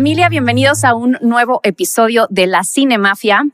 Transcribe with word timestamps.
Familia, 0.00 0.30
bienvenidos 0.30 0.84
a 0.84 0.94
un 0.94 1.18
nuevo 1.20 1.60
episodio 1.62 2.26
de 2.30 2.46
La 2.46 2.64
Cinemafia. 2.64 3.44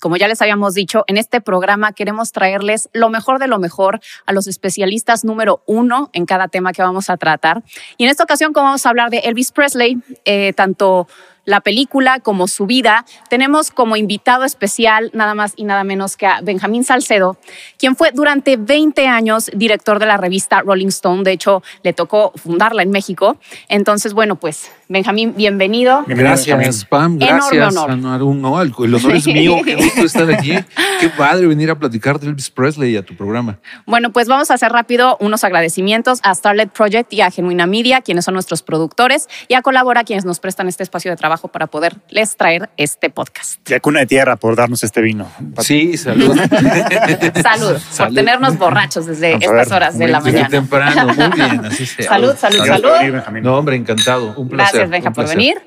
Como 0.00 0.16
ya 0.16 0.28
les 0.28 0.40
habíamos 0.40 0.72
dicho, 0.72 1.04
en 1.08 1.18
este 1.18 1.42
programa 1.42 1.92
queremos 1.92 2.32
traerles 2.32 2.88
lo 2.94 3.10
mejor 3.10 3.38
de 3.38 3.48
lo 3.48 3.58
mejor 3.58 4.00
a 4.24 4.32
los 4.32 4.46
especialistas 4.46 5.26
número 5.26 5.62
uno 5.66 6.08
en 6.14 6.24
cada 6.24 6.48
tema 6.48 6.72
que 6.72 6.80
vamos 6.80 7.10
a 7.10 7.18
tratar. 7.18 7.62
Y 7.98 8.04
en 8.04 8.10
esta 8.10 8.24
ocasión, 8.24 8.54
como 8.54 8.68
vamos 8.68 8.86
a 8.86 8.88
hablar 8.88 9.10
de 9.10 9.18
Elvis 9.18 9.52
Presley, 9.52 9.98
eh, 10.24 10.54
tanto 10.54 11.06
la 11.44 11.60
película 11.60 12.20
como 12.20 12.48
su 12.48 12.64
vida, 12.64 13.04
tenemos 13.28 13.70
como 13.70 13.96
invitado 13.96 14.44
especial 14.44 15.10
nada 15.12 15.34
más 15.34 15.52
y 15.56 15.64
nada 15.64 15.84
menos 15.84 16.16
que 16.16 16.26
a 16.26 16.40
Benjamín 16.40 16.82
Salcedo, 16.84 17.36
quien 17.78 17.94
fue 17.94 18.10
durante 18.12 18.56
20 18.56 19.06
años 19.06 19.50
director 19.52 19.98
de 19.98 20.06
la 20.06 20.16
revista 20.16 20.62
Rolling 20.62 20.88
Stone. 20.88 21.24
De 21.24 21.32
hecho, 21.32 21.62
le 21.82 21.92
tocó 21.92 22.32
fundarla 22.36 22.82
en 22.82 22.90
México. 22.90 23.36
Entonces, 23.68 24.14
bueno, 24.14 24.36
pues 24.36 24.70
Benjamín, 24.90 25.34
bienvenido. 25.36 26.02
Gracias, 26.04 26.84
Pam. 26.84 27.16
Gracias. 27.16 27.76
Honor. 27.76 27.96
No, 27.96 28.60
el, 28.60 28.74
el 28.76 28.94
honor 28.96 29.14
es 29.14 29.24
mío. 29.24 29.58
Qué 29.64 29.76
gusto 29.76 30.00
estar 30.04 30.28
aquí. 30.32 30.52
Qué 30.98 31.08
padre 31.10 31.46
venir 31.46 31.70
a 31.70 31.76
platicar 31.76 32.18
de 32.18 32.26
Elvis 32.26 32.50
Presley 32.50 32.94
y 32.94 32.96
a 32.96 33.04
tu 33.04 33.14
programa. 33.14 33.60
Bueno, 33.86 34.10
pues 34.10 34.26
vamos 34.26 34.50
a 34.50 34.54
hacer 34.54 34.72
rápido 34.72 35.16
unos 35.20 35.44
agradecimientos 35.44 36.18
a 36.24 36.34
Starlet 36.34 36.70
Project 36.72 37.12
y 37.12 37.20
a 37.20 37.30
Genuina 37.30 37.66
Media, 37.66 38.00
quienes 38.00 38.24
son 38.24 38.34
nuestros 38.34 38.62
productores, 38.62 39.28
y 39.46 39.54
a 39.54 39.62
Colabora, 39.62 40.02
quienes 40.02 40.24
nos 40.24 40.40
prestan 40.40 40.66
este 40.66 40.82
espacio 40.82 41.12
de 41.12 41.16
trabajo 41.16 41.46
para 41.46 41.68
poderles 41.68 42.36
traer 42.36 42.68
este 42.76 43.10
podcast. 43.10 43.60
Y 43.70 43.74
a 43.74 43.78
Cuna 43.78 44.00
de 44.00 44.06
Tierra 44.06 44.34
por 44.34 44.56
darnos 44.56 44.82
este 44.82 45.00
vino. 45.02 45.28
Sí, 45.60 45.96
salud. 45.98 46.36
salud, 47.42 47.78
por 47.96 48.12
tenernos 48.12 48.58
borrachos 48.58 49.06
desde 49.06 49.34
estas 49.34 49.52
ver, 49.52 49.72
horas 49.72 49.96
de 49.96 50.08
la 50.08 50.18
mañana. 50.18 50.48
temprano, 50.48 51.14
muy 51.14 51.28
bien, 51.36 51.64
así 51.64 51.86
sea. 51.86 52.08
Salud, 52.08 52.34
salud, 52.36 52.66
salud. 52.66 53.40
No, 53.40 53.56
hombre, 53.56 53.76
encantado. 53.76 54.34
Un 54.36 54.48
placer. 54.48 54.79
Gracias, 54.79 54.79
Benja, 54.88 55.08
un 55.08 55.14
por 55.14 55.28
venir. 55.28 55.60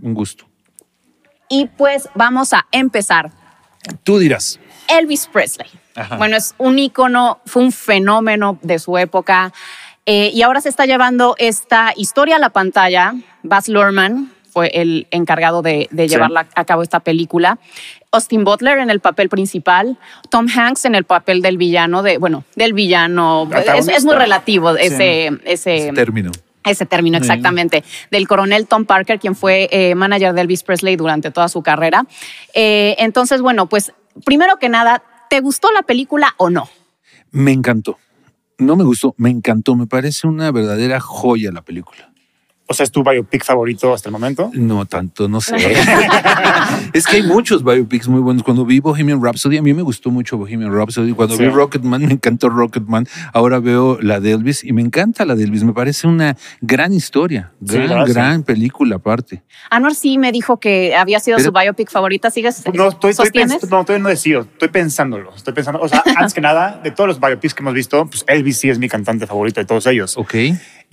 Un 0.00 0.14
gusto. 0.14 0.46
Y 1.48 1.66
pues 1.76 2.08
vamos 2.14 2.52
a 2.52 2.66
empezar. 2.72 3.30
Tú 4.04 4.18
dirás. 4.18 4.58
Elvis 4.88 5.26
Presley. 5.26 5.68
Ajá. 5.94 6.16
Bueno, 6.16 6.36
es 6.36 6.54
un 6.58 6.78
ícono, 6.78 7.40
fue 7.46 7.62
un 7.62 7.72
fenómeno 7.72 8.58
de 8.62 8.78
su 8.78 8.96
época. 8.98 9.52
eh, 10.06 10.30
y 10.34 10.42
ahora 10.42 10.60
se 10.60 10.68
está 10.68 10.84
llevando 10.86 11.36
esta 11.38 11.92
historia 11.96 12.36
a 12.36 12.38
la 12.40 12.50
pantalla. 12.50 13.14
Baz 13.44 13.68
Luhrmann 13.68 14.32
fue 14.50 14.68
el 14.74 15.06
encargado 15.12 15.62
de, 15.62 15.88
de 15.92 16.08
Sí. 16.08 16.14
llevarla 16.14 16.46
a 16.54 16.64
cabo 16.64 16.82
esta 16.82 17.00
película. 17.00 17.58
Austin 18.10 18.42
Butler 18.44 18.78
en 18.78 18.90
el 18.90 19.00
papel 19.00 19.28
principal, 19.28 19.96
Tom 20.28 20.46
Hanks 20.54 20.84
en 20.86 20.94
el 20.94 21.04
papel 21.04 21.40
del 21.40 21.56
villano, 21.56 22.02
de, 22.02 22.18
bueno, 22.18 22.44
del 22.56 22.72
villano. 22.74 23.48
Es, 23.76 24.04
muy 24.04 24.14
relativo 24.16 24.74
Sí. 24.74 24.82
ese, 24.86 25.26
ese, 25.44 25.76
Ese 25.76 25.92
término. 25.92 26.32
Ese 26.64 26.86
término, 26.86 27.18
exactamente. 27.18 27.84
Del 28.10 28.28
coronel 28.28 28.66
Tom 28.66 28.84
Parker, 28.84 29.18
quien 29.18 29.34
fue 29.34 29.68
eh, 29.70 29.94
manager 29.94 30.32
de 30.34 30.42
Elvis 30.42 30.62
Presley 30.62 30.96
durante 30.96 31.30
toda 31.30 31.48
su 31.48 31.62
carrera. 31.62 32.06
Eh, 32.54 32.96
entonces, 32.98 33.40
bueno, 33.40 33.68
pues 33.68 33.92
primero 34.24 34.58
que 34.58 34.68
nada, 34.68 35.02
¿te 35.28 35.40
gustó 35.40 35.72
la 35.72 35.82
película 35.82 36.34
o 36.36 36.50
no? 36.50 36.68
Me 37.30 37.52
encantó. 37.52 37.98
No 38.58 38.76
me 38.76 38.84
gustó, 38.84 39.14
me 39.16 39.30
encantó. 39.30 39.74
Me 39.74 39.86
parece 39.86 40.26
una 40.26 40.50
verdadera 40.52 41.00
joya 41.00 41.50
la 41.50 41.62
película. 41.62 42.11
O 42.72 42.74
sea, 42.74 42.84
¿es 42.84 42.90
tu 42.90 43.04
biopic 43.04 43.44
favorito 43.44 43.92
hasta 43.92 44.08
el 44.08 44.12
momento? 44.14 44.50
No 44.54 44.86
tanto, 44.86 45.28
no 45.28 45.42
sé. 45.42 45.56
es 46.94 47.06
que 47.06 47.16
hay 47.16 47.22
muchos 47.22 47.62
biopics 47.62 48.08
muy 48.08 48.20
buenos. 48.22 48.42
Cuando 48.42 48.64
vi 48.64 48.80
Bohemian 48.80 49.22
Rhapsody, 49.22 49.58
a 49.58 49.62
mí 49.62 49.74
me 49.74 49.82
gustó 49.82 50.10
mucho 50.10 50.38
Bohemian 50.38 50.72
Rhapsody. 50.74 51.12
Cuando 51.12 51.36
Sí. 51.36 51.42
vi 51.42 51.50
Rocketman, 51.50 52.00
me 52.06 52.12
encantó 52.14 52.48
Rocketman. 52.48 53.06
Ahora 53.34 53.60
veo 53.60 53.98
la 54.00 54.20
de 54.20 54.32
Elvis 54.32 54.64
y 54.64 54.72
me 54.72 54.80
encanta 54.80 55.26
la 55.26 55.34
de 55.34 55.44
Elvis. 55.44 55.64
Me 55.64 55.74
parece 55.74 56.06
una 56.06 56.34
gran 56.62 56.94
historia, 56.94 57.52
gran, 57.60 58.06
gran 58.06 58.42
película 58.42 58.96
aparte. 58.96 59.42
Anwar 59.68 59.94
sí 59.94 60.16
me 60.16 60.32
dijo 60.32 60.58
que 60.58 60.94
había 60.96 61.20
sido 61.20 61.36
Pero- 61.36 61.50
su 61.50 61.52
biopic 61.52 61.90
favorita. 61.90 62.30
¿Sigues? 62.30 62.64
No, 62.72 62.88
estoy, 62.88 63.10
estoy 63.10 63.26
¿Sostienes? 63.26 63.58
pens- 63.62 63.68
no, 63.70 63.84
todavía 63.84 64.02
no 64.02 64.08
decido. 64.08 64.40
Estoy 64.40 64.68
pensándolo. 64.68 65.34
Estoy 65.36 65.52
pensando. 65.52 65.80
O 65.82 65.88
sea, 65.88 66.02
antes 66.16 66.32
que 66.32 66.40
nada, 66.40 66.80
de 66.82 66.90
todos 66.90 67.08
los 67.08 67.20
biopics 67.20 67.52
que 67.52 67.62
hemos 67.62 67.74
visto, 67.74 68.06
pues 68.06 68.24
Elvis 68.26 68.58
sí 68.58 68.70
es 68.70 68.78
mi 68.78 68.88
cantante 68.88 69.26
favorito 69.26 69.60
de 69.60 69.66
todos 69.66 69.86
ellos. 69.86 70.16
Ok. 70.16 70.34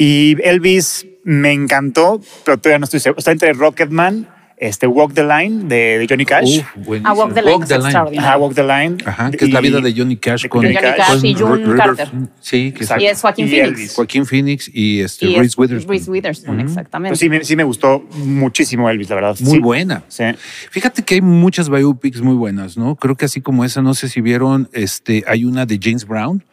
Y 0.01 0.37
Elvis 0.43 1.05
me 1.25 1.51
encantó, 1.51 2.21
pero 2.45 2.57
todavía 2.57 2.79
no 2.79 2.85
estoy 2.85 3.01
seguro. 3.01 3.19
Está 3.19 3.31
entre 3.33 3.51
Rocketman, 3.51 4.27
este 4.55 4.87
Walk 4.87 5.13
the 5.13 5.23
Line 5.23 5.65
de, 5.67 5.99
de 5.99 6.07
Johnny 6.09 6.25
Cash. 6.25 6.61
A 7.03 7.13
Walk 7.13 7.33
the 7.33 7.41
Line. 7.41 8.17
Ajá, 8.17 8.37
Walk 8.37 8.55
the 8.55 8.63
Line. 8.63 8.97
Ajá, 9.05 9.29
que 9.31 9.43
es 9.45 9.51
la 9.51 9.59
vida 9.59 9.81
de 9.81 9.93
Johnny 9.93 10.15
Cash 10.15 10.43
de 10.43 10.49
con, 10.49 10.61
Johnny 10.63 10.73
Cash 10.75 11.23
y 11.25 11.33
June 11.33 11.57
River- 11.65 11.75
Carter. 11.77 12.07
Sí, 12.39 12.71
que 12.71 12.83
Exacto. 12.83 13.03
Y 13.03 13.07
es 13.07 13.19
Joaquín 13.21 13.45
Y 13.47 13.49
Phoenix. 13.49 13.67
Elvis. 13.67 13.93
Joaquín 13.95 14.25
Phoenix 14.25 14.71
y 14.73 15.01
este 15.01 15.25
Y 15.25 15.35
Reese 15.35 15.47
es 15.47 15.57
Witherspoon. 15.57 15.91
Reese 15.97 16.11
Witherspoon, 16.11 16.59
exactamente. 16.61 17.11
Pues 17.11 17.19
sí, 17.19 17.29
me, 17.29 17.43
sí 17.43 17.55
me 17.57 17.63
gustó 17.65 17.99
muchísimo 18.15 18.89
Elvis, 18.89 19.09
la 19.09 19.15
verdad. 19.15 19.35
Muy 19.41 19.53
Sí. 19.55 19.59
buena. 19.59 20.03
Sí. 20.07 20.23
Fíjate 20.71 21.03
que 21.03 21.15
hay 21.15 21.21
muchas 21.21 21.69
biopics 21.69 22.21
muy 22.21 22.35
buenas, 22.35 22.77
¿no? 22.77 22.95
Creo 22.95 23.15
que 23.15 23.25
así 23.25 23.41
como 23.41 23.65
esa, 23.65 23.81
no 23.81 23.93
sé 23.93 24.07
si 24.09 24.21
vieron, 24.21 24.69
este, 24.71 25.23
hay 25.27 25.43
una 25.45 25.65
de 25.65 25.77
James 25.81 26.05
Brown 26.07 26.43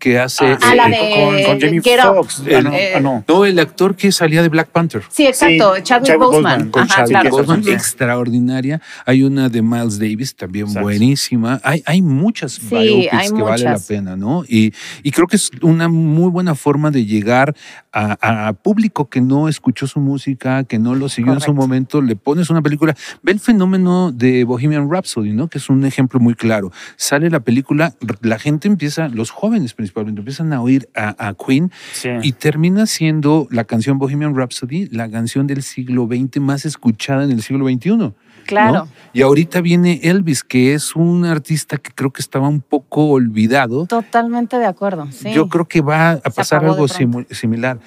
que 0.00 0.18
hace. 0.18 0.44
Ah, 0.46 0.58
Ah, 0.62 0.74
la 0.74 0.88
eh, 0.88 0.90
de 0.90 1.44
con, 1.44 1.58
con 1.58 1.60
Jamie. 1.60 1.80
Foxx. 1.80 2.42
Ah, 2.52 2.60
no, 2.62 2.72
Eh, 2.72 2.92
ah, 2.96 3.00
no. 3.00 3.24
no, 3.28 3.44
el 3.44 3.58
actor 3.60 3.94
que 3.94 4.10
salía 4.10 4.42
de 4.42 4.48
Black 4.48 4.70
Panther. 4.70 5.02
Sí, 5.10 5.26
exacto. 5.26 5.76
Sí, 5.76 5.82
Chadwick 5.82 6.06
Chadwick 6.08 6.18
Boseman. 6.18 6.70
Con 6.70 6.82
Ajá, 6.82 6.94
Chadwick 6.96 7.10
claro. 7.20 7.30
Boseman. 7.30 7.62
Sí. 7.64 7.70
extraordinaria. 7.70 8.80
Hay 9.06 9.22
una 9.22 9.48
de 9.48 9.62
Miles 9.62 9.98
Davis, 9.98 10.34
también 10.34 10.66
Exacto. 10.66 10.82
buenísima. 10.84 11.60
Hay, 11.62 11.82
hay 11.86 12.02
muchas 12.02 12.52
Sí, 12.52 12.66
biopics 12.70 13.12
hay 13.12 13.28
que 13.30 13.42
vale 13.42 13.64
la 13.64 13.70
muchas. 13.72 13.86
pena, 13.86 14.16
¿no? 14.16 14.42
Y, 14.48 14.72
y 15.02 15.10
creo 15.10 15.26
que 15.26 15.36
es 15.36 15.50
una 15.62 15.88
muy 15.88 16.30
buena 16.30 16.54
forma 16.54 16.90
de 16.90 17.04
llegar 17.06 17.54
a, 17.92 18.48
a 18.48 18.52
público 18.54 19.08
que 19.08 19.20
no 19.20 19.48
escuchó 19.48 19.86
su 19.86 20.00
música, 20.00 20.64
que 20.64 20.78
no 20.78 20.94
lo 20.94 21.08
siguió 21.08 21.32
en 21.34 21.40
su 21.40 21.52
momento. 21.54 22.00
Le 22.02 22.16
pones 22.16 22.50
una 22.50 22.62
película. 22.62 22.94
Ve 23.22 23.32
el 23.32 23.40
fenómeno 23.40 24.12
de 24.12 24.44
Bohemian 24.44 24.90
Rhapsody, 24.90 25.32
¿no? 25.32 25.48
Que 25.48 25.58
es 25.58 25.68
un 25.68 25.84
ejemplo 25.84 26.20
muy 26.20 26.34
claro. 26.34 26.72
Sale 26.96 27.30
la 27.30 27.40
película, 27.40 27.94
la 28.22 28.38
gente 28.38 28.68
empieza, 28.68 29.08
los 29.08 29.30
jóvenes 29.30 29.74
principalmente, 29.74 29.89
empiezan 29.94 30.52
a 30.52 30.60
oír 30.62 30.88
a, 30.94 31.28
a 31.28 31.34
Queen 31.34 31.70
Sí. 31.92 32.08
y 32.22 32.32
termina 32.32 32.86
siendo 32.86 33.46
la 33.50 33.64
canción 33.64 33.98
Bohemian 33.98 34.34
Rhapsody 34.34 34.86
la 34.90 35.10
canción 35.10 35.46
del 35.46 35.62
siglo 35.62 36.06
XX 36.06 36.40
más 36.40 36.64
escuchada 36.64 37.24
en 37.24 37.30
el 37.30 37.42
siglo 37.42 37.66
XXI. 37.68 37.96
¿no? 37.96 38.14
Claro. 38.46 38.88
Y 39.12 39.22
ahorita 39.22 39.60
viene 39.60 40.00
Elvis, 40.02 40.42
que 40.44 40.74
es 40.74 40.96
un 40.96 41.24
artista 41.24 41.76
que 41.76 41.90
creo 41.92 42.10
que 42.10 42.22
estaba 42.22 42.48
un 42.48 42.60
poco 42.60 43.08
olvidado. 43.10 43.86
Totalmente 43.86 44.58
de 44.58 44.66
acuerdo. 44.66 45.08
Sí. 45.12 45.32
Yo 45.32 45.48
creo 45.48 45.66
que 45.66 45.80
va 45.80 46.12
a 46.12 46.30
pasar 46.30 46.64
algo 46.64 46.86
similar. 46.88 47.78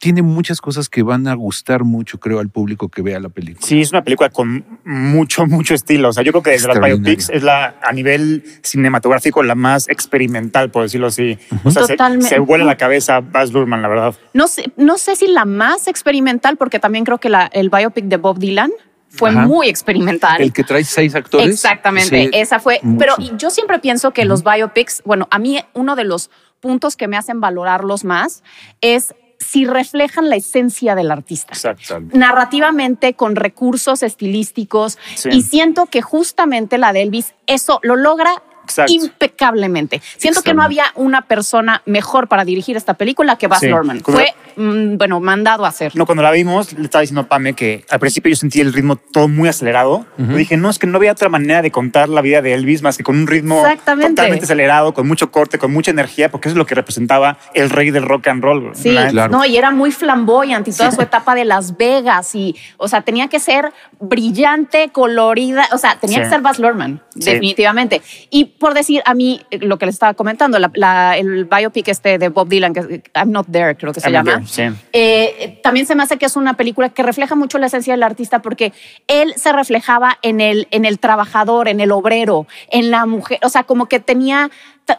Tiene 0.00 0.22
muchas 0.22 0.62
cosas 0.62 0.88
que 0.88 1.02
van 1.02 1.28
a 1.28 1.34
gustar 1.34 1.84
mucho, 1.84 2.18
creo, 2.18 2.38
al 2.40 2.48
público 2.48 2.88
que 2.88 3.02
vea 3.02 3.20
la 3.20 3.28
película. 3.28 3.66
Sí, 3.66 3.82
es 3.82 3.90
una 3.92 4.02
película 4.02 4.30
con 4.30 4.64
mucho, 4.82 5.44
mucho 5.46 5.74
estilo. 5.74 6.08
O 6.08 6.12
sea, 6.14 6.22
yo 6.22 6.32
creo 6.32 6.42
que 6.42 6.50
desde 6.52 6.68
las 6.68 6.80
biopics 6.80 7.28
es 7.28 7.42
la, 7.42 7.74
a 7.82 7.92
nivel 7.92 8.42
cinematográfico, 8.62 9.42
la 9.42 9.54
más 9.54 9.90
experimental, 9.90 10.70
por 10.70 10.84
decirlo 10.84 11.08
así. 11.08 11.38
O 11.64 11.70
sea, 11.70 11.82
se, 11.82 11.92
Totalmente. 11.92 12.28
se 12.28 12.38
vuela 12.38 12.64
la 12.64 12.78
cabeza 12.78 13.20
Baz 13.20 13.52
Luhrmann, 13.52 13.82
la 13.82 13.88
verdad. 13.88 14.14
No 14.32 14.48
sé, 14.48 14.72
no 14.78 14.96
sé 14.96 15.16
si 15.16 15.26
la 15.28 15.44
más 15.44 15.86
experimental, 15.86 16.56
porque 16.56 16.78
también 16.78 17.04
creo 17.04 17.18
que 17.18 17.28
la, 17.28 17.44
el 17.52 17.68
biopic 17.68 18.06
de 18.06 18.16
Bob 18.16 18.38
Dylan 18.38 18.70
fue 19.10 19.28
Ajá. 19.28 19.46
muy 19.46 19.68
experimental. 19.68 20.40
El 20.40 20.54
que 20.54 20.64
trae 20.64 20.82
seis 20.82 21.14
actores. 21.14 21.46
Exactamente, 21.46 22.24
sí, 22.24 22.30
esa 22.32 22.58
fue. 22.58 22.80
mucho. 22.82 22.98
Pero 22.98 23.36
yo 23.36 23.50
siempre 23.50 23.78
pienso 23.80 24.12
que 24.12 24.24
los 24.24 24.44
biopics, 24.44 25.02
bueno, 25.04 25.28
a 25.30 25.38
mí 25.38 25.60
uno 25.74 25.94
de 25.94 26.04
los 26.04 26.30
puntos 26.60 26.96
que 26.96 27.08
me 27.08 27.16
hacen 27.16 27.40
valorarlos 27.40 28.04
más 28.04 28.42
es 28.80 29.14
si 29.40 29.64
reflejan 29.66 30.28
la 30.30 30.36
esencia 30.36 30.94
del 30.94 31.10
artista. 31.10 31.52
Exacto. 31.52 31.98
narrativamente 32.12 33.14
con 33.14 33.36
recursos 33.36 34.02
estilísticos 34.02 34.98
Sí. 35.16 35.30
y 35.32 35.42
siento 35.42 35.86
que 35.86 36.02
justamente 36.02 36.78
la 36.78 36.92
de 36.92 37.02
Elvis 37.02 37.34
eso 37.46 37.80
lo 37.82 37.96
logra 37.96 38.42
Exacto. 38.70 38.92
impecablemente. 38.92 40.00
Siento 40.16 40.42
que 40.42 40.54
no 40.54 40.62
había 40.62 40.84
una 40.94 41.22
persona 41.22 41.82
mejor 41.86 42.28
para 42.28 42.44
dirigir 42.44 42.76
esta 42.76 42.94
película 42.94 43.36
que 43.36 43.46
Baz 43.46 43.60
Sí. 43.60 43.68
Luhrmann. 43.68 44.00
Fue, 44.00 44.34
mm, 44.56 44.96
bueno, 44.96 45.20
mandado 45.20 45.64
a 45.64 45.68
hacer. 45.68 45.94
No, 45.96 46.06
cuando 46.06 46.22
la 46.22 46.30
vimos, 46.30 46.72
le 46.72 46.84
estaba 46.84 47.00
diciendo 47.02 47.22
a 47.22 47.28
Pame 47.28 47.54
que 47.54 47.84
al 47.90 47.98
principio 48.00 48.30
yo 48.30 48.36
sentí 48.36 48.60
el 48.60 48.72
ritmo 48.72 48.96
todo 48.96 49.28
muy 49.28 49.48
acelerado. 49.48 50.06
Yo 50.18 50.36
dije, 50.36 50.56
no, 50.56 50.70
es 50.70 50.78
que 50.78 50.86
no 50.86 50.96
había 50.98 51.12
otra 51.12 51.28
manera 51.28 51.62
de 51.62 51.70
contar 51.70 52.08
la 52.08 52.20
vida 52.22 52.42
de 52.42 52.54
Elvis 52.54 52.82
más 52.82 52.96
que 52.96 53.04
con 53.04 53.16
un 53.16 53.26
ritmo 53.26 53.62
totalmente 53.62 54.44
acelerado, 54.44 54.94
con 54.94 55.06
mucho 55.06 55.30
corte, 55.30 55.58
con 55.58 55.72
mucha 55.72 55.90
energía, 55.90 56.30
porque 56.30 56.48
eso 56.48 56.54
es 56.54 56.58
lo 56.58 56.66
que 56.66 56.74
representaba 56.74 57.38
el 57.54 57.70
rey 57.70 57.90
del 57.90 58.04
rock 58.04 58.28
and 58.28 58.42
roll. 58.42 58.70
Sí. 58.74 58.90
Claro. 59.10 59.30
no, 59.32 59.44
y 59.44 59.56
era 59.56 59.70
muy 59.70 59.90
flamboyante 59.92 60.70
y 60.70 60.74
toda 60.74 60.90
su 60.92 61.00
etapa 61.00 61.34
de 61.34 61.44
Las 61.44 61.76
Vegas 61.76 62.34
y, 62.34 62.54
o 62.76 62.88
sea, 62.88 63.02
tenía 63.02 63.28
que 63.28 63.40
ser 63.40 63.72
brillante, 64.00 64.90
colorida, 64.92 65.66
o 65.72 65.78
sea, 65.78 65.96
tenía 66.00 66.18
Sí. 66.18 66.22
que 66.24 66.28
ser 66.30 66.40
Baz 66.40 66.58
Luhrmann, 66.58 67.02
Sí. 67.14 67.30
definitivamente. 67.30 68.02
Y 68.30 68.44
por 68.60 68.74
decir, 68.74 69.02
a 69.06 69.14
mí, 69.14 69.40
eh, 69.50 69.58
lo 69.58 69.78
que 69.78 69.86
les 69.86 69.94
estaba 69.96 70.14
comentando, 70.14 70.58
la- 70.60 70.70
la- 70.74 71.16
el 71.16 71.46
biopic 71.46 71.88
este 71.88 72.18
de 72.18 72.28
Bob 72.28 72.46
Dylan, 72.48 72.72
que 72.74 73.02
I'm 73.16 73.32
Not 73.32 73.46
There, 73.50 73.74
creo 73.76 73.92
que 73.92 74.00
se 74.00 74.06
I'm 74.08 74.12
llama, 74.12 74.44
There, 74.46 74.70
sí. 74.70 74.78
eh, 74.92 75.58
también 75.62 75.86
se 75.86 75.94
me 75.96 76.02
hace 76.02 76.18
que 76.18 76.26
es 76.26 76.36
una 76.36 76.54
película 76.54 76.90
que 76.90 77.02
refleja 77.02 77.34
mucho 77.34 77.58
la 77.58 77.66
esencia 77.66 77.94
del 77.94 78.02
artista 78.02 78.40
porque 78.42 78.72
él 79.08 79.32
se 79.36 79.50
reflejaba 79.52 80.18
en 80.22 80.40
el, 80.40 80.68
en 80.70 80.84
el 80.84 80.98
trabajador, 80.98 81.66
en 81.68 81.80
el 81.80 81.90
obrero, 81.90 82.46
en 82.70 82.90
la 82.90 83.06
mujer, 83.06 83.38
o 83.42 83.48
sea, 83.48 83.64
como 83.64 83.86
que 83.86 83.98
tenía 83.98 84.50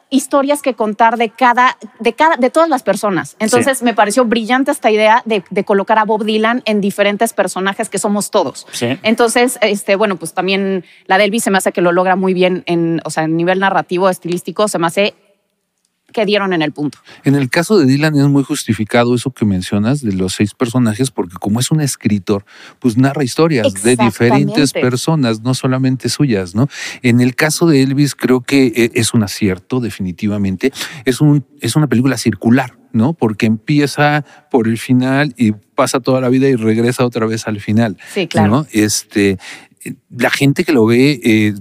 historias 0.09 0.61
que 0.61 0.73
contar 0.73 1.17
de 1.17 1.29
cada, 1.29 1.77
de 1.99 2.13
cada, 2.13 2.37
de 2.37 2.49
todas 2.49 2.69
las 2.69 2.83
personas. 2.83 3.35
Entonces 3.39 3.81
me 3.83 3.93
pareció 3.93 4.25
brillante 4.25 4.71
esta 4.71 4.91
idea 4.91 5.21
de, 5.25 5.43
de, 5.49 5.63
colocar 5.63 5.99
a 5.99 6.05
Bob 6.05 6.23
Dylan 6.23 6.61
en 6.65 6.81
diferentes 6.81 7.33
personajes 7.33 7.89
que 7.89 7.97
somos 7.97 8.31
todos. 8.31 8.67
Sí. 8.71 8.97
Entonces, 9.03 9.57
este, 9.61 9.95
bueno, 9.95 10.15
pues 10.17 10.33
también 10.33 10.85
la 11.05 11.17
de 11.17 11.25
Elvis 11.25 11.43
se 11.43 11.51
me 11.51 11.57
hace 11.57 11.71
que 11.71 11.81
lo 11.81 11.91
logra 11.91 12.15
muy 12.15 12.33
bien 12.33 12.63
en, 12.65 13.01
o 13.05 13.09
sea, 13.09 13.23
en 13.23 13.35
nivel 13.35 13.59
narrativo, 13.59 14.09
estilístico, 14.09 14.67
se 14.67 14.79
me 14.79 14.87
hace 14.87 15.13
que 16.11 16.25
dieron 16.25 16.53
en 16.53 16.61
el 16.61 16.71
punto. 16.71 16.99
En 17.23 17.35
el 17.35 17.49
caso 17.49 17.77
de 17.77 17.85
Dylan 17.85 18.15
es 18.15 18.27
muy 18.27 18.43
justificado 18.43 19.15
eso 19.15 19.31
que 19.31 19.45
mencionas 19.45 20.01
de 20.01 20.13
los 20.13 20.33
seis 20.33 20.53
personajes, 20.53 21.11
porque 21.11 21.35
como 21.39 21.59
es 21.59 21.71
un 21.71 21.81
escritor, 21.81 22.45
pues 22.79 22.97
narra 22.97 23.23
historias 23.23 23.73
de 23.83 23.95
diferentes 23.95 24.73
personas, 24.73 25.41
no 25.41 25.53
solamente 25.53 26.09
suyas, 26.09 26.55
¿no? 26.55 26.67
En 27.01 27.21
el 27.21 27.35
caso 27.35 27.65
de 27.67 27.81
Elvis 27.81 28.15
creo 28.15 28.41
que 28.41 28.67
eh, 28.67 28.91
es 28.93 29.13
un 29.13 29.23
acierto, 29.23 29.79
definitivamente. 29.79 30.71
Es, 31.05 31.21
un, 31.21 31.45
es 31.59 31.75
una 31.75 31.87
película 31.87 32.17
circular, 32.17 32.77
¿no? 32.91 33.13
Porque 33.13 33.45
empieza 33.45 34.25
por 34.49 34.67
el 34.67 34.77
final 34.77 35.33
y 35.37 35.51
pasa 35.51 35.99
toda 35.99 36.21
la 36.21 36.29
vida 36.29 36.47
y 36.47 36.55
regresa 36.55 37.05
otra 37.05 37.25
vez 37.25 37.47
al 37.47 37.59
final. 37.59 37.97
Sí, 38.13 38.27
claro. 38.27 38.51
¿no? 38.51 38.67
Este, 38.71 39.37
la 40.09 40.29
gente 40.29 40.63
que 40.63 40.73
lo 40.73 40.85
ve 40.85 41.19
eh, 41.23 41.53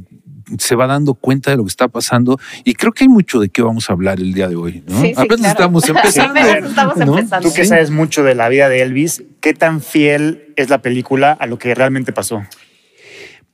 se 0.58 0.75
va 0.75 0.87
dando 0.87 1.14
cuenta 1.14 1.50
de 1.50 1.56
lo 1.56 1.64
que 1.64 1.69
está 1.69 1.88
pasando 1.88 2.38
y 2.64 2.75
creo 2.75 2.93
que 2.93 3.05
hay 3.05 3.08
mucho 3.08 3.41
de 3.41 3.49
qué 3.49 3.62
vamos 3.62 3.91
a 3.91 3.93
hablar 3.93 4.19
el 4.19 4.32
día 4.32 4.49
de 4.49 4.56
hoy. 4.56 4.82
¿no? 4.87 5.00
Sí, 5.00 5.08
sí, 5.08 5.14
Apenas 5.17 5.38
claro. 5.38 5.50
estamos 5.50 5.88
empezando. 5.88 6.41
estamos 6.41 6.97
¿no? 6.97 7.19
empezando. 7.19 7.49
Tú 7.49 7.55
que 7.55 7.64
sabes 7.64 7.91
mucho 7.91 8.25
de 8.25 8.35
la 8.35 8.49
vida 8.49 8.69
de 8.69 8.82
Elvis, 8.82 9.23
¿qué 9.41 9.55
tan 9.55 9.81
fiel 9.81 10.52
es 10.56 10.70
la 10.70 10.82
película 10.82 11.32
a 11.32 11.47
lo 11.47 11.58
que 11.58 11.75
realmente 11.75 12.12
pasó? 12.12 12.43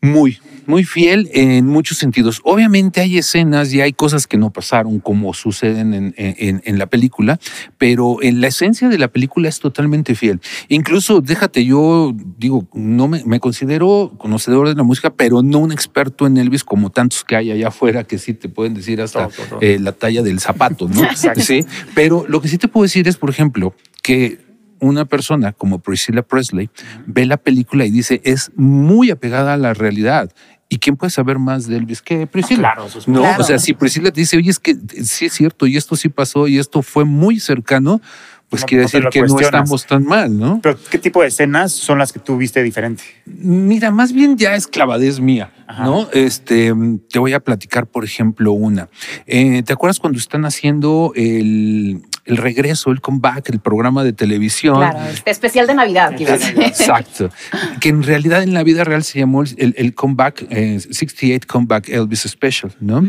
Muy, 0.00 0.38
muy 0.67 0.85
fiel 0.85 1.29
en 1.33 1.67
muchos 1.67 1.99
sentidos. 1.99 2.41
Obviamente 2.45 3.01
hay 3.01 3.19
escenas 3.19 3.73
y 3.73 3.81
hay 3.81 3.93
cosas 3.93 4.27
que 4.27 4.37
no 4.37 4.51
pasaron 4.53 5.01
como 5.01 5.33
suceden 5.35 5.95
en, 5.95 6.15
en, 6.17 6.63
en, 6.65 6.79
la 6.79 6.87
película, 6.87 7.39
pero 7.79 8.23
en 8.23 8.41
la 8.41 8.49
esencia 8.49 8.89
de 8.89 8.99
la 8.99 9.09
película 9.09 9.49
es 9.49 9.61
totalmente 9.61 10.15
fiel. 10.15 10.41
Incluso, 10.69 11.21
déjate, 11.21 11.65
yo 11.65 12.15
digo, 12.39 12.67
no 12.75 13.09
me, 13.09 13.25
me 13.25 13.41
considero 13.41 14.13
conocedor 14.19 14.69
de 14.69 14.75
la 14.75 14.83
música, 14.83 15.11
pero 15.11 15.43
no 15.43 15.59
un 15.59 15.73
experto 15.73 16.27
en 16.27 16.37
Elvis 16.37 16.65
como 16.65 16.91
tantos 16.91 17.25
que 17.25 17.37
hay 17.37 17.51
allá 17.51 17.69
afuera 17.69 18.05
que 18.05 18.19
sí 18.19 18.35
te 18.35 18.49
pueden 18.49 18.75
decir 18.75 19.01
hasta 19.01 19.29
Todo, 19.29 19.47
todo. 19.49 19.59
eh, 19.63 19.79
la 19.81 19.93
talla 19.93 20.23
del 20.23 20.41
zapato, 20.41 20.89
¿no? 20.89 21.03
Exacto. 21.11 21.41
sí, 21.41 21.65
pero 21.95 22.25
lo 22.29 22.41
que 22.41 22.49
sí 22.49 22.59
te 22.59 22.69
puedo 22.69 22.83
decir 22.85 23.07
es, 23.09 23.17
por 23.17 23.31
ejemplo, 23.31 23.75
que 24.03 24.45
una 24.79 25.07
persona 25.07 25.53
como 25.53 25.79
Priscilla 25.79 26.21
Presley 26.23 26.69
ve 27.07 27.25
la 27.25 27.39
película 27.39 27.87
y 27.87 27.91
dice 27.91 28.21
es 28.25 28.53
muy 28.57 29.11
apegada 29.11 29.55
a 29.55 29.57
la 29.57 29.73
realidad. 29.73 30.31
¿Y 30.69 30.79
quién 30.79 30.97
puede 30.97 31.11
saber 31.11 31.39
más 31.39 31.67
de 31.69 31.77
Elvis 31.77 32.03
que 32.03 32.27
Priscilla? 32.27 32.59
Claro, 32.61 32.87
eso 32.87 32.99
es 32.99 33.07
no, 33.07 33.21
claro. 33.21 33.43
o 33.43 33.47
sea, 33.47 33.59
si 33.59 33.73
Priscilla 33.73 34.11
te 34.11 34.21
dice, 34.21 34.37
oye, 34.37 34.51
es 34.51 34.59
que 34.59 34.77
sí 35.05 35.27
es 35.27 35.33
cierto 35.33 35.67
y 35.67 35.77
esto 35.77 35.95
sí 35.95 36.09
pasó 36.09 36.49
y 36.49 36.59
esto 36.59 36.83
fue 36.83 37.05
muy 37.05 37.39
cercano, 37.39 38.01
pues 38.49 38.63
No- 38.63 38.67
quiere 38.67 38.83
no 38.85 38.89
decir 38.89 39.09
que 39.11 39.23
no 39.23 39.39
estamos 39.41 39.87
tan 39.87 40.05
mal, 40.05 40.37
¿no? 40.37 40.61
Pero 40.63 40.77
¿qué 40.91 40.99
tipo 40.99 41.23
de 41.23 41.29
escenas 41.29 41.73
son 41.73 41.99
las 41.99 42.13
que 42.13 42.19
tú 42.19 42.37
viste 42.37 42.63
diferente? 42.65 43.05
Mira, 43.27 43.91
más 43.93 44.13
bien 44.13 44.37
ya 44.37 44.55
es 44.57 44.67
clavadez 44.67 45.21
mía, 45.21 45.53
Ajá. 45.69 45.85
¿no? 45.85 46.09
Este, 46.13 46.73
te 47.11 47.19
voy 47.21 47.33
a 47.33 47.41
platicar, 47.41 47.87
por 47.87 48.05
ejemplo, 48.05 48.51
una. 48.53 48.89
Eh, 49.27 49.63
¿Te 49.65 49.73
acuerdas 49.73 50.01
cuando 50.01 50.19
están 50.19 50.45
haciendo 50.45 51.13
el, 51.15 52.03
el 52.26 52.37
regreso, 52.37 52.90
el 52.90 53.00
comeback, 53.00 53.49
el 53.50 53.61
programa 53.61 54.05
de 54.05 54.12
televisión? 54.12 54.76
Claro, 54.76 54.99
este 55.08 55.31
especial 55.31 55.67
de 55.67 55.75
Navidad. 55.75 56.12
decir. 56.12 56.61
Exacto. 56.62 57.31
Que 57.81 57.88
en 57.88 58.02
realidad 58.02 58.43
en 58.43 58.52
la 58.55 58.62
vida 58.62 58.84
real 58.84 59.02
se 59.05 59.19
llamó 59.19 59.43
el, 59.43 59.75
el 59.76 59.94
comeback, 59.94 60.46
eh, 60.50 60.81
68 60.81 61.46
Comeback 61.49 61.88
Elvis 61.88 62.20
Special, 62.23 62.73
¿no? 62.81 63.02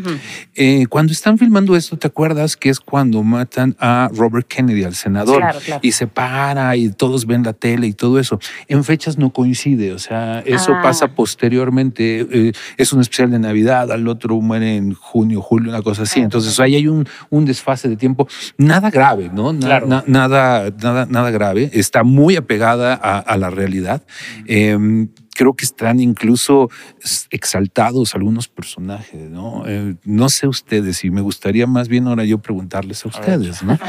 Eh, 0.55 0.85
cuando 0.87 1.13
están 1.13 1.37
filmando 1.37 1.75
esto, 1.75 1.97
¿te 1.97 2.07
acuerdas 2.07 2.55
que 2.57 2.69
es 2.69 2.79
cuando 2.79 3.23
matan 3.23 3.75
a 3.79 4.09
Robert 4.13 4.47
Kennedy, 4.47 4.83
al 4.83 4.95
senador? 4.95 5.37
Claro, 5.37 5.59
claro. 5.65 5.79
Y 5.83 5.91
se 5.91 6.07
para 6.07 6.75
y 6.75 6.89
todos 6.89 7.25
ven 7.25 7.43
la 7.43 7.53
tele 7.53 7.87
y 7.87 7.93
todo 7.93 8.19
eso. 8.19 8.39
En 8.67 8.83
fechas 8.83 9.17
no 9.17 9.31
coincide, 9.31 9.93
o 9.93 9.99
sea, 9.99 10.39
eso 10.45 10.73
Ah. 10.75 10.81
pasa 10.83 11.07
posteriormente. 11.07 12.27
eh, 12.29 12.51
es 12.77 12.93
un 12.93 13.01
especial 13.01 13.31
de 13.31 13.39
Navidad, 13.39 13.91
al 13.91 14.07
otro 14.07 14.39
muere 14.41 14.75
en 14.75 14.93
junio, 14.93 15.41
julio, 15.41 15.69
una 15.71 15.81
cosa 15.81 16.03
así. 16.03 16.19
Ah, 16.19 16.23
Entonces 16.23 16.59
ahí 16.59 16.75
hay 16.75 16.87
un, 16.87 17.07
un 17.29 17.45
desfase 17.45 17.87
de 17.89 17.95
tiempo. 17.95 18.27
Nada 18.57 18.89
grave, 18.89 19.06
¿no? 19.15 19.53
Na- 19.53 19.59
Claro. 19.59 19.87
na- 19.87 20.03
nada, 20.07 20.69
nada, 20.81 21.05
nada 21.09 21.31
grave. 21.31 21.69
Está 21.73 22.03
muy 22.03 22.35
apegada 22.35 22.93
a, 22.93 23.19
a 23.19 23.37
la 23.37 23.49
realidad. 23.49 24.03
Eh, 24.45 25.07
creo 25.35 25.53
que 25.55 25.65
están 25.65 25.99
incluso 25.99 26.69
exaltados 27.29 28.15
algunos 28.15 28.47
personajes, 28.47 29.29
¿no? 29.29 29.63
Eh, 29.67 29.95
no 30.03 30.29
sé 30.29 30.47
ustedes 30.47 31.03
y 31.05 31.11
me 31.11 31.21
gustaría 31.21 31.67
más 31.67 31.87
bien 31.89 32.07
ahora 32.07 32.23
yo 32.25 32.39
preguntarles 32.39 33.05
a 33.05 33.09
ustedes, 33.09 33.61
¿no? 33.63 33.77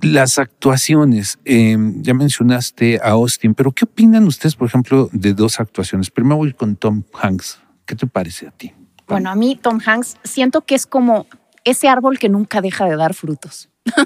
Las 0.00 0.38
actuaciones, 0.38 1.38
eh, 1.44 1.76
ya 1.96 2.14
mencionaste 2.14 3.00
a 3.02 3.10
Austin, 3.10 3.54
pero 3.54 3.72
¿qué 3.72 3.84
opinan 3.84 4.24
ustedes, 4.26 4.54
por 4.54 4.68
ejemplo, 4.68 5.08
de 5.12 5.34
dos 5.34 5.58
actuaciones? 5.58 6.10
Primero 6.10 6.36
voy 6.36 6.52
con 6.52 6.76
Tom 6.76 7.02
Hanks. 7.20 7.58
¿Qué 7.84 7.96
te 7.96 8.06
parece 8.06 8.46
a 8.46 8.50
ti? 8.52 8.72
Bueno, 9.08 9.30
a 9.30 9.34
mí 9.34 9.58
Tom 9.60 9.80
Hanks 9.84 10.16
siento 10.22 10.60
que 10.60 10.74
es 10.76 10.86
como 10.86 11.26
ese 11.64 11.88
árbol 11.88 12.18
que 12.18 12.28
nunca 12.28 12.60
deja 12.60 12.84
de 12.86 12.96
dar 12.96 13.14
frutos. 13.14 13.68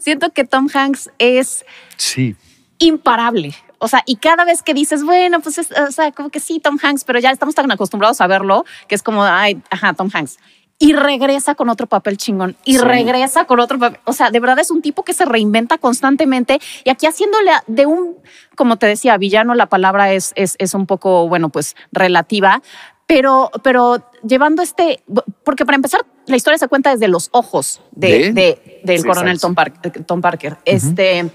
siento 0.00 0.30
que 0.32 0.44
Tom 0.44 0.68
Hanks 0.72 1.10
es 1.18 1.64
Sí. 1.96 2.36
imparable. 2.78 3.54
O 3.78 3.88
sea, 3.88 4.02
y 4.06 4.16
cada 4.16 4.44
vez 4.44 4.62
que 4.62 4.72
dices, 4.72 5.04
bueno, 5.04 5.40
pues, 5.40 5.58
es, 5.58 5.70
o 5.72 5.90
sea, 5.92 6.10
como 6.12 6.30
que 6.30 6.40
sí, 6.40 6.58
Tom 6.60 6.78
Hanks, 6.82 7.04
pero 7.04 7.18
ya 7.18 7.30
estamos 7.30 7.54
tan 7.54 7.70
acostumbrados 7.70 8.20
a 8.20 8.26
verlo 8.26 8.64
que 8.88 8.94
es 8.94 9.02
como, 9.02 9.22
ay, 9.24 9.60
ajá, 9.70 9.92
Tom 9.94 10.08
Hanks. 10.12 10.38
Y 10.78 10.92
regresa 10.92 11.54
con 11.54 11.68
otro 11.68 11.86
papel 11.86 12.16
chingón. 12.16 12.56
Y 12.64 12.72
Sí. 12.78 12.78
regresa 12.84 13.44
con 13.44 13.60
otro 13.60 13.78
papel. 13.78 14.00
O 14.04 14.12
sea, 14.12 14.30
de 14.30 14.40
verdad 14.40 14.58
es 14.58 14.70
un 14.72 14.82
tipo 14.82 15.04
que 15.04 15.12
se 15.12 15.24
reinventa 15.24 15.78
constantemente. 15.78 16.58
Y 16.82 16.90
aquí 16.90 17.06
haciéndole 17.06 17.52
de 17.68 17.86
un, 17.86 18.16
como 18.56 18.76
te 18.76 18.86
decía, 18.86 19.16
villano, 19.16 19.54
la 19.54 19.66
palabra 19.66 20.12
es, 20.12 20.32
es, 20.34 20.56
es 20.58 20.74
un 20.74 20.86
poco, 20.86 21.28
bueno, 21.28 21.48
pues 21.50 21.76
relativa. 21.92 22.60
Pero, 23.06 23.50
pero 23.62 24.02
llevando 24.26 24.62
este, 24.62 25.02
porque 25.44 25.64
para 25.64 25.76
empezar, 25.76 26.04
la 26.26 26.36
historia 26.36 26.58
se 26.58 26.68
cuenta 26.68 26.90
desde 26.90 27.08
los 27.08 27.28
ojos 27.32 27.80
de, 27.92 28.08
¿De 28.08 28.26
él? 28.28 28.34
de- 28.34 28.80
del 28.84 28.98
Sí, 29.00 29.06
coronel 29.06 29.34
exacto. 29.34 29.46
Tom, 29.48 29.54
Park- 29.54 30.06
Tom 30.06 30.20
Parker. 30.20 30.56
Este 30.64 31.30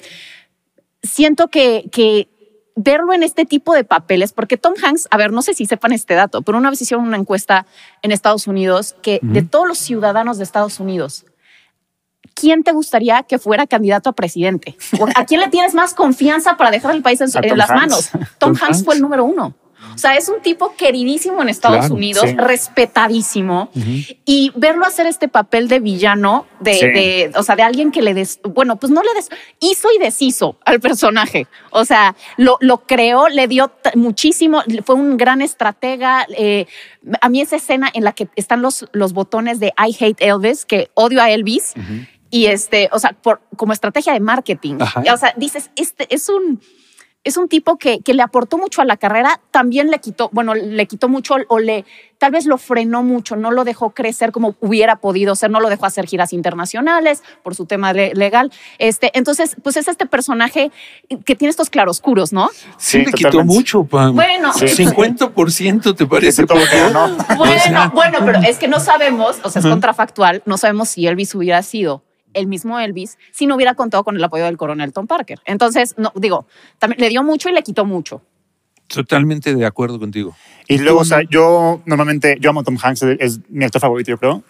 siento 1.01 1.47
que, 1.47 1.89
que 1.91 2.27
verlo 2.75 3.13
en 3.13 3.23
este 3.23 3.45
tipo 3.45 3.73
de 3.73 3.83
papeles, 3.83 4.31
porque 4.33 4.57
Tom 4.57 4.73
Hanks, 4.83 5.07
a 5.11 5.17
ver, 5.17 5.31
no 5.31 5.41
sé 5.41 5.53
si 5.53 5.65
sepan 5.65 5.91
este 5.91 6.13
dato, 6.13 6.41
pero 6.41 6.57
una 6.57 6.69
vez 6.69 6.81
hicieron 6.81 7.05
una 7.05 7.17
encuesta 7.17 7.65
en 8.01 8.11
Estados 8.11 8.47
Unidos 8.47 8.95
que 9.01 9.19
de 9.21 9.41
todos 9.41 9.67
los 9.67 9.77
ciudadanos 9.77 10.37
de 10.37 10.43
Estados 10.43 10.79
Unidos, 10.79 11.25
¿quién 12.35 12.63
te 12.63 12.71
gustaría 12.71 13.23
que 13.23 13.37
fuera 13.37 13.67
candidato 13.67 14.09
a 14.09 14.13
presidente? 14.13 14.77
¿O 14.99 15.07
¿A 15.15 15.25
quién 15.25 15.41
le 15.41 15.49
tienes 15.49 15.73
más 15.73 15.93
confianza 15.93 16.55
para 16.57 16.71
dejar 16.71 16.95
el 16.95 17.01
país 17.01 17.19
en, 17.21 17.29
en 17.43 17.57
las 17.57 17.69
Hanks. 17.69 17.81
manos? 17.81 18.09
Tom, 18.11 18.21
Tom 18.37 18.49
Hanks, 18.51 18.61
Hanks. 18.63 18.85
fue 18.85 18.95
el 18.95 19.01
número 19.01 19.25
uno. 19.25 19.55
O 19.93 19.97
sea, 19.97 20.15
es 20.15 20.29
un 20.29 20.41
tipo 20.41 20.75
queridísimo 20.77 21.41
en 21.41 21.49
Estados 21.49 21.79
Claro, 21.79 21.95
Unidos, 21.95 22.25
sí. 22.29 22.35
respetadísimo. 22.37 23.69
Y 24.25 24.51
verlo 24.55 24.85
hacer 24.85 25.05
este 25.05 25.27
papel 25.27 25.67
de 25.67 25.79
villano, 25.79 26.45
de, 26.59 26.73
Sí. 26.73 26.85
de- 26.87 27.31
o 27.35 27.43
sea, 27.43 27.55
de 27.55 27.63
alguien 27.63 27.91
que 27.91 28.01
le 28.01 28.13
des, 28.13 28.39
bueno, 28.43 28.77
pues 28.77 28.91
no 28.91 29.01
le 29.03 29.13
des, 29.15 29.29
hizo 29.59 29.87
y 29.95 29.99
deshizo 29.99 30.57
al 30.65 30.79
personaje. 30.79 31.47
O 31.71 31.85
sea, 31.85 32.15
lo, 32.37 32.57
lo 32.61 32.79
creó, 32.85 33.27
le 33.29 33.47
dio 33.47 33.71
muchísimo, 33.95 34.61
fue 34.85 34.95
un 34.95 35.17
gran 35.17 35.41
estratega. 35.41 36.25
eh, 36.37 36.65
a 37.21 37.29
mí 37.29 37.41
esa 37.41 37.55
escena 37.55 37.89
en 37.93 38.03
la 38.03 38.11
que 38.13 38.27
están 38.35 38.61
los, 38.61 38.85
los 38.91 39.13
botones 39.13 39.59
de 39.59 39.73
I 39.77 39.95
hate 39.99 40.21
Elvis, 40.21 40.65
que 40.65 40.89
odio 40.93 41.21
a 41.21 41.29
Elvis. 41.29 41.73
Y 42.31 42.45
este, 42.45 42.89
o 42.91 42.99
sea, 42.99 43.13
por, 43.13 43.41
como 43.57 43.73
estrategia 43.73 44.13
de 44.13 44.19
marketing. 44.19 44.75
Ajá. 44.81 45.01
O 45.13 45.17
sea, 45.17 45.33
dices, 45.35 45.71
este 45.75 46.13
es 46.13 46.29
un, 46.29 46.61
es 47.25 47.35
un 47.37 47.49
tipo 47.49 47.77
que, 47.77 47.99
que 47.99 48.13
le 48.13 48.23
aportó 48.23 48.57
mucho 48.57 48.81
a 48.81 48.85
la 48.85 48.95
carrera, 48.95 49.41
también 49.51 49.91
le 49.91 49.99
quitó, 49.99 50.29
bueno, 50.31 50.55
le 50.55 50.85
quitó 50.87 51.09
mucho 51.09 51.35
o 51.49 51.59
le, 51.59 51.83
tal 52.17 52.31
vez 52.31 52.45
lo 52.45 52.57
frenó 52.57 53.03
mucho, 53.03 53.35
no 53.35 53.51
lo 53.51 53.65
dejó 53.65 53.89
crecer 53.91 54.31
como 54.31 54.55
hubiera 54.61 54.95
podido 54.95 55.35
ser, 55.35 55.51
no 55.51 55.59
lo 55.59 55.69
dejó 55.69 55.85
hacer 55.85 56.05
giras 56.07 56.31
internacionales 56.31 57.21
por 57.43 57.55
su 57.55 57.65
tema 57.65 57.91
le- 57.91 58.13
legal. 58.15 58.51
Este, 58.77 59.11
entonces, 59.17 59.57
pues 59.61 59.75
es 59.75 59.87
este 59.89 60.05
personaje 60.05 60.71
que 61.25 61.35
tiene 61.35 61.49
estos 61.49 61.69
claroscuros, 61.69 62.31
¿no? 62.31 62.49
Sí, 62.77 62.99
Sí, 62.99 63.05
le 63.05 63.11
quitó 63.11 63.43
mucho, 63.43 63.83
Pam. 63.83 64.15
Bueno. 64.15 64.53
Sí. 64.53 64.65
50% 64.67 65.95
te 65.95 66.05
parece 66.05 66.45
poco? 66.47 66.61
que 66.71 66.79
ganó. 66.79 67.17
Bueno, 67.37 67.59
sea- 67.61 67.87
bueno, 67.93 68.19
pero 68.25 68.39
es 68.39 68.57
que 68.57 68.67
no 68.67 68.79
sabemos, 68.79 69.37
o 69.43 69.49
sea, 69.49 69.59
es 69.61 69.67
contrafactual, 69.67 70.41
no 70.45 70.57
sabemos 70.57 70.89
si 70.89 71.05
Elvis 71.07 71.35
hubiera 71.35 71.61
sido 71.63 72.03
el 72.33 72.47
mismo 72.47 72.79
Elvis 72.79 73.17
si 73.31 73.45
no 73.47 73.55
hubiera 73.55 73.73
contado 73.75 74.03
con 74.03 74.15
el 74.15 74.23
apoyo 74.23 74.45
del 74.45 74.57
coronel 74.57 74.93
Tom 74.93 75.07
Parker. 75.07 75.39
Entonces, 75.45 75.95
no, 75.97 76.11
digo, 76.15 76.47
también 76.77 76.99
le 77.01 77.09
dio 77.09 77.23
mucho 77.23 77.49
y 77.49 77.53
le 77.53 77.61
quitó 77.63 77.85
mucho. 77.85 78.21
Totalmente 78.87 79.53
de 79.53 79.65
acuerdo 79.65 79.99
contigo. 79.99 80.35
Y 80.67 80.79
luego, 80.79 80.99
o 81.01 81.05
sea, 81.05 81.21
yo 81.29 81.81
normalmente, 81.85 82.37
yo 82.39 82.49
amo 82.49 82.61
a 82.61 82.63
Tom 82.63 82.77
Hanks, 82.81 83.03
es 83.19 83.39
mi 83.49 83.63
actor 83.65 83.79
favorito, 83.81 84.09
yo 84.11 84.17
creo. 84.17 84.43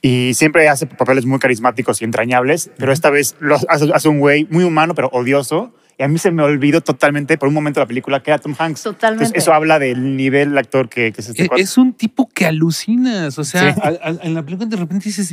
Y 0.00 0.34
siempre 0.34 0.68
hace 0.68 0.86
papeles 0.86 1.24
muy 1.26 1.38
carismáticos 1.38 2.00
y 2.02 2.04
entrañables, 2.04 2.70
pero 2.76 2.92
esta 2.92 3.10
vez 3.10 3.34
lo 3.40 3.56
hace, 3.68 3.90
hace 3.92 4.08
un 4.08 4.20
güey 4.20 4.46
muy 4.50 4.62
humano, 4.64 4.94
pero 4.94 5.08
odioso. 5.08 5.74
Y 5.98 6.02
a 6.02 6.08
mí 6.08 6.18
se 6.18 6.30
me 6.32 6.42
olvidó 6.42 6.80
totalmente 6.82 7.38
por 7.38 7.48
un 7.48 7.54
momento 7.54 7.80
la 7.80 7.86
película 7.86 8.20
que 8.22 8.30
era 8.32 8.38
Tom 8.38 8.54
Hanks. 8.58 8.82
Totalmente. 8.82 9.24
Entonces, 9.26 9.42
eso 9.42 9.54
habla 9.54 9.78
del 9.78 10.16
nivel 10.16 10.50
del 10.50 10.58
actor 10.58 10.88
que, 10.88 11.12
que 11.12 11.20
es 11.20 11.28
este 11.28 11.44
E-. 11.44 11.48
Es 11.56 11.78
un 11.78 11.94
tipo 11.94 12.28
que 12.28 12.46
alucinas. 12.46 13.38
O 13.38 13.44
sea, 13.44 13.72
Sí. 13.74 13.80
a- 13.82 13.88
a- 14.08 14.26
en 14.26 14.34
la 14.34 14.42
película 14.44 14.68
de 14.68 14.76
repente 14.76 15.04
dices, 15.08 15.32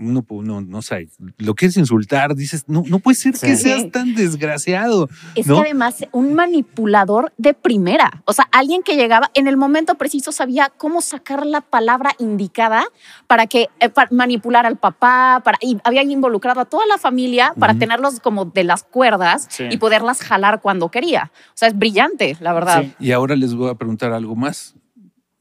y- 0.00 0.04
no, 0.12 0.22
pu- 0.22 0.42
no, 0.42 0.82
sé, 0.82 1.08
lo 1.38 1.54
quieres 1.54 1.76
insultar, 1.76 2.34
dices, 2.34 2.64
no, 2.66 2.82
no 2.86 2.98
puede 2.98 3.14
ser 3.16 3.32
que 3.38 3.56
seas 3.56 3.90
tan 3.92 4.14
desgraciado. 4.14 5.08
Es 5.34 5.46
¿no? 5.46 5.56
que 5.56 5.60
además 5.68 5.96
un 6.12 6.34
manipulador 6.34 7.32
de 7.36 7.54
primera, 7.54 8.22
o 8.24 8.32
sea, 8.32 8.46
alguien 8.52 8.82
que 8.82 8.96
llegaba 8.96 9.30
en 9.34 9.46
el 9.46 9.56
momento 9.56 9.94
preciso 9.96 10.32
sabía 10.32 10.70
cómo 10.76 11.00
sacar 11.00 11.44
la 11.46 11.60
palabra 11.60 12.12
indicada 12.18 12.84
para 13.26 13.46
que 13.46 13.68
eh, 13.80 13.88
para 13.88 14.08
manipular 14.12 14.66
al 14.66 14.76
papá, 14.78 15.42
para 15.44 15.58
y 15.60 15.78
había 15.84 16.02
involucrado 16.02 16.60
a 16.60 16.64
toda 16.64 16.86
la 16.86 16.98
familia 16.98 17.52
para 17.58 17.74
tenerlos 17.74 18.20
como 18.20 18.44
de 18.46 18.64
las 18.64 18.82
cuerdas 18.84 19.46
Sí. 19.50 19.64
y 19.70 19.76
poderlas 19.78 20.20
jalar 20.22 20.60
cuando 20.60 20.90
quería. 20.90 21.30
O 21.48 21.52
sea, 21.54 21.68
es 21.68 21.76
brillante, 21.76 22.36
la 22.40 22.52
verdad. 22.52 22.82
Sí. 22.82 22.94
Y 23.00 23.12
ahora 23.12 23.36
les 23.36 23.54
voy 23.54 23.70
a 23.70 23.74
preguntar 23.74 24.12
algo 24.12 24.36
más. 24.36 24.74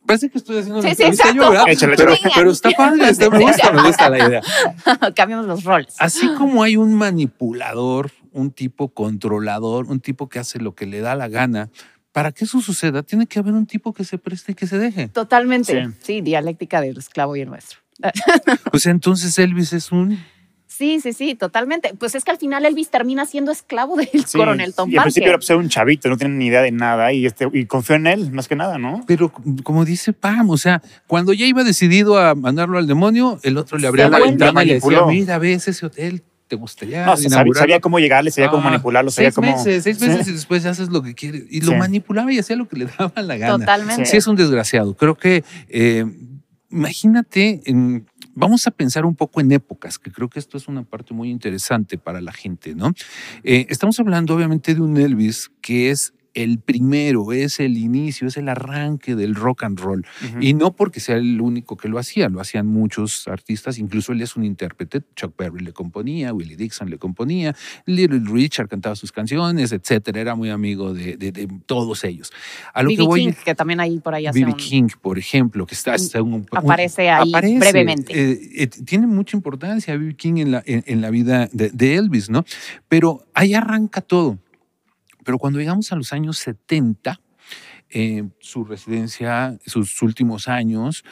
Parece 0.10 0.32
que 0.32 0.40
estoy 0.40 0.58
haciendo 0.58 0.82
Sí, 0.82 0.88
sí, 0.88 1.04
entrevista 1.04 1.32
yo. 1.36 1.52
¿verdad? 1.52 1.66
Échale, 1.68 1.96
pero, 1.96 2.50
está 2.50 2.72
padre, 2.72 3.10
está, 3.10 3.30
me 3.30 3.42
gusta, 3.42 3.72
me 3.72 3.84
gusta 3.84 4.10
la 4.10 4.28
idea. 4.28 4.42
Cambiamos 5.16 5.46
los 5.46 5.64
roles. 5.64 5.94
Así 6.00 6.34
como 6.34 6.64
hay 6.64 6.78
un 6.78 6.96
manipulador, 6.96 8.10
un 8.32 8.50
tipo 8.50 8.90
controlador, 8.90 9.86
un 9.86 10.00
tipo 10.00 10.28
que 10.28 10.40
hace 10.40 10.58
lo 10.58 10.74
que 10.74 10.88
le 10.88 11.02
da 11.02 11.14
la 11.14 11.28
gana, 11.28 11.70
para 12.12 12.32
que 12.32 12.46
eso 12.46 12.60
suceda, 12.60 13.04
tiene 13.04 13.28
que 13.28 13.38
haber 13.38 13.54
un 13.54 13.68
tipo 13.68 13.94
que 13.94 14.04
se 14.04 14.18
preste 14.18 14.54
y 14.54 14.56
que 14.56 14.66
se 14.66 14.80
deje. 14.80 15.10
Totalmente. 15.10 15.86
Sí. 15.86 15.94
Sí. 16.02 16.22
dialéctica 16.22 16.82
del 16.82 16.98
esclavo 16.98 17.36
y 17.36 17.42
el 17.42 17.50
nuestro. 17.50 17.78
Pues 18.72 18.88
entonces 18.88 19.38
Elvis 19.38 19.74
es 19.74 19.92
un 19.92 20.18
Sí, 20.80 21.02
sí, 21.02 21.12
sí, 21.12 21.36
totalmente. 21.36 21.94
Pues 22.00 22.16
es 22.16 22.24
que 22.24 22.32
al 22.32 22.38
final 22.38 22.66
Elvis 22.66 22.90
termina 22.90 23.26
siendo 23.26 23.52
esclavo 23.52 23.98
del 23.98 24.08
Sí. 24.26 24.38
coronel 24.38 24.74
Tom 24.74 24.90
Y 24.90 24.96
al 24.96 25.04
principio 25.04 25.28
era 25.28 25.38
pues, 25.38 25.50
era 25.50 25.60
un 25.60 25.68
chavito, 25.68 26.08
no 26.08 26.16
tenía 26.18 26.38
ni 26.38 26.46
idea 26.46 26.62
de 26.62 26.72
nada 26.72 27.12
y, 27.12 27.26
este, 27.26 27.50
y 27.52 27.66
confió 27.66 27.96
en 27.98 28.08
él, 28.08 28.32
más 28.32 28.48
que 28.48 28.56
nada, 28.56 28.78
¿no? 28.78 29.04
Pero 29.06 29.30
como 29.64 29.84
dice 29.84 30.14
Pam, 30.14 30.50
o 30.50 30.58
sea, 30.58 30.82
cuando 31.06 31.34
ya 31.34 31.46
iba 31.46 31.66
decidido 31.66 32.18
a 32.18 32.34
mandarlo 32.34 32.78
al 32.78 32.88
demonio, 32.88 33.40
el 33.44 33.58
otro 33.58 33.78
le 33.78 33.88
abría 33.88 34.06
Se 34.06 34.12
la 34.12 34.20
ventana 34.20 34.64
y 34.64 34.68
le 34.68 34.74
decía, 34.76 35.02
mira, 35.06 35.38
ves 35.38 35.68
ese 35.68 35.86
hotel, 35.86 36.24
¿te 36.48 36.56
gustaría 36.56 37.06
No, 37.06 37.12
sabía, 37.18 37.28
inaugurarlo?" 37.28 37.60
sabía 37.60 37.80
cómo 37.82 38.00
llegarle, 38.00 38.32
sabía 38.32 38.50
cómo 38.50 38.64
manipularlo, 38.64 39.12
sabía 39.12 39.32
seis 39.32 39.36
cómo... 39.36 39.52
meses, 39.52 39.84
seis 39.84 39.98
Sí. 40.00 40.08
meses 40.08 40.30
y 40.30 40.32
después 40.32 40.66
haces 40.66 40.88
lo 40.88 41.04
que 41.04 41.14
quieres. 41.14 41.44
Y 41.50 41.60
lo 41.60 41.74
Sí. 41.74 41.78
manipulaba 41.78 42.32
y 42.32 42.40
hacía 42.40 42.56
lo 42.56 42.70
que 42.70 42.78
le 42.78 42.86
daba 42.98 43.22
la 43.22 43.36
gana. 43.36 43.58
Totalmente. 43.58 44.06
Sí, 44.06 44.16
es 44.16 44.28
un 44.28 44.38
desgraciado. 44.38 44.96
Creo 44.96 45.16
que, 45.16 45.44
eh, 45.68 46.06
imagínate, 46.72 47.62
en- 47.66 48.06
vamos 48.40 48.66
a 48.68 48.72
pensar 48.72 49.06
un 49.06 49.16
poco 49.16 49.42
en 49.42 49.52
épocas, 49.52 50.00
que 50.00 50.12
creo 50.12 50.30
que 50.30 50.40
esto 50.40 50.58
es 50.58 50.68
una 50.68 50.84
parte 50.84 51.14
muy 51.14 51.30
interesante 51.30 51.98
para 51.98 52.22
la 52.22 52.32
gente, 52.32 52.74
¿no? 52.74 52.94
Eh, 53.44 53.68
estamos 53.70 54.00
hablando 54.00 54.34
obviamente 54.34 54.74
de 54.74 54.82
un 54.82 54.98
Elvis 54.98 55.52
que 55.62 55.92
es 55.92 56.14
el 56.40 56.60
primero, 56.60 57.32
es 57.34 57.60
el 57.60 57.78
inicio, 57.78 58.28
es 58.28 58.38
el 58.38 58.50
arranque 58.50 59.16
del 59.16 59.36
rock 59.36 59.64
and 59.64 59.80
roll. 59.80 60.06
Y 60.40 60.54
no 60.54 60.76
porque 60.76 61.00
sea 61.00 61.18
el 61.18 61.40
único 61.42 61.78
que 61.78 61.88
lo 61.88 62.00
hacía, 62.00 62.30
lo 62.30 62.42
hacían 62.42 62.68
muchos 62.68 63.28
artistas, 63.28 63.78
incluso 63.78 64.12
él 64.12 64.22
es 64.22 64.36
un 64.36 64.44
intérprete, 64.44 65.02
Chuck 65.16 65.36
Berry 65.38 65.62
le 65.64 65.74
componía, 65.74 66.34
Willie 66.34 66.56
Dixon 66.56 66.90
le 66.90 66.98
componía, 66.98 67.56
Little 67.86 68.22
Richard 68.26 68.68
cantaba 68.68 68.96
sus 68.96 69.12
canciones, 69.12 69.72
etcétera, 69.72 70.20
era 70.22 70.36
muy 70.36 70.50
amigo 70.50 70.94
de, 70.94 71.18
de- 71.18 71.32
de 71.32 71.48
todos 71.66 72.04
ellos. 72.04 72.32
A 72.74 72.84
lo 72.84 72.90
que 72.90 72.96
B.B. 72.98 73.08
voy 73.08 73.20
King, 73.26 73.32
que 73.46 73.56
también 73.56 73.80
ahí 73.80 74.00
por 74.00 74.14
ahí 74.16 74.28
hace 74.28 74.44
un- 74.46 74.54
King, 74.54 74.88
por 75.02 75.18
ejemplo, 75.20 75.66
que 75.66 75.76
está, 75.76 75.96
está 75.96 76.22
un- 76.22 76.34
un- 76.34 76.46
aparece 76.52 77.10
ahí 77.10 77.32
brevemente. 77.60 78.14
eh, 78.32 78.40
eh, 78.64 78.68
tiene 78.68 79.08
mucha 79.08 79.36
importancia 79.38 79.96
B.B. 79.98 80.16
King 80.16 80.38
en 80.38 80.52
la, 80.52 80.64
en, 80.66 80.84
en 80.88 81.02
la 81.02 81.10
vida 81.10 81.50
de, 81.52 81.70
de 81.70 81.96
Elvis, 81.96 82.30
¿no? 82.30 82.46
Pero 82.88 83.26
ahí 83.34 83.54
arranca 83.54 84.02
todo. 84.02 84.38
Pero 85.24 85.38
cuando 85.38 85.60
llegamos 85.60 85.92
a 85.92 85.96
los 85.96 86.14
años 86.14 86.38
70, 86.38 87.20
eh, 87.90 88.30
su 88.40 88.64
residencia, 88.64 89.58
sus 89.66 90.02
últimos 90.02 90.48
años, 90.48 91.04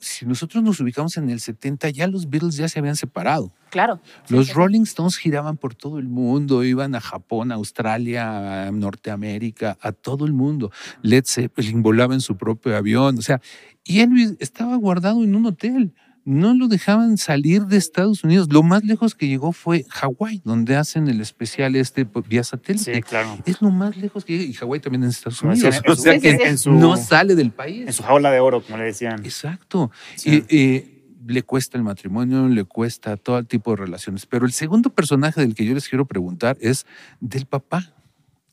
si 0.00 0.24
nosotros 0.24 0.64
nos 0.64 0.80
ubicamos 0.80 1.16
en 1.18 1.28
el 1.28 1.40
70, 1.40 1.90
ya 1.90 2.06
los 2.06 2.30
Beatles 2.30 2.56
ya 2.56 2.68
se 2.68 2.78
habían 2.78 2.96
separado. 2.96 3.52
Claro. 3.70 4.00
Los 4.28 4.46
sí, 4.46 4.52
sí. 4.52 4.56
Rolling 4.56 4.82
Stones 4.82 5.16
giraban 5.16 5.58
por 5.58 5.74
todo 5.74 5.98
el 5.98 6.08
mundo, 6.08 6.64
iban 6.64 6.94
a 6.94 7.00
Japón, 7.00 7.52
a 7.52 7.56
Australia, 7.56 8.66
a 8.66 8.72
Norteamérica, 8.72 9.76
a 9.80 9.92
todo 9.92 10.24
el 10.24 10.32
mundo. 10.32 10.72
Led 11.02 11.24
Zeppelin 11.26 11.82
volaba 11.82 12.14
en 12.14 12.20
su 12.20 12.36
propio 12.36 12.76
avión, 12.76 13.18
o 13.18 13.22
sea, 13.22 13.40
y 13.84 14.00
Elvis 14.00 14.36
estaba 14.40 14.74
guardado 14.76 15.22
en 15.22 15.34
un 15.34 15.46
hotel. 15.46 15.94
No 16.30 16.54
lo 16.54 16.68
dejaban 16.68 17.18
salir 17.18 17.66
de 17.66 17.76
Estados 17.76 18.22
Unidos. 18.24 18.48
Lo 18.52 18.62
más 18.62 18.84
lejos 18.84 19.14
que 19.14 19.26
llegó 19.26 19.52
fue 19.52 19.84
Hawái, 19.88 20.42
donde 20.44 20.76
hacen 20.76 21.08
el 21.08 21.20
especial 21.20 21.74
este 21.74 22.06
vía 22.28 22.44
satélite. 22.44 22.94
Sí, 22.94 23.02
claro. 23.02 23.36
Es 23.46 23.60
lo 23.60 23.70
más 23.70 23.96
lejos 23.96 24.24
que 24.24 24.38
llega. 24.38 24.44
Y 24.50 24.52
Hawái 24.54 24.80
también 24.80 25.02
en 25.02 25.10
Estados 25.10 25.42
Unidos. 25.42 25.82
en 25.84 25.90
o 25.90 25.96
sea 25.96 26.18
que 26.20 26.30
en 26.30 26.56
su- 26.58 26.72
no 26.72 26.96
sale 26.96 27.34
del 27.34 27.50
país. 27.50 27.86
En 27.86 27.92
su 27.92 28.02
jaula 28.04 28.30
de 28.30 28.38
oro, 28.40 28.62
como 28.62 28.78
le 28.78 28.84
decían. 28.84 29.24
Exacto. 29.24 29.90
Sí. 30.16 30.44
Y, 30.48 30.56
eh, 30.56 30.96
le 31.26 31.42
cuesta 31.42 31.76
el 31.76 31.84
matrimonio, 31.84 32.48
le 32.48 32.64
cuesta 32.64 33.16
todo 33.16 33.42
tipo 33.44 33.72
de 33.72 33.76
relaciones. 33.78 34.24
Pero 34.26 34.46
el 34.46 34.52
segundo 34.52 34.90
personaje 34.90 35.40
del 35.40 35.54
que 35.54 35.64
yo 35.64 35.74
les 35.74 35.88
quiero 35.88 36.06
preguntar 36.06 36.56
es 36.60 36.86
del 37.20 37.46
papá. 37.46 37.92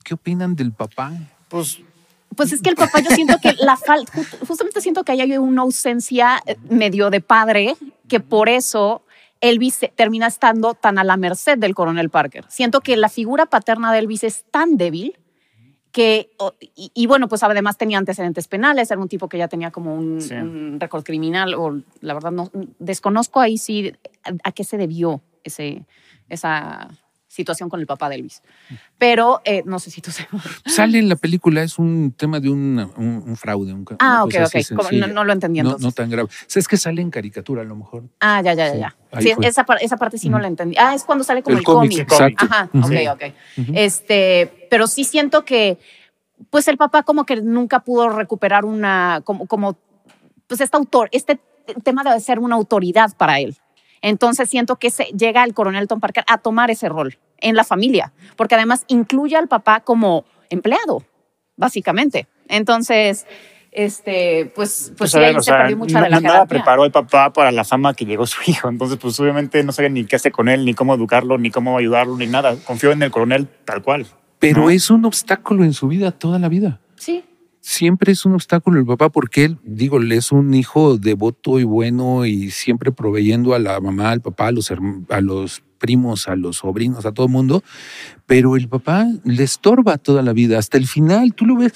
¿Qué 0.03 0.15
opinan 0.15 0.55
del 0.55 0.72
papá? 0.74 1.13
Pues 1.48 1.79
Pues 2.36 2.51
es 2.51 2.62
que 2.62 2.69
el 2.69 2.75
papá, 2.75 3.00
yo 3.00 3.10
siento 3.12 3.38
que 3.41 3.53
la 3.60 3.77
falta, 3.77 4.12
justamente 4.48 4.81
siento 4.81 5.03
que 5.03 5.12
ahí 5.13 5.22
hay 5.22 5.38
una 5.38 5.63
ausencia 5.63 6.39
eh, 6.46 6.55
medio 6.69 7.10
de 7.10 7.22
padre, 7.22 7.75
que 8.07 8.19
por 8.19 8.48
eso 8.50 9.03
Elvis 9.41 9.79
termina 9.96 10.27
estando 10.27 10.74
tan 10.74 10.98
a 11.00 11.03
la 11.03 11.17
merced 11.17 11.57
del 11.57 11.74
coronel 11.74 12.10
Parker. 12.10 12.46
Siento 12.48 12.81
que 12.81 12.96
la 12.98 13.10
figura 13.10 13.46
paterna 13.48 13.91
de 13.91 14.00
Elvis 14.00 14.24
es 14.24 14.46
tan 14.51 14.77
débil 14.77 15.17
que, 15.91 16.29
y, 16.75 16.91
y 16.93 17.07
bueno, 17.07 17.27
pues 17.27 17.41
además 17.41 17.77
tenía 17.77 17.98
antecedentes 17.98 18.48
penales, 18.48 18.91
era 18.91 19.00
un 19.01 19.07
tipo 19.07 19.27
que 19.29 19.39
ya 19.39 19.48
tenía 19.48 19.72
como 19.72 19.96
un, 19.96 20.22
Sí. 20.22 20.34
un 20.36 20.79
récord 20.79 21.03
criminal, 21.03 21.55
o 21.55 21.81
la 22.01 22.13
verdad 22.13 22.31
no, 22.31 22.51
desconozco 22.77 23.39
ahí 23.39 23.57
sí 23.57 23.93
a, 24.24 24.31
a 24.43 24.51
qué 24.51 24.63
se 24.63 24.77
debió 24.77 25.22
ese, 25.43 25.86
esa 26.29 26.89
situación 27.38 27.70
con 27.70 27.79
el 27.79 27.86
papá 27.88 28.10
de 28.10 28.15
Elvis. 28.15 28.41
Pero 28.98 29.41
eh, 29.46 29.63
no 29.65 29.79
sé 29.79 29.89
si 29.91 30.01
tú 30.01 30.12
sabes. 30.12 30.27
Sale 30.65 31.00
en 31.00 31.08
la 31.08 31.15
película, 31.15 31.62
es 31.63 31.79
un 31.79 32.12
tema 32.12 32.39
de 32.41 32.50
un, 32.50 32.79
un- 32.98 33.24
un 33.25 33.36
fraude. 33.38 33.72
un- 33.74 33.86
Ah, 34.00 34.24
una 34.24 34.24
ok, 34.25 34.32
cosa 34.44 34.58
así 34.60 34.74
ok. 34.74 34.79
Como 34.84 34.91
no, 35.00 35.08
no 35.08 35.24
lo 35.24 35.32
entendí 35.34 35.60
No, 35.62 35.70
entonces. 35.70 35.86
no 35.86 35.91
tan 35.94 36.10
grave. 36.10 36.27
O 36.27 36.46
sea, 36.48 36.60
es 36.60 36.67
que 36.67 36.75
sale 36.77 37.01
en 37.01 37.10
caricatura 37.12 37.62
a 37.62 37.65
lo 37.65 37.75
mejor. 37.75 38.03
Ah, 38.20 38.41
ya, 38.41 38.53
ya, 38.53 38.75
ya. 38.75 38.96
Sí, 39.22 39.32
ya. 39.39 39.48
esa, 39.48 39.65
esa 39.79 39.98
parte 39.98 40.17
sí 40.17 40.27
no 40.29 40.39
la 40.39 40.48
entendí. 40.48 40.75
Ah, 40.77 40.94
es 40.94 41.03
cuando 41.06 41.24
sale 41.24 41.41
como 41.44 41.58
el, 41.58 41.63
cómic, 41.63 41.91
cómic. 41.91 42.12
exacto. 42.12 42.46
Ajá, 42.50 42.70
ok, 42.74 42.88
Sí. 42.91 43.08
ok. 43.08 43.24
Este, 43.75 44.67
pero 44.70 44.88
sí 44.88 45.03
siento 45.06 45.46
que, 45.46 45.77
pues 46.50 46.67
el 46.67 46.77
papá 46.77 47.03
como 47.03 47.25
que 47.25 47.38
nunca 47.38 47.79
pudo 47.82 48.10
recuperar 48.10 48.65
una, 48.65 49.22
como, 49.24 49.46
como 49.48 49.77
pues 50.48 50.62
este 50.62 50.75
autor, 50.77 51.10
este 51.12 51.39
tema 51.84 52.03
debe 52.03 52.20
ser 52.20 52.39
una 52.39 52.56
autoridad 52.56 53.15
para 53.17 53.39
él. 53.39 53.56
Entonces 54.01 54.50
siento 54.50 54.77
que 54.77 54.89
se, 54.91 55.06
llega 55.06 55.44
el 55.44 55.53
coronel 55.53 55.88
Tom 55.88 56.00
Parker 56.00 56.24
a 56.27 56.38
tomar 56.38 56.70
ese 56.72 56.88
rol 56.89 57.17
en 57.39 57.56
la 57.56 57.63
familia, 57.63 58.13
porque 58.36 58.56
además 58.56 58.84
incluye 58.88 59.36
al 59.36 59.48
papá 59.48 59.82
como 59.82 60.25
empleado, 60.50 61.03
básicamente. 61.56 62.27
Entonces, 62.48 63.25
este, 63.72 64.51
pues, 64.56 64.94
pues, 64.98 65.12
sí, 65.12 65.20
ver, 65.20 65.29
ahí 65.29 65.36
o 65.36 65.39
se 65.41 65.46
sea, 65.51 65.58
perdió 65.60 65.77
mucha 65.77 66.00
no- 66.00 66.06
de 66.06 66.10
la 66.10 66.20
Nada 66.22 66.46
preparó 66.46 66.86
el 66.86 66.91
papá 66.91 67.32
para 67.34 67.51
la 67.51 67.63
fama 67.63 67.94
que 67.94 68.06
llegó 68.06 68.25
su 68.25 68.39
hijo. 68.50 68.70
Entonces, 68.70 68.98
pues 69.00 69.20
obviamente 69.20 69.63
no 69.63 69.72
sabía 69.72 69.89
ni 69.89 70.06
qué 70.06 70.15
hacer 70.15 70.32
con 70.32 70.50
él, 70.50 70.65
ni 70.65 70.74
cómo 70.74 70.94
educarlo, 70.96 71.38
ni 71.38 71.51
cómo 71.51 71.77
ayudarlo, 71.77 72.15
ni 72.17 72.27
nada. 72.27 72.56
Confió 72.65 72.91
en 72.91 73.03
el 73.03 73.12
coronel 73.12 73.48
tal 73.65 73.84
cual. 73.84 74.08
Pero 74.39 74.63
¿No? 74.63 74.70
es 74.70 74.89
un 74.89 75.06
obstáculo 75.06 75.63
en 75.63 75.74
su 75.74 75.88
vida 75.88 76.12
toda 76.12 76.39
la 76.39 76.48
vida. 76.50 76.79
Sí, 76.96 77.24
siempre 77.67 78.13
es 78.13 78.25
un 78.25 78.33
obstáculo 78.33 78.79
el 78.79 78.86
papá 78.86 79.09
porque 79.09 79.43
él, 79.43 79.57
digo, 79.63 79.97
él 79.97 80.09
es 80.13 80.31
un 80.31 80.53
hijo 80.53 80.97
devoto 80.97 81.59
y 81.59 81.65
bueno 81.65 82.25
y 82.25 82.50
siempre 82.50 82.93
proveyendo 82.93 83.53
a 83.53 83.59
la 83.59 83.81
mamá, 83.81 84.12
al 84.12 84.21
papá, 84.21 84.47
a 84.47 84.51
los, 84.53 84.71
herm- 84.71 85.05
a 85.09 85.19
los 85.19 85.63
primos, 85.77 86.29
a 86.29 86.38
los 86.38 86.57
sobrinos, 86.57 87.05
a 87.05 87.12
todo 87.12 87.25
el 87.25 87.31
mundo, 87.33 87.63
pero 88.25 88.55
el 88.55 88.69
papá 88.69 89.05
le 89.25 89.43
estorba 89.43 89.97
toda 89.97 90.21
la 90.21 90.31
vida, 90.31 90.57
hasta 90.57 90.77
el 90.77 90.88
final, 90.88 91.33
tú 91.33 91.45
lo 91.45 91.57
ves, 91.57 91.74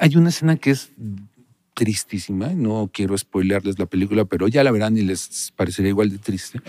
hay- 0.00 0.16
una 0.16 0.30
escena 0.30 0.56
que 0.56 0.72
es 0.72 0.90
tristísima, 1.74 2.48
no 2.48 2.90
quiero 2.92 3.16
spoilearles 3.16 3.78
la 3.78 3.86
película, 3.86 4.24
pero 4.24 4.48
ya 4.48 4.64
la 4.64 4.72
verán 4.72 4.96
y 4.98 5.02
les 5.02 5.52
parecerá 5.54 5.88
igual 5.88 6.10
de 6.10 6.18
triste. 6.18 6.60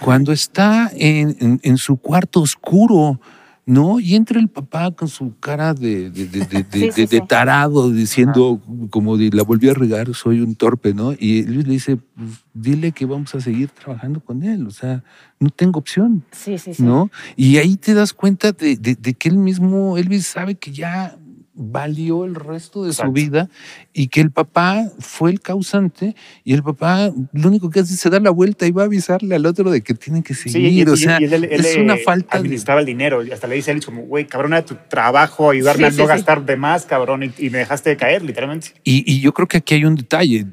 Cuando 0.00 0.32
está 0.32 0.90
en, 0.96 1.36
en- 1.38 1.60
en 1.62 1.76
su 1.76 1.98
cuarto 1.98 2.40
oscuro, 2.40 3.20
¿no? 3.66 3.98
Y 3.98 4.14
entra 4.14 4.38
el 4.38 4.48
papá 4.48 4.90
con 4.90 5.08
su 5.08 5.38
cara 5.40 5.72
de, 5.72 6.10
de, 6.10 6.26
de- 6.26 6.40
de- 6.44 6.62
de- 6.62 6.64
Sí, 6.70 6.90
sí, 6.92 7.00
de- 7.02 7.06
de 7.06 7.16
sí. 7.18 7.22
tarado, 7.26 7.90
diciendo 7.90 8.60
como 8.90 9.16
la 9.16 9.42
volví 9.42 9.68
a 9.70 9.74
regar, 9.74 10.14
soy 10.14 10.40
un 10.40 10.54
torpe, 10.54 10.92
¿no? 10.92 11.12
Y 11.12 11.42
Luis 11.44 11.66
le 11.66 11.72
dice, 11.74 11.96
"Pues, 11.96 12.44
dile 12.52 12.92
que 12.92 13.06
vamos 13.06 13.34
a 13.34 13.40
seguir 13.40 13.70
trabajando 13.70 14.20
con 14.20 14.42
él, 14.42 14.66
o 14.66 14.70
sea, 14.70 15.02
no 15.40 15.48
tengo 15.50 15.78
opción, 15.78 16.22
sí, 16.30 16.58
sí, 16.58 16.74
sí. 16.74 16.82
¿no? 16.82 17.10
Y 17.36 17.56
ahí 17.56 17.76
te 17.76 17.94
das 17.94 18.12
cuenta 18.12 18.52
de 18.52 19.14
que 19.18 19.28
él 19.28 19.38
mismo, 19.38 19.96
Elvis 19.96 20.26
sabe 20.26 20.56
que 20.56 20.70
ya 20.72 21.16
valió 21.54 22.24
el 22.24 22.34
resto 22.34 22.82
de 22.84 22.90
Exacto. 22.90 23.08
su 23.10 23.12
vida 23.12 23.48
y 23.92 24.08
que 24.08 24.20
el 24.20 24.30
papá 24.32 24.90
fue 24.98 25.30
el 25.30 25.40
causante 25.40 26.16
y 26.42 26.52
el 26.52 26.62
papá 26.62 27.10
lo 27.32 27.48
único 27.48 27.70
que 27.70 27.80
hace 27.80 27.94
es 27.94 28.00
se 28.00 28.10
da 28.10 28.18
la 28.20 28.30
vuelta 28.30 28.66
y 28.66 28.72
va 28.72 28.82
a 28.82 28.86
avisarle 28.86 29.34
al 29.36 29.46
otro 29.46 29.70
de 29.70 29.80
que 29.82 29.94
tiene 29.94 30.22
que 30.22 30.34
seguir. 30.34 30.52
Sí, 30.70 30.78
y, 30.80 30.82
o 30.82 30.94
y- 30.94 30.96
sea, 30.96 31.20
y 31.20 31.24
él, 31.24 31.32
él, 31.32 31.44
es 31.50 31.76
una 31.76 31.96
falta 31.96 32.36
de... 32.36 32.40
administraba 32.40 32.80
el 32.80 32.86
dinero 32.86 33.24
y 33.24 33.30
hasta 33.30 33.46
le 33.46 33.54
dice 33.54 33.70
a 33.70 33.72
Elvis 33.72 33.86
como, 33.86 34.02
güey, 34.02 34.26
cabrón, 34.26 34.52
era 34.52 34.64
tu 34.64 34.76
trabajo 34.88 35.50
ayudarme 35.50 35.90
Sí, 35.90 35.94
a 35.94 36.02
no 36.02 36.04
sí. 36.04 36.08
gastar 36.08 36.44
de 36.44 36.56
más, 36.56 36.86
cabrón, 36.86 37.22
y, 37.22 37.32
y 37.38 37.50
me 37.50 37.58
dejaste 37.58 37.90
de 37.90 37.96
caer, 37.96 38.22
literalmente. 38.22 38.68
Y, 38.82 39.04
y 39.10 39.20
yo 39.20 39.32
creo 39.32 39.46
que 39.48 39.58
aquí 39.58 39.74
hay 39.74 39.84
un 39.84 39.94
detalle. 39.94 40.46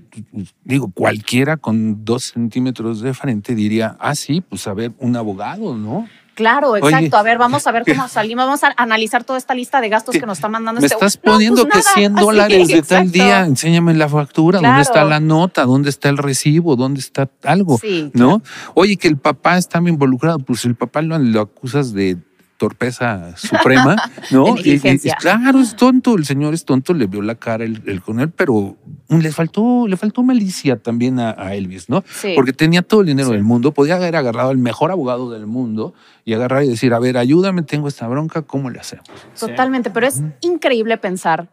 Digo, 0.64 0.92
cualquiera 0.92 1.58
con 1.58 2.06
dos 2.06 2.26
centímetros 2.34 3.02
de 3.02 3.14
frente 3.14 3.56
diría, 3.56 3.98
ah, 4.00 4.14
sí, 4.16 4.42
pues 4.42 4.68
a 4.68 4.74
ver, 4.74 4.92
un 5.00 5.16
abogado, 5.16 5.76
¿no? 5.76 6.08
Claro, 6.34 6.76
exacto. 6.78 6.98
Oye. 6.98 7.10
a 7.18 7.22
ver, 7.24 7.38
vamos 7.38 7.68
a 7.68 7.72
ver 7.72 7.84
cómo 7.86 8.08
salimos. 8.10 8.46
Vamos 8.46 8.64
a 8.64 8.74
analizar 8.78 9.24
toda 9.24 9.38
esta 9.38 9.54
lista 9.54 9.82
de 9.82 9.90
gastos 9.90 10.16
que 10.16 10.26
nos 10.26 10.38
está 10.38 10.48
mandando 10.48 10.80
Me 10.82 10.88
este. 10.88 10.96
estás 10.96 11.20
No, 11.24 11.34
poniendo 11.34 11.68
pues 11.68 11.74
que 11.74 11.80
nada. 11.80 11.94
100 11.96 12.16
Así, 12.16 12.26
dólares 12.26 12.68
de 12.70 12.82
tal 12.82 13.12
día, 13.12 13.46
enséñame 13.46 13.94
la 13.94 14.08
factura, 14.10 14.60
Claro. 14.60 14.74
dónde 14.74 14.84
está 14.84 15.04
la 15.04 15.20
nota, 15.20 15.66
dónde 15.66 15.90
está 15.90 16.10
el 16.10 16.18
recibo, 16.18 16.76
dónde 16.76 17.00
está 17.02 17.30
algo, 17.44 17.78
Sí, 17.80 18.10
¿no? 18.14 18.42
Oye, 18.74 18.98
que 18.98 19.08
el 19.08 19.18
papá 19.18 19.58
está 19.58 19.80
involucrado, 19.80 20.40
pues 20.40 20.64
el 20.66 20.76
papá 20.76 21.02
lo, 21.02 21.18
lo 21.20 21.42
acusas 21.42 21.94
de 21.94 22.18
torpeza 22.66 23.36
suprema, 23.38 23.96
¿no? 24.32 24.46
Y- 24.46 24.50
y- 24.50 24.52
y 24.52 24.56
negligencia. 24.76 25.18
claro, 25.20 25.60
es 25.60 25.76
tonto, 25.76 26.16
el 26.16 26.26
señor 26.26 26.54
es 26.54 26.64
tonto, 26.64 26.94
le 26.94 27.08
vio 27.08 27.24
la 27.24 27.34
cara 27.34 27.64
el, 27.66 27.82
el 27.88 28.02
coronel, 28.04 28.30
pero 28.30 28.78
le 29.10 29.32
faltó, 29.32 29.88
le 29.88 29.98
faltó 29.98 30.22
malicia 30.22 30.78
también 30.78 31.20
a, 31.20 31.32
a 31.36 31.56
Elvis, 31.56 31.90
¿no? 31.90 32.04
Sí. 32.08 32.34
Porque 32.36 32.54
tenía 32.54 32.84
todo 32.84 33.02
el 33.02 33.08
dinero 33.08 33.30
Sí. 33.30 33.34
del 33.34 33.44
mundo, 33.44 33.72
podía 33.74 33.96
haber 33.96 34.16
agarrado 34.16 34.52
al 34.52 34.60
mejor 34.60 34.92
abogado 34.92 35.32
del 35.32 35.48
mundo 35.48 35.96
y 36.24 36.34
agarrar 36.34 36.64
y 36.64 36.70
decir, 36.70 36.94
a 36.94 37.00
ver, 37.00 37.18
ayúdame, 37.18 37.64
tengo 37.64 37.88
esta 37.88 38.08
bronca, 38.08 38.44
¿cómo 38.44 38.70
le 38.70 38.80
hacemos? 38.80 39.06
Totalmente, 39.40 39.90
pero 39.90 40.06
es 40.06 40.22
increíble 40.42 40.98
pensar 40.98 41.50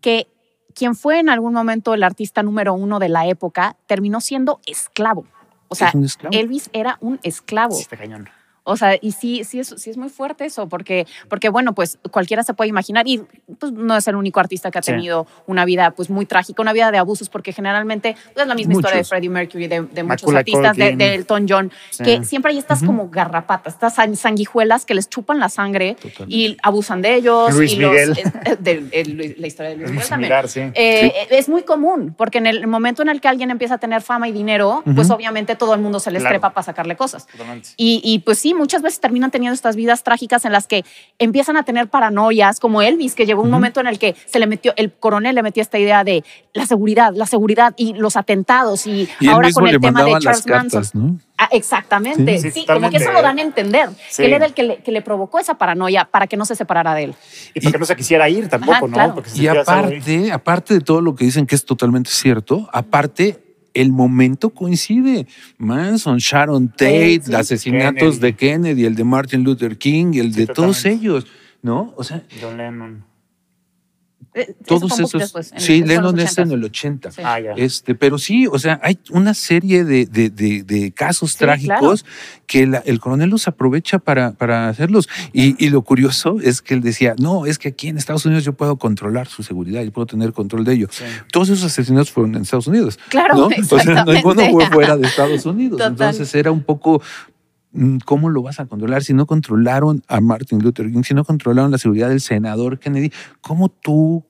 que 0.00 0.28
quien 0.76 0.94
fue 0.94 1.18
en 1.18 1.28
algún 1.28 1.52
momento 1.54 1.92
el 1.92 2.04
artista 2.04 2.42
número 2.44 2.72
uno 2.72 3.00
de 3.00 3.08
la 3.08 3.26
época 3.26 3.76
terminó 3.88 4.20
siendo 4.20 4.60
esclavo. 4.66 5.26
O 5.68 5.74
sea, 5.74 5.88
Es 5.88 5.94
un 5.94 6.04
esclavo. 6.04 6.36
Elvis 6.36 6.70
era 6.72 6.98
un 7.00 7.18
esclavo. 7.22 7.74
Sí, 7.74 7.82
está 7.82 7.96
cañón. 7.96 8.28
O 8.64 8.76
sea, 8.76 8.96
y 9.00 9.12
sí, 9.12 9.42
sí 9.44 9.58
es, 9.60 9.74
sí 9.76 9.90
es 9.90 9.96
muy 9.96 10.08
fuerte 10.08 10.44
eso, 10.44 10.68
porque, 10.68 11.06
porque 11.28 11.48
bueno, 11.48 11.74
pues 11.74 11.98
cualquiera 12.10 12.42
se 12.44 12.54
puede 12.54 12.68
imaginar, 12.70 13.08
y 13.08 13.22
pues 13.58 13.72
no 13.72 13.96
es 13.96 14.06
el 14.06 14.14
único 14.16 14.38
artista 14.40 14.70
que 14.70 14.78
ha 14.78 14.82
Sí. 14.82 14.92
tenido 14.92 15.26
una 15.46 15.64
vida 15.64 15.90
pues 15.92 16.10
muy 16.10 16.26
trágica, 16.26 16.62
una 16.62 16.72
vida 16.72 16.90
de 16.92 16.98
abusos, 16.98 17.28
porque 17.28 17.52
generalmente 17.52 18.14
pues, 18.34 18.42
es 18.44 18.46
la 18.46 18.54
misma 18.54 18.74
historia 18.74 18.98
de. 18.98 19.04
Freddie 19.04 19.28
Mercury, 19.30 19.66
de, 19.66 19.80
de 19.82 20.02
muchos 20.04 20.32
artistas, 20.34 20.76
de, 20.76 20.94
de 20.96 21.14
Elton 21.14 21.46
John, 21.48 21.72
Sí. 21.90 22.04
que 22.04 22.24
siempre 22.24 22.52
hay 22.52 22.58
estas 22.58 22.82
como 22.82 23.08
garrapatas, 23.10 23.74
estas 23.74 23.94
san- 23.94 24.16
sanguijuelas 24.16 24.84
que 24.86 24.94
les 24.94 25.08
chupan 25.08 25.38
la 25.40 25.48
sangre 25.48 25.96
y 26.28 26.56
abusan 26.62 27.02
de 27.02 27.14
ellos. 27.16 27.52
Luis 27.54 27.72
y 27.72 27.76
los- 27.76 27.90
Miguel. 27.90 28.18
eh, 28.44 28.56
de- 28.60 29.34
la 29.38 29.46
historia 29.46 29.70
de 29.70 29.76
Luis 29.76 29.90
Miguel 29.90 30.08
también. 30.08 30.32
Sí. 30.48 30.60
Eh, 30.74 31.12
Es 31.30 31.48
muy 31.48 31.62
común, 31.62 32.14
porque 32.16 32.38
en 32.38 32.46
el 32.46 32.66
momento 32.66 33.02
en 33.02 33.08
el 33.08 33.20
que 33.20 33.28
alguien 33.28 33.50
empieza 33.50 33.74
a 33.74 33.78
tener 33.78 34.02
fama 34.02 34.28
y 34.28 34.32
dinero, 34.32 34.82
pues 34.94 35.10
obviamente 35.10 35.56
todo 35.56 35.74
el 35.74 35.80
mundo 35.80 35.98
se 36.00 36.10
les 36.10 36.22
Claro. 36.22 36.34
trepa 36.34 36.50
para 36.50 36.62
sacarle 36.64 36.96
cosas. 36.96 37.26
Totalmente. 37.26 37.70
Y, 37.76 38.00
y, 38.04 38.20
pues 38.20 38.38
sí, 38.38 38.51
muchas 38.54 38.82
veces 38.82 39.00
terminan 39.00 39.30
teniendo 39.30 39.54
estas 39.54 39.76
vidas 39.76 40.02
trágicas 40.02 40.44
en 40.44 40.52
las 40.52 40.66
que 40.66 40.84
empiezan 41.18 41.56
a 41.56 41.64
tener 41.64 41.88
paranoias, 41.88 42.60
como 42.60 42.82
Elvis, 42.82 43.14
que 43.14 43.26
llegó 43.26 43.42
un 43.42 43.50
momento 43.50 43.80
en 43.80 43.86
el 43.86 43.98
que 43.98 44.14
se 44.26 44.38
le 44.38 44.46
metió, 44.46 44.72
el 44.76 44.92
coronel 44.92 45.34
le 45.34 45.42
metía 45.42 45.62
esta 45.62 45.78
idea 45.78 46.04
de 46.04 46.24
la 46.52 46.66
seguridad, 46.66 47.12
la 47.14 47.26
seguridad 47.26 47.74
y 47.76 47.94
los 47.94 48.16
atentados 48.16 48.86
y, 48.86 49.08
ahora 49.28 49.50
con 49.52 49.66
el 49.66 49.80
tema 49.80 50.04
de 50.04 50.12
Charles 50.18 50.42
cartas, 50.42 50.74
Manson. 50.94 51.06
¿no? 51.06 51.18
Ah, 51.38 51.48
exactamente, 51.50 52.38
Sí, 52.38 52.50
sí, 52.50 52.60
sí, 52.60 52.66
como 52.66 52.88
que 52.88 52.98
eso 52.98 53.10
lo 53.10 53.20
dan 53.20 53.38
a 53.38 53.42
entender, 53.42 53.88
Sí. 54.10 54.22
que 54.22 54.26
él 54.26 54.34
era 54.34 54.46
el 54.46 54.54
que 54.54 54.62
le, 54.62 54.76
que 54.76 54.92
le 54.92 55.02
provocó 55.02 55.40
esa 55.40 55.54
paranoia 55.54 56.04
para 56.04 56.28
que 56.28 56.36
no 56.36 56.44
se 56.44 56.54
separara 56.54 56.94
de 56.94 57.04
él. 57.04 57.14
Y 57.54 57.60
porque 57.60 57.78
no 57.78 57.84
se 57.84 57.96
quisiera 57.96 58.28
ir 58.28 58.48
tampoco, 58.48 58.72
Ajá, 58.74 58.86
¿no? 58.86 58.92
claro. 58.92 59.14
Porque 59.16 59.30
se 59.30 59.42
Y 59.42 59.48
aparte, 59.48 60.30
aparte 60.30 60.74
de 60.74 60.80
todo 60.80 61.00
lo 61.00 61.16
que 61.16 61.24
dicen 61.24 61.46
que 61.46 61.56
es 61.56 61.64
totalmente 61.64 62.10
cierto, 62.10 62.68
aparte 62.72 63.41
el 63.74 63.92
momento 63.92 64.50
coincide. 64.50 65.26
Manson, 65.58 66.18
Sharon 66.18 66.68
Tate, 66.68 67.14
Sí, 67.14 67.20
sí. 67.24 67.30
los 67.30 67.40
asesinatos 67.40 68.00
Kennedy. 68.16 68.18
de 68.20 68.32
Kennedy, 68.36 68.84
el 68.84 68.94
de 68.94 69.04
Martin 69.04 69.42
Luther 69.44 69.78
King, 69.78 70.12
el 70.14 70.32
Sí, 70.34 70.40
de 70.40 70.46
todos 70.48 70.84
ellos, 70.84 71.26
¿no? 71.62 71.94
O 71.96 72.04
sea, 72.04 72.22
John 72.40 72.56
Lennon. 72.56 73.04
Eh, 74.34 74.54
todos 74.66 74.98
esos. 74.98 75.12
después, 75.12 75.52
en- 75.52 75.60
sí, 75.60 75.82
Lennon 75.84 76.18
es 76.18 76.38
en 76.38 76.48
80s. 76.48 76.52
el 76.54 76.64
80. 76.64 77.10
Sí. 77.10 77.22
Ah, 77.22 77.38
ya. 77.38 77.52
Este, 77.56 77.94
pero 77.94 78.16
sí, 78.16 78.46
o 78.46 78.58
sea, 78.58 78.80
hay 78.82 78.98
una 79.10 79.34
serie 79.34 79.84
de, 79.84 80.06
de- 80.06 80.30
de- 80.30 80.62
de 80.62 80.90
casos 80.92 81.32
Sí, 81.32 81.38
trágicos 81.38 82.06
que 82.46 82.66
la- 82.66 82.78
el 82.86 82.98
coronel 82.98 83.28
los 83.28 83.46
aprovecha 83.46 83.98
para, 83.98 84.32
para 84.32 84.68
hacerlos. 84.70 85.06
Y, 85.34 85.62
y 85.62 85.68
lo 85.68 85.82
curioso 85.82 86.38
es 86.42 86.62
que 86.62 86.72
él 86.72 86.80
decía, 86.80 87.14
no, 87.18 87.44
es 87.44 87.58
que 87.58 87.68
aquí 87.68 87.88
en 87.88 87.98
Estados 87.98 88.24
Unidos 88.24 88.44
yo 88.44 88.54
puedo 88.54 88.76
controlar 88.76 89.26
su 89.28 89.42
seguridad, 89.42 89.82
yo 89.82 89.92
puedo 89.92 90.06
tener 90.06 90.32
control 90.32 90.64
de 90.64 90.72
ello. 90.74 90.88
Sí. 90.90 91.04
Todos 91.30 91.50
esos 91.50 91.64
asesinatos 91.64 92.10
fueron 92.10 92.34
en 92.34 92.42
Estados 92.42 92.66
Unidos. 92.66 92.98
Claro, 93.08 93.34
¿no? 93.36 93.46
O 93.46 93.50
sea, 93.50 93.58
exactamente. 93.60 94.12
ninguno 94.14 94.50
fue 94.50 94.66
fuera 94.70 94.96
de 94.96 95.06
Estados 95.06 95.44
Unidos. 95.44 95.78
Total. 95.78 95.90
Entonces 95.92 96.34
era 96.34 96.50
un 96.52 96.62
poco... 96.62 97.02
mm, 97.72 97.98
¿Cómo 98.04 98.28
lo 98.30 98.42
vas 98.42 98.60
a 98.60 98.66
controlar? 98.66 99.02
Si 99.02 99.14
no 99.14 99.26
controlaron 99.26 100.02
a 100.08 100.20
Martin 100.20 100.60
Luther 100.62 100.90
King, 100.90 101.02
si 101.02 101.14
no 101.14 101.24
controlaron 101.24 101.70
la 101.70 101.78
seguridad 101.78 102.08
del 102.08 102.20
senador 102.20 102.78
Kennedy, 102.78 103.10
¿cómo 103.40 103.68
tú, 103.68 104.24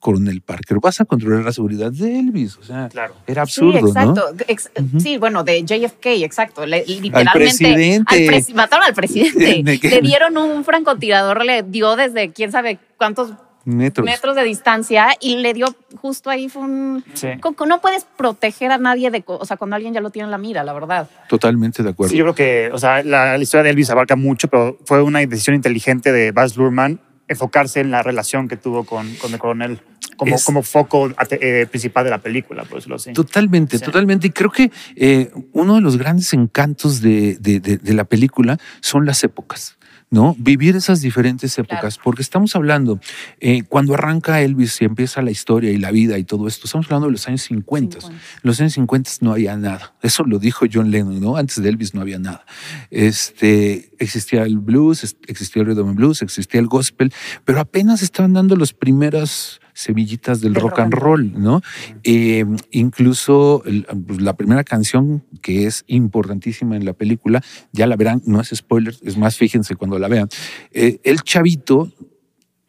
coronel 0.00 0.40
Parker, 0.42 0.78
vas 0.80 1.00
a 1.00 1.04
controlar 1.04 1.44
la 1.44 1.52
seguridad 1.52 1.90
de 1.90 2.20
Elvis? 2.20 2.56
O 2.58 2.62
sea, 2.62 2.88
Claro. 2.88 3.14
era 3.26 3.42
absurdo, 3.42 3.78
sí, 3.78 3.82
¿no? 3.82 3.88
exacto. 3.88 4.24
Ex- 4.46 4.70
Sí, 4.98 5.18
bueno, 5.18 5.42
de 5.42 5.62
JFK, 5.64 6.06
exacto. 6.24 6.64
Le- 6.66 6.84
literalmente. 6.86 7.32
presidente. 7.38 8.14
al 8.28 8.34
presi- 8.34 8.54
mataron 8.54 8.86
al 8.86 8.94
presidente. 8.94 9.62
Le 9.90 10.00
dieron 10.00 10.36
un 10.38 10.64
francotirador, 10.64 11.44
le 11.44 11.64
dio 11.64 11.96
desde 11.96 12.30
quién 12.32 12.52
sabe 12.52 12.78
cuántos 12.96 13.32
Metros. 13.68 14.04
metros 14.04 14.34
de 14.34 14.44
distancia 14.44 15.08
y 15.20 15.36
le 15.38 15.52
dio 15.54 15.66
justo 15.96 16.30
ahí. 16.30 16.48
Fue 16.48 16.62
un. 16.62 17.04
Sí. 17.14 17.28
No 17.66 17.80
puedes 17.80 18.04
proteger 18.16 18.70
a 18.72 18.78
nadie 18.78 19.10
de. 19.10 19.22
co- 19.22 19.36
O 19.38 19.44
sea, 19.44 19.56
cuando 19.56 19.76
alguien 19.76 19.92
ya 19.94 20.00
lo 20.00 20.10
tiene 20.10 20.24
en 20.26 20.30
la 20.30 20.38
mira, 20.38 20.64
la 20.64 20.72
verdad. 20.72 21.08
Totalmente 21.28 21.82
de 21.82 21.90
acuerdo. 21.90 22.10
Sí, 22.10 22.16
yo 22.16 22.24
creo 22.24 22.34
que, 22.34 22.70
o 22.72 22.78
sea, 22.78 23.02
la, 23.02 23.36
la 23.36 23.42
historia 23.42 23.62
de 23.64 23.70
Elvis 23.70 23.90
abarca 23.90 24.16
mucho, 24.16 24.48
pero 24.48 24.78
fue 24.86 25.02
una 25.02 25.18
decisión 25.20 25.54
inteligente 25.56 26.12
de 26.12 26.32
Baz 26.32 26.56
Luhrmann 26.56 27.00
enfocarse 27.28 27.80
en 27.80 27.90
la 27.90 28.02
relación 28.02 28.48
que 28.48 28.56
tuvo 28.56 28.84
con, 28.84 29.12
con 29.16 29.32
el 29.34 29.38
coronel 29.38 29.80
como, 30.16 30.34
Es- 30.34 30.44
como 30.44 30.62
foco 30.62 31.10
eh, 31.30 31.66
principal 31.70 32.04
de 32.04 32.10
la 32.10 32.18
película, 32.18 32.64
por 32.64 32.76
decirlo 32.78 32.96
así. 32.96 33.12
Totalmente, 33.12 33.78
Sí. 33.78 33.84
totalmente. 33.84 34.26
Y 34.28 34.30
creo 34.30 34.50
que 34.50 34.72
eh, 34.96 35.30
uno 35.52 35.74
de 35.76 35.80
los 35.82 35.96
grandes 35.98 36.32
encantos 36.32 37.00
de, 37.02 37.36
de- 37.38 37.60
de- 37.60 37.76
de 37.76 37.92
la 37.94 38.04
película 38.04 38.58
son 38.80 39.04
las 39.06 39.22
épocas. 39.22 39.76
¿No? 40.10 40.34
Vivir 40.38 40.74
esas 40.74 41.02
diferentes 41.02 41.58
épocas, 41.58 41.98
porque 42.02 42.22
estamos 42.22 42.56
hablando, 42.56 42.98
eh, 43.40 43.62
cuando 43.68 43.92
arranca 43.92 44.40
Elvis 44.40 44.80
y 44.80 44.86
empieza 44.86 45.20
la 45.20 45.30
historia 45.30 45.70
y 45.70 45.76
la 45.76 45.90
vida 45.90 46.16
y 46.16 46.24
todo 46.24 46.48
esto, 46.48 46.64
estamos 46.64 46.86
hablando 46.86 47.08
de 47.08 47.12
los 47.12 47.28
años 47.28 47.42
50. 47.42 48.00
50. 48.00 48.16
En 48.16 48.40
los 48.42 48.58
años 48.60 48.72
50 48.72 49.10
no 49.20 49.32
había 49.32 49.54
nada. 49.58 49.94
Eso 50.00 50.24
lo 50.24 50.38
dijo 50.38 50.64
John 50.72 50.90
Lennon, 50.90 51.20
¿no? 51.20 51.36
Antes 51.36 51.62
de 51.62 51.68
Elvis 51.68 51.92
no 51.94 52.00
había 52.00 52.18
nada. 52.18 52.46
Este, 52.90 53.90
existía 53.98 54.44
el 54.44 54.58
blues, 54.58 55.04
es- 55.04 55.16
existía 55.26 55.62
el 55.62 55.68
rhythm 55.68 55.88
and 55.88 55.96
blues, 55.96 56.22
existía 56.22 56.60
el 56.60 56.66
gospel, 56.68 57.12
pero 57.44 57.60
apenas 57.60 58.02
estaban 58.02 58.32
dando 58.32 58.56
las 58.56 58.72
primeras 58.72 59.60
semillitas 59.78 60.40
del 60.40 60.56
rock 60.56 60.80
and 60.80 60.92
roll, 60.92 61.32
¿no? 61.40 61.62
Eh, 62.02 62.44
incluso 62.72 63.62
pues, 64.06 64.20
la 64.20 64.34
primera 64.34 64.64
canción 64.64 65.24
que 65.40 65.66
es 65.66 65.84
importantísima 65.86 66.76
en 66.76 66.84
la 66.84 66.94
película, 66.94 67.42
ya 67.72 67.86
la 67.86 67.94
verán, 67.94 68.20
no 68.26 68.40
es 68.40 68.48
spoiler, 68.48 68.96
es 69.02 69.16
más, 69.16 69.36
fíjense 69.36 69.76
cuando 69.76 69.98
la 70.00 70.08
vean. 70.08 70.28
Eh, 70.72 70.98
el 71.04 71.22
chavito 71.22 71.92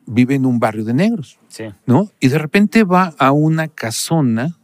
vive 0.05 0.35
en 0.35 0.45
un 0.45 0.59
barrio 0.59 0.85
de 0.85 0.93
negros. 0.93 1.39
Sí. 1.47 1.65
¿no? 1.87 2.11
Y 2.19 2.27
de 2.27 2.37
repente 2.37 2.83
va 2.83 3.15
a 3.17 3.31
una 3.31 3.67
casona 3.67 4.55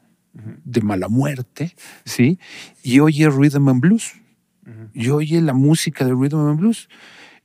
de 0.66 0.82
mala 0.82 1.08
muerte, 1.08 1.76
¿sí? 2.04 2.38
Y 2.84 3.00
oye 3.00 3.30
rhythm 3.30 3.70
and 3.70 3.82
blues. 3.82 4.14
Y 4.94 5.10
oye 5.10 5.42
la 5.42 5.54
música 5.54 6.06
de 6.06 6.12
rhythm 6.14 6.48
and 6.48 6.60
blues. 6.60 6.90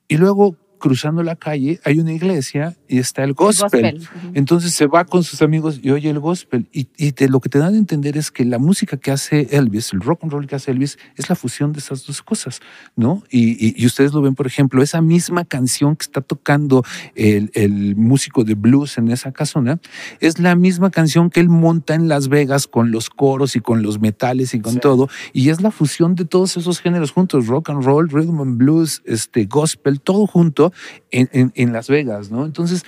Y 0.09 0.17
luego, 0.17 0.57
cruzando 0.81 1.23
la 1.23 1.37
calle, 1.37 1.79
hay 1.85 2.01
una 2.01 2.13
iglesia 2.13 2.77
y 2.89 2.99
está 2.99 3.23
el 3.23 3.35
gospel. 3.35 4.09
Entonces 4.35 4.73
se 4.75 4.87
va 4.89 5.05
con 5.05 5.23
sus 5.23 5.43
amigos 5.43 5.79
y 5.81 5.91
oye 5.91 6.11
el 6.11 6.19
gospel. 6.19 6.67
Y, 6.73 6.89
y 6.97 7.13
te- 7.13 7.29
lo 7.29 7.39
que 7.39 7.49
te 7.49 7.61
dan 7.61 7.75
a 7.75 7.79
entender 7.79 8.17
es 8.17 8.33
que 8.33 8.45
la 8.45 8.59
música 8.59 8.97
que 8.97 9.13
hace 9.13 9.47
Elvis, 9.53 9.93
el 9.93 10.01
rock 10.01 10.25
and 10.25 10.33
roll 10.33 10.47
que 10.49 10.57
hace 10.57 10.73
Elvis, 10.73 10.99
es 11.17 11.29
la 11.29 11.37
fusión 11.37 11.73
de 11.73 11.79
esas 11.79 12.05
dos 12.05 12.23
cosas, 12.23 12.59
¿no? 12.97 13.23
Y, 13.31 13.51
y- 13.65 13.75
y 13.77 13.87
ustedes 13.87 14.13
lo 14.13 14.23
ven, 14.23 14.35
por 14.35 14.49
ejemplo, 14.49 14.83
esa 14.83 15.01
misma 15.01 15.45
canción 15.45 15.95
que 15.95 16.03
está 16.03 16.21
tocando 16.23 16.83
el, 17.15 17.51
el 17.55 17.95
músico 17.95 18.43
de 18.43 18.55
blues 18.55 18.99
en 18.99 19.09
esa 19.11 19.31
casona, 19.33 19.79
es 20.19 20.39
la 20.41 20.57
misma 20.57 20.91
canción 20.91 21.31
que 21.31 21.39
él 21.41 21.49
monta 21.51 21.95
en 21.95 22.09
Las 22.09 22.29
Vegas 22.29 22.67
con 22.67 22.91
los 22.91 23.11
coros 23.11 23.55
y 23.55 23.61
con 23.61 23.83
los 23.83 24.01
metales 24.01 24.55
y 24.55 24.61
con 24.61 24.73
Sí. 24.75 24.81
todo. 24.81 25.09
Y 25.33 25.51
es 25.51 25.61
la 25.61 25.71
fusión 25.71 26.15
de 26.15 26.25
todos 26.25 26.57
esos 26.57 26.81
géneros 26.81 27.13
juntos, 27.13 27.47
rock 27.47 27.71
and 27.71 27.85
roll, 27.85 28.09
rhythm 28.09 28.41
and 28.41 28.57
blues, 28.57 29.03
este, 29.05 29.45
gospel, 29.45 30.01
todo 30.01 30.27
junto 30.27 30.70
en, 31.11 31.29
en- 31.33 31.53
en 31.55 31.73
Las 31.73 31.89
Vegas, 31.89 32.31
¿no? 32.31 32.45
Entonces, 32.47 32.83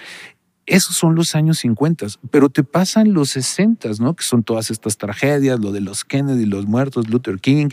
esos 0.64 0.94
son 0.96 1.16
los 1.16 1.34
años 1.34 1.58
50, 1.58 2.06
pero 2.30 2.48
te 2.48 2.62
pasan 2.62 3.12
los 3.12 3.30
60, 3.30 3.88
¿no? 3.98 4.14
Que 4.14 4.22
son 4.22 4.44
todas 4.44 4.70
estas 4.70 4.96
tragedias, 4.96 5.58
lo 5.58 5.72
de 5.72 5.80
los 5.80 6.04
Kennedy, 6.04 6.46
los 6.46 6.66
muertos, 6.66 7.08
Luther 7.10 7.40
King. 7.40 7.68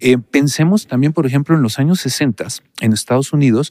Eh, 0.00 0.16
pensemos 0.18 0.86
también, 0.86 1.12
por 1.12 1.26
ejemplo, 1.26 1.54
en 1.54 1.62
los 1.62 1.78
años 1.78 2.00
60 2.00 2.46
en 2.80 2.92
Estados 2.94 3.32
Unidos, 3.34 3.70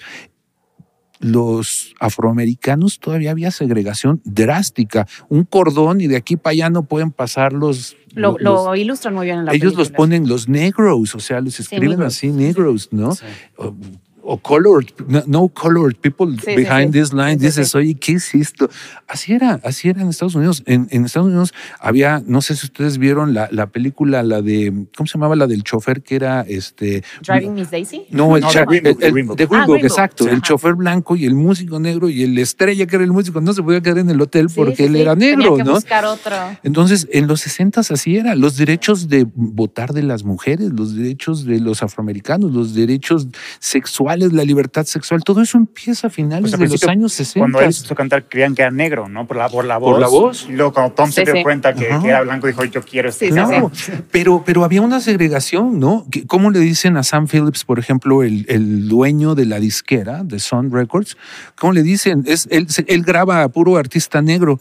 los 1.19 1.93
afroamericanos 1.99 2.99
todavía 2.99 3.31
había 3.31 3.51
segregación 3.51 4.21
drástica, 4.23 5.05
un 5.27 5.43
cordón 5.43 5.99
y 5.99 6.07
de 6.07 6.15
aquí 6.15 6.37
para 6.37 6.51
allá 6.51 6.69
no 6.69 6.83
pueden 6.83 7.11
pasar 7.11 7.51
los... 7.51 7.97
Lo, 8.13 8.37
los- 8.39 8.65
lo 8.65 8.75
ilustran 8.75 9.13
muy 9.15 9.25
bien 9.25 9.39
en 9.39 9.45
la 9.45 9.53
ellos 9.53 9.73
los 9.75 9.89
ponen 9.97 10.29
los 10.29 10.47
negros, 10.47 11.13
o 11.15 11.19
sea, 11.19 11.41
los 11.41 11.59
escriben 11.59 12.01
así, 12.07 12.29
negros, 12.29 12.87
¿no? 12.91 13.09
O, 13.57 13.75
o 14.23 14.37
colored, 14.37 14.87
no, 15.07 15.23
no 15.27 15.47
colored 15.49 15.95
people 15.95 16.27
Sí, 16.37 16.51
sí, 16.51 16.55
behind 16.55 16.93
sí. 16.93 16.99
this 17.01 17.13
line. 17.13 17.33
Sí, 17.33 17.39
sí, 17.39 17.45
Dices, 17.47 17.69
sí. 17.71 17.77
oye, 17.77 17.95
¿qué 17.95 18.11
es 18.13 18.35
esto? 18.35 18.69
Así 19.07 19.33
era, 19.33 19.59
así 19.63 19.89
era 19.89 20.01
en 20.01 20.09
Estados 20.09 20.35
Unidos. 20.35 20.63
En, 20.65 20.87
en 20.91 21.05
Estados 21.05 21.27
Unidos 21.27 21.53
había, 21.79 22.21
no 22.25 22.41
sé 22.41 22.55
si 22.55 22.65
ustedes 22.67 22.97
vieron 22.97 23.33
la, 23.33 23.47
la 23.51 23.67
película, 23.67 24.21
la 24.23 24.41
de, 24.41 24.85
¿cómo 24.95 25.07
se 25.07 25.13
llamaba? 25.13 25.35
La 25.35 25.47
del 25.47 25.63
chofer 25.63 26.01
que 26.03 26.15
era 26.15 26.41
este. 26.41 27.03
Driving 27.25 27.53
Miss 27.55 27.71
Daisy. 27.71 28.03
No, 28.11 28.35
el, 28.35 28.43
No, 28.43 28.49
cha- 28.51 28.65
el- 28.69 28.83
de 28.83 28.89
el- 28.91 29.11
Green 29.13 29.27
Book. 29.27 29.37
de 29.37 29.45
Green 29.45 29.61
Ah, 29.63 29.65
Book, 29.65 29.77
exacto. 29.81 30.23
Sí. 30.25 30.29
El 30.29 30.35
Ajá. 30.37 30.43
chofer 30.43 30.75
blanco 30.75 31.15
y 31.15 31.25
el 31.25 31.33
músico 31.35 31.79
negro 31.79 32.09
y 32.09 32.23
el 32.23 32.37
estrella 32.37 32.85
que 32.85 32.95
era 32.95 33.05
el 33.05 33.11
músico 33.11 33.41
no 33.41 33.53
se 33.53 33.63
podía 33.63 33.81
quedar 33.81 33.99
en 33.99 34.09
el 34.09 34.21
hotel 34.21 34.49
Sí, 34.49 34.55
porque 34.55 34.75
sí, 34.75 34.83
él 34.83 34.93
sí. 34.95 35.01
era 35.01 35.15
Tenía 35.15 35.35
negro, 35.37 35.55
que 35.57 35.63
¿no? 35.63 35.73
buscar 35.73 36.05
otro. 36.05 36.35
Entonces, 36.63 37.07
en 37.11 37.27
los 37.27 37.41
60 37.41 37.79
así 37.81 38.17
era, 38.17 38.35
los 38.35 38.57
derechos 38.57 39.07
de 39.09 39.25
votar 39.33 39.93
de 39.93 40.03
las 40.03 40.23
mujeres, 40.23 40.71
los 40.73 40.95
derechos 40.95 41.45
de 41.45 41.59
los 41.59 41.81
afroamericanos, 41.83 42.51
los 42.51 42.73
derechos 42.73 43.27
sexuales, 43.59 44.08
la 44.17 44.43
libertad 44.43 44.85
sexual, 44.85 45.23
todo 45.23 45.41
eso 45.41 45.57
empieza 45.57 46.07
a 46.07 46.09
finales 46.09 46.41
Pues, 46.41 46.53
al 46.53 46.59
de 46.59 46.67
los 46.69 46.83
años 46.85 47.13
60. 47.13 47.39
Cuando 47.39 47.59
él 47.59 47.65
empezó 47.65 47.93
a 47.93 47.97
cantar, 47.97 48.27
creían 48.29 48.55
que 48.55 48.61
era 48.61 48.71
negro, 48.71 49.07
¿no? 49.09 49.27
Por 49.27 49.37
la, 49.37 49.49
por 49.49 49.65
la 49.65 49.77
voz. 49.77 49.91
Por 49.91 49.99
la 50.01 50.07
voz. 50.07 50.47
Y 50.49 50.53
luego 50.53 50.73
cuando 50.73 50.93
Tom 50.93 51.11
se 51.11 51.21
Sí, 51.21 51.25
dio 51.25 51.35
sí. 51.35 51.43
cuenta 51.43 51.73
que, 51.73 51.87
que 52.01 52.07
era 52.07 52.21
blanco, 52.21 52.47
dijo, 52.47 52.63
yo 52.65 52.81
quiero 52.81 53.09
este 53.09 53.27
Sí, 53.27 53.31
sí, 53.31 53.37
Claro, 53.37 53.71
pero, 54.11 54.43
pero 54.45 54.63
había 54.63 54.81
una 54.81 54.99
segregación, 54.99 55.79
¿no? 55.79 56.05
¿Cómo 56.27 56.51
le 56.51 56.59
dicen 56.59 56.97
a 56.97 57.03
Sam 57.03 57.27
Phillips, 57.27 57.63
por 57.65 57.79
ejemplo, 57.79 58.23
el, 58.23 58.45
el 58.49 58.87
dueño 58.87 59.35
de 59.35 59.45
la 59.45 59.59
disquera 59.59 60.23
de 60.23 60.39
Sun 60.39 60.71
Records? 60.71 61.17
¿Cómo 61.55 61.73
le 61.73 61.83
dicen? 61.83 62.23
Es, 62.25 62.47
él, 62.51 62.67
él 62.87 63.03
graba 63.03 63.43
a 63.43 63.49
puro 63.49 63.77
artista 63.77 64.21
negro, 64.21 64.59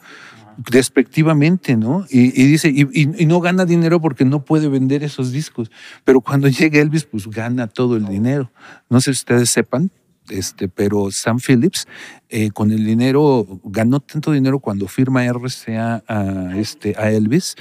despectivamente, 0.59 1.77
¿no? 1.77 2.05
Y, 2.11 2.41
y 2.41 2.47
dice, 2.47 2.69
y, 2.69 3.27
no 3.27 3.41
gana 3.41 3.65
dinero 3.65 4.01
porque 4.01 4.25
no 4.25 4.45
puede 4.45 4.69
vender 4.69 5.05
esos 5.05 5.33
discos. 5.33 5.71
Pero 6.05 6.21
cuando 6.21 6.49
llega 6.49 6.81
Elvis, 6.81 7.05
pues 7.05 7.29
gana 7.29 7.69
todo 7.69 7.97
el 7.97 8.07
dinero. 8.07 8.51
No 8.91 9.01
sé 9.01 9.15
si 9.15 9.21
ustedes 9.21 9.51
sepan. 9.51 9.91
Este, 10.29 10.69
pero 10.69 11.11
Sam 11.11 11.39
Phillips 11.39 11.87
eh, 12.29 12.51
con 12.51 12.71
el 12.71 12.85
dinero 12.85 13.47
ganó 13.65 14.01
tanto 14.01 14.33
dinero 14.33 14.59
cuando 14.59 14.87
firma 14.87 15.25
RCA 15.25 16.05
a, 16.07 16.55
este, 16.55 16.95
a 16.99 17.11
Elvis 17.11 17.57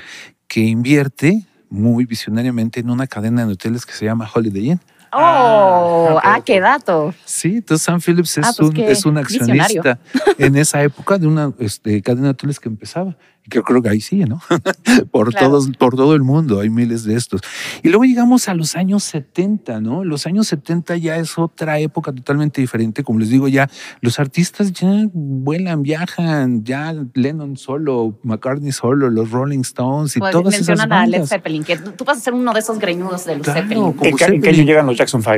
que 0.49 0.60
invierte 0.65 1.45
muy 1.69 2.03
visionariamente 2.03 2.81
en 2.81 2.89
una 2.89 3.07
cadena 3.07 3.45
de 3.45 3.53
hoteles 3.53 3.86
que 3.86 3.93
se 3.93 4.03
llama 4.03 4.29
Holiday 4.33 4.71
Inn. 4.71 4.81
Oh, 5.12 5.20
Ah, 5.20 6.13
ok, 6.15 6.22
ah, 6.24 6.41
qué 6.46 6.60
dato. 6.60 7.13
Sí, 7.26 7.56
entonces 7.58 7.86
Sam 7.86 8.00
Phillips 8.02 8.38
es, 8.38 8.46
Ah, 8.46 8.52
pues 8.58 8.70
un, 8.70 8.78
es 8.78 9.06
un 9.06 9.17
accionista 9.17 10.00
en 10.38 10.56
esa 10.58 10.82
época 10.84 11.17
de 11.17 11.28
una 11.28 11.52
este, 11.60 12.02
cadena 12.02 12.28
de 12.28 12.32
hoteles 12.32 12.60
que 12.60 12.70
empezaba. 12.70 13.15
Y 13.47 13.49
que 13.49 13.62
creo 13.63 13.81
que 13.81 13.88
ahí 13.88 14.01
sigue, 14.01 14.25
¿no? 14.25 14.41
por, 15.12 15.31
Claro. 15.31 15.47
todos, 15.47 15.69
por 15.77 15.95
todo 15.95 16.13
el 16.15 16.21
mundo 16.21 16.60
hay 16.60 16.69
miles 16.69 17.05
de 17.05 17.15
estos. 17.15 17.39
Y 17.81 17.88
luego 17.88 18.03
llegamos 18.03 18.49
a 18.49 18.53
los 18.53 18.75
años 18.75 19.05
70, 19.05 19.79
¿no? 19.79 20.03
Los 20.03 20.27
años 20.27 20.47
70 20.47 20.97
ya 20.97 21.15
es 21.15 21.38
otra 21.38 21.79
época 21.79 22.12
totalmente 22.12 22.60
diferente. 22.60 23.03
Como 23.05 23.19
les 23.19 23.29
digo, 23.29 23.47
ya 23.47 23.69
los 24.01 24.19
artistas 24.19 24.73
ya 24.73 25.07
vuelan, 25.13 25.81
viajan, 25.81 26.65
ya 26.65 26.93
Lennon 27.13 27.55
solo, 27.55 28.19
McCartney 28.23 28.73
solo, 28.73 29.10
los 29.10 29.31
Rolling 29.31 29.60
Stones 29.62 30.17
y 30.17 30.19
Pues, 30.19 30.33
todas 30.33 30.53
esas 30.53 30.67
mencionan 30.67 30.91
a 30.91 31.07
Led. 31.07 31.25
Zeppelin, 31.25 31.63
que 31.63 31.77
tú 31.77 32.03
vas 32.03 32.17
a 32.17 32.21
ser 32.21 32.33
uno 32.33 32.51
de 32.53 32.60
esos 32.60 32.77
greñudos 32.79 33.23
de 33.25 33.38
los 33.38 33.45
Claro, 33.45 33.62
Zeppelin. 33.62 33.95
¿En 34.01 34.17
qué, 34.17 34.25
en 34.25 34.41
qué 34.41 34.49
año 34.49 34.63
llegan 34.63 34.86
los 34.86 34.97
Jackson 34.97 35.23
5? 35.23 35.36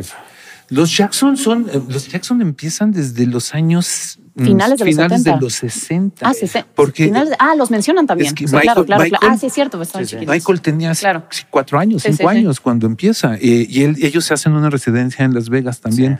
Los 0.69 0.95
Jackson 0.95 1.35
son, 1.37 1.67
eh, 1.71 1.81
los 1.89 2.07
Jackson 2.07 2.41
empiezan 2.41 2.91
desde 2.91 3.25
los 3.25 3.53
años 3.55 4.19
mm, 4.35 4.43
Finales 4.45 4.79
de 4.79 4.85
los 4.85 4.93
finales 4.95 5.17
70. 5.23 5.35
de 5.37 5.41
los 5.41 5.53
60. 5.53 6.27
Ah, 6.29 6.33
sí, 6.33 6.47
sí. 6.47 6.59
Porque 6.75 7.05
Finales 7.05 7.33
ah, 7.39 7.55
los 7.57 7.71
mencionan 7.71 8.05
también. 8.05 8.27
es 8.27 8.33
que 8.33 8.47
Sí, 8.47 8.53
Michael- 8.55 8.63
claro, 8.65 8.85
claro, 8.85 9.03
claro. 9.03 9.03
Michael- 9.21 9.31
Ah, 9.33 9.37
sí, 9.37 9.47
es 9.47 9.53
cierto, 9.53 9.81
estaban 9.81 10.07
Sí. 10.07 10.17
Michael 10.27 10.61
tenía 10.61 10.93
Claro. 10.93 11.23
cuatro 11.49 11.79
años, 11.79 12.03
Sí, 12.03 12.13
cinco 12.13 12.29
años 12.29 12.59
cuando 12.59 12.85
empieza. 12.87 13.35
eh, 13.35 13.65
y 13.69 13.83
él- 13.83 13.97
ellos 14.01 14.25
se 14.25 14.33
hacen 14.33 14.53
una 14.53 14.69
residencia 14.69 15.25
en 15.25 15.33
Las 15.33 15.49
Vegas 15.49 15.81
también. 15.81 16.19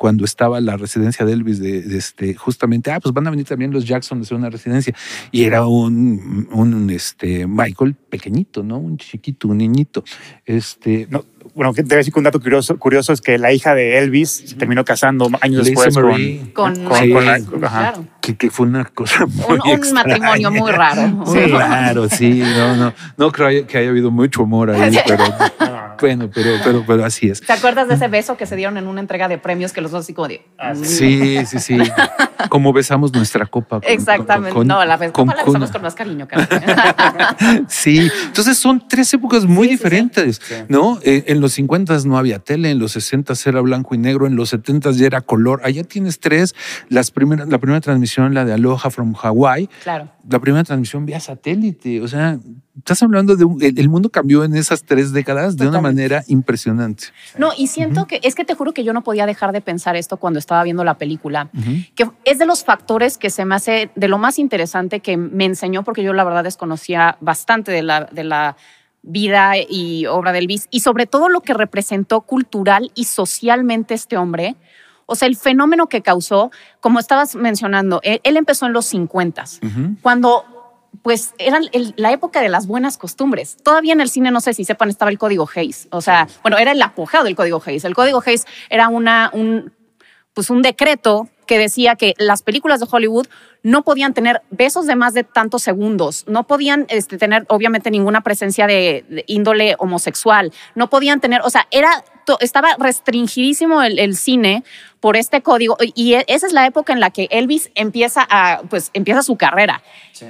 Cuando 0.00 0.24
estaba 0.24 0.62
la 0.62 0.78
residencia 0.78 1.26
de 1.26 1.34
Elvis, 1.34 1.58
de, 1.60 1.82
de 1.82 1.98
este, 1.98 2.32
justamente, 2.34 2.90
ah, 2.90 3.00
pues 3.00 3.12
van 3.12 3.26
a 3.26 3.30
venir 3.30 3.44
también 3.44 3.70
los 3.70 3.84
Jackson 3.84 4.18
a 4.18 4.22
hacer 4.22 4.34
una 4.34 4.48
residencia. 4.48 4.94
Y 5.30 5.44
era 5.44 5.66
un, 5.66 6.48
un 6.52 6.88
este, 6.88 7.46
Michael 7.46 7.94
pequeñito, 8.08 8.62
¿no? 8.62 8.78
Un 8.78 8.96
chiquito, 8.96 9.48
un 9.48 9.58
niñito. 9.58 10.02
Este, 10.46 11.06
No, 11.10 11.26
bueno, 11.54 11.74
que 11.74 11.82
te 11.82 11.88
voy 11.88 11.94
a 11.96 11.98
decir 11.98 12.14
que 12.14 12.18
un 12.18 12.24
dato 12.24 12.40
curioso, 12.40 12.78
curioso 12.78 13.12
es 13.12 13.20
que 13.20 13.36
la 13.36 13.52
hija 13.52 13.74
de 13.74 13.98
Elvis 13.98 14.30
se 14.46 14.54
terminó 14.54 14.86
casando 14.86 15.28
años 15.42 15.68
Lisa 15.68 15.84
después 15.84 15.94
con, 15.94 16.10
Marie. 16.12 16.52
Con, 16.54 16.74
con- 16.76 16.98
Michael, 17.00 17.12
con 17.12 17.24
la- 17.26 17.38
sí, 17.38 17.44
claro. 17.58 18.06
que, 18.22 18.36
que 18.38 18.50
fue 18.50 18.66
una 18.68 18.86
cosa 18.86 19.26
muy 19.26 19.58
Un, 19.70 19.80
un 19.82 19.92
matrimonio 19.92 20.50
muy 20.50 20.70
raro. 20.72 21.08
Muy 21.08 21.40
raro, 21.46 22.08
sí, 22.08 22.40
no, 22.56 22.74
no, 22.76 22.94
no 23.18 23.32
creo 23.32 23.66
que 23.66 23.76
haya 23.76 23.90
habido 23.90 24.10
mucho 24.10 24.44
amor 24.44 24.70
ahí, 24.70 24.96
pero 25.06 25.24
bueno, 26.00 26.30
pero, 26.32 26.50
pero, 26.64 26.84
pero 26.86 27.04
así 27.04 27.28
es. 27.28 27.40
¿Te 27.40 27.52
acuerdas 27.52 27.88
de 27.88 27.94
ese 27.94 28.08
beso 28.08 28.36
que 28.36 28.46
se 28.46 28.56
dieron 28.56 28.76
en 28.78 28.86
una 28.86 29.00
entrega 29.00 29.28
de 29.28 29.38
premios 29.38 29.72
que 29.72 29.80
los 29.80 29.90
dos 29.90 30.04
así 30.04 30.14
como 30.14 30.28
de... 30.28 30.46
Ah, 30.58 30.74
sí. 30.74 30.84
Sí, 30.84 31.46
sí, 31.46 31.58
sí. 31.58 31.78
Como 32.48 32.72
besamos 32.72 33.12
nuestra 33.12 33.46
copa. 33.46 33.80
con- 33.80 33.90
Exactamente. 33.90 34.54
con- 34.54 34.66
no, 34.66 34.84
la 34.84 34.96
vez 34.96 35.12
con 35.12 35.26
¿cómo 35.26 35.36
la 35.36 35.44
besamos 35.44 35.70
con 35.70 35.82
más 35.82 35.94
cariño, 35.94 36.26
cara? 36.28 36.48
Sí, 37.68 38.10
entonces 38.26 38.58
son 38.58 38.86
tres 38.88 39.12
épocas 39.14 39.44
muy 39.46 39.68
Sí, 39.68 39.72
sí, 39.72 39.76
sí. 39.78 39.84
diferentes, 39.84 40.40
Sí. 40.42 40.54
¿no? 40.68 40.98
Eh, 41.02 41.24
en 41.28 41.40
los 41.40 41.52
50 41.52 41.98
no 42.06 42.18
había 42.18 42.38
tele, 42.38 42.70
en 42.70 42.78
los 42.78 42.92
60 42.92 43.34
era 43.46 43.60
blanco 43.60 43.94
y 43.94 43.98
negro, 43.98 44.26
en 44.26 44.36
los 44.36 44.50
70 44.50 44.90
ya 44.92 45.06
era 45.06 45.20
color. 45.20 45.60
Allá 45.64 45.84
tienes 45.84 46.20
tres. 46.20 46.54
Las 46.88 47.10
primeras, 47.10 47.48
la 47.48 47.58
primera 47.58 47.80
transmisión, 47.80 48.34
la 48.34 48.44
de 48.44 48.52
Aloha 48.52 48.90
from 48.90 49.14
Hawaii, 49.20 49.68
claro. 49.82 50.08
La 50.30 50.38
primera 50.38 50.64
transmisión 50.64 51.04
vía 51.06 51.20
satélite. 51.20 52.00
O 52.00 52.08
sea, 52.08 52.38
estás 52.78 53.02
hablando 53.02 53.36
de 53.36 53.44
un- 53.44 53.62
el, 53.62 53.78
el 53.78 53.88
mundo 53.88 54.08
cambió 54.10 54.44
en 54.44 54.54
esas 54.56 54.84
tres 54.84 55.12
décadas 55.12 55.56
de 55.56 55.64
una 55.68 55.80
manera 55.82 56.24
impresionante. 56.28 57.04
No, 57.36 57.50
y 57.56 57.66
siento 57.66 58.06
que 58.06 58.20
es 58.22 58.34
que 58.34 58.44
te 58.44 58.54
juro 58.54 58.72
que 58.72 58.84
yo 58.84 58.92
no 58.92 59.02
podía 59.02 59.26
dejar 59.26 59.52
de 59.52 59.60
pensar 59.60 59.96
esto 59.96 60.16
cuando 60.16 60.38
estaba 60.38 60.62
viendo 60.62 60.84
la 60.84 60.96
película, 60.98 61.50
que 61.96 62.08
es 62.24 62.38
de 62.38 62.46
los 62.46 62.64
factores 62.64 63.18
que 63.18 63.30
se 63.30 63.44
me 63.44 63.54
hace 63.54 63.90
de 63.94 64.08
lo 64.08 64.18
más 64.18 64.38
interesante 64.38 65.00
que 65.00 65.16
me 65.16 65.44
enseñó, 65.44 65.82
porque 65.84 66.02
yo 66.02 66.12
la 66.12 66.24
verdad 66.24 66.44
desconocía 66.44 67.18
bastante 67.20 67.72
de 67.72 67.82
la, 67.82 68.04
de 68.10 68.24
la 68.24 68.56
vida 69.02 69.52
y 69.58 70.06
obra 70.06 70.30
de 70.32 70.40
Elvis, 70.40 70.68
y 70.70 70.80
sobre 70.80 71.06
todo 71.06 71.28
lo 71.28 71.40
que 71.40 71.54
representó 71.54 72.20
cultural 72.20 72.92
y 72.94 73.04
socialmente 73.04 73.94
este 73.94 74.16
hombre. 74.16 74.56
O 75.10 75.16
sea, 75.16 75.28
el 75.28 75.36
fenómeno 75.36 75.88
que 75.88 76.02
causó, 76.02 76.50
como 76.80 76.98
estabas 77.00 77.34
mencionando, 77.34 78.00
él, 78.02 78.20
él 78.22 78.36
empezó 78.36 78.66
en 78.66 78.72
los 78.72 78.86
50 78.86 79.44
Ujú. 79.62 79.96
cuando 80.02 80.44
pues 81.02 81.34
era 81.38 81.58
el- 81.72 81.94
la 81.96 82.12
época 82.12 82.40
de 82.42 82.48
las 82.48 82.66
buenas 82.66 82.98
costumbres. 82.98 83.56
Todavía 83.62 83.92
en 83.92 84.00
el 84.00 84.10
cine, 84.10 84.30
no 84.30 84.40
sé 84.40 84.54
si 84.54 84.64
sepan, 84.64 84.90
estaba 84.90 85.10
el 85.10 85.18
código 85.18 85.48
Hayes. 85.54 85.88
O 85.92 86.00
sea, 86.00 86.26
bueno, 86.42 86.58
era 86.58 86.72
el 86.72 86.82
apogeo 86.82 87.22
del 87.24 87.36
código 87.36 87.62
Hayes. 87.64 87.84
El 87.84 87.94
código 87.94 88.22
Hayes 88.26 88.44
era 88.68 88.88
una, 88.88 89.30
un, 89.32 89.72
pues 90.34 90.50
un 90.50 90.62
decreto 90.62 91.28
que 91.46 91.58
decía 91.58 91.96
que 91.96 92.14
las 92.18 92.42
películas 92.42 92.80
de 92.80 92.86
Hollywood 92.90 93.26
no 93.62 93.82
podían 93.82 94.14
tener 94.14 94.42
besos 94.50 94.86
de 94.86 94.94
más 94.96 95.14
de 95.14 95.24
tantos 95.24 95.62
segundos, 95.62 96.24
no 96.28 96.46
podían 96.46 96.86
este, 96.88 97.18
tener 97.18 97.44
obviamente 97.48 97.90
ninguna 97.90 98.20
presencia 98.22 98.66
de, 98.66 99.04
de 99.08 99.24
índole 99.26 99.74
homosexual, 99.78 100.52
no 100.76 100.88
podían 100.90 101.20
tener, 101.20 101.40
o 101.44 101.50
sea, 101.50 101.66
era, 101.72 102.04
to- 102.30 102.38
estaba 102.40 102.68
restringidísimo 102.78 103.82
el, 103.82 103.98
el 103.98 104.14
cine 104.16 104.62
por 105.00 105.16
este 105.16 105.42
código 105.42 105.76
y 105.94 106.14
e- 106.14 106.24
esa 106.28 106.46
es 106.46 106.52
la 106.52 106.66
época 106.66 106.92
en 106.92 107.00
la 107.00 107.10
que 107.10 107.26
Elvis 107.30 107.70
empieza 107.74 108.26
a, 108.30 108.62
pues 108.70 108.90
empieza 108.94 109.22
su 109.22 109.36
carrera. 109.36 109.82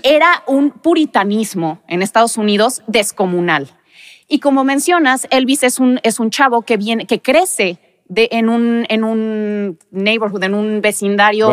Era 0.03 0.43
un 0.47 0.71
puritanismo 0.71 1.81
en 1.89 2.03
Estados 2.03 2.37
Unidos 2.37 2.83
descomunal. 2.87 3.69
Y 4.29 4.39
como 4.39 4.65
mencionas, 4.65 5.27
Elvis 5.31 5.63
es 5.65 5.79
un, 5.81 6.01
es 6.03 6.21
un 6.21 6.31
chavo 6.31 6.63
que 6.63 6.77
viene, 6.77 7.05
que 7.07 7.21
crece 7.21 7.79
de, 8.09 8.29
en, 8.33 8.49
un, 8.49 8.87
en 8.89 9.05
un 9.05 9.79
neighborhood, 9.91 10.43
en 10.45 10.55
un 10.55 10.81
vecindario 10.81 11.49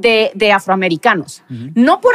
de, 0.00 0.30
de 0.34 0.52
afroamericanos. 0.52 1.42
No 1.74 2.00
por 2.00 2.14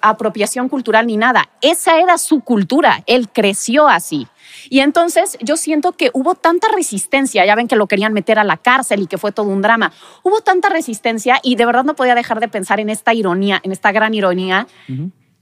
apropiación 0.00 0.68
cultural 0.68 1.06
ni 1.06 1.16
nada. 1.16 1.48
Esa 1.60 1.98
era 2.00 2.16
su 2.18 2.40
cultura. 2.40 3.02
Él 3.06 3.28
creció 3.30 3.88
así. 3.88 4.26
Y 4.68 4.80
entonces 4.80 5.36
yo 5.40 5.56
siento 5.56 5.92
que 5.92 6.10
hubo 6.12 6.34
tanta 6.34 6.68
resistencia, 6.74 7.44
ya 7.44 7.54
ven 7.54 7.68
que 7.68 7.76
lo 7.76 7.86
querían 7.86 8.12
meter 8.12 8.38
a 8.38 8.44
la 8.44 8.56
cárcel 8.56 9.02
y 9.02 9.06
que 9.06 9.18
fue 9.18 9.32
todo 9.32 9.46
un 9.46 9.62
drama. 9.62 9.92
Hubo 10.22 10.40
tanta 10.40 10.68
resistencia 10.68 11.40
y 11.42 11.56
de 11.56 11.66
verdad 11.66 11.84
no 11.84 11.94
podía 11.94 12.14
dejar 12.14 12.40
de 12.40 12.48
pensar 12.48 12.80
en 12.80 12.90
esta 12.90 13.14
ironía, 13.14 13.60
en 13.62 13.72
esta 13.72 13.92
gran 13.92 14.14
ironía, 14.14 14.66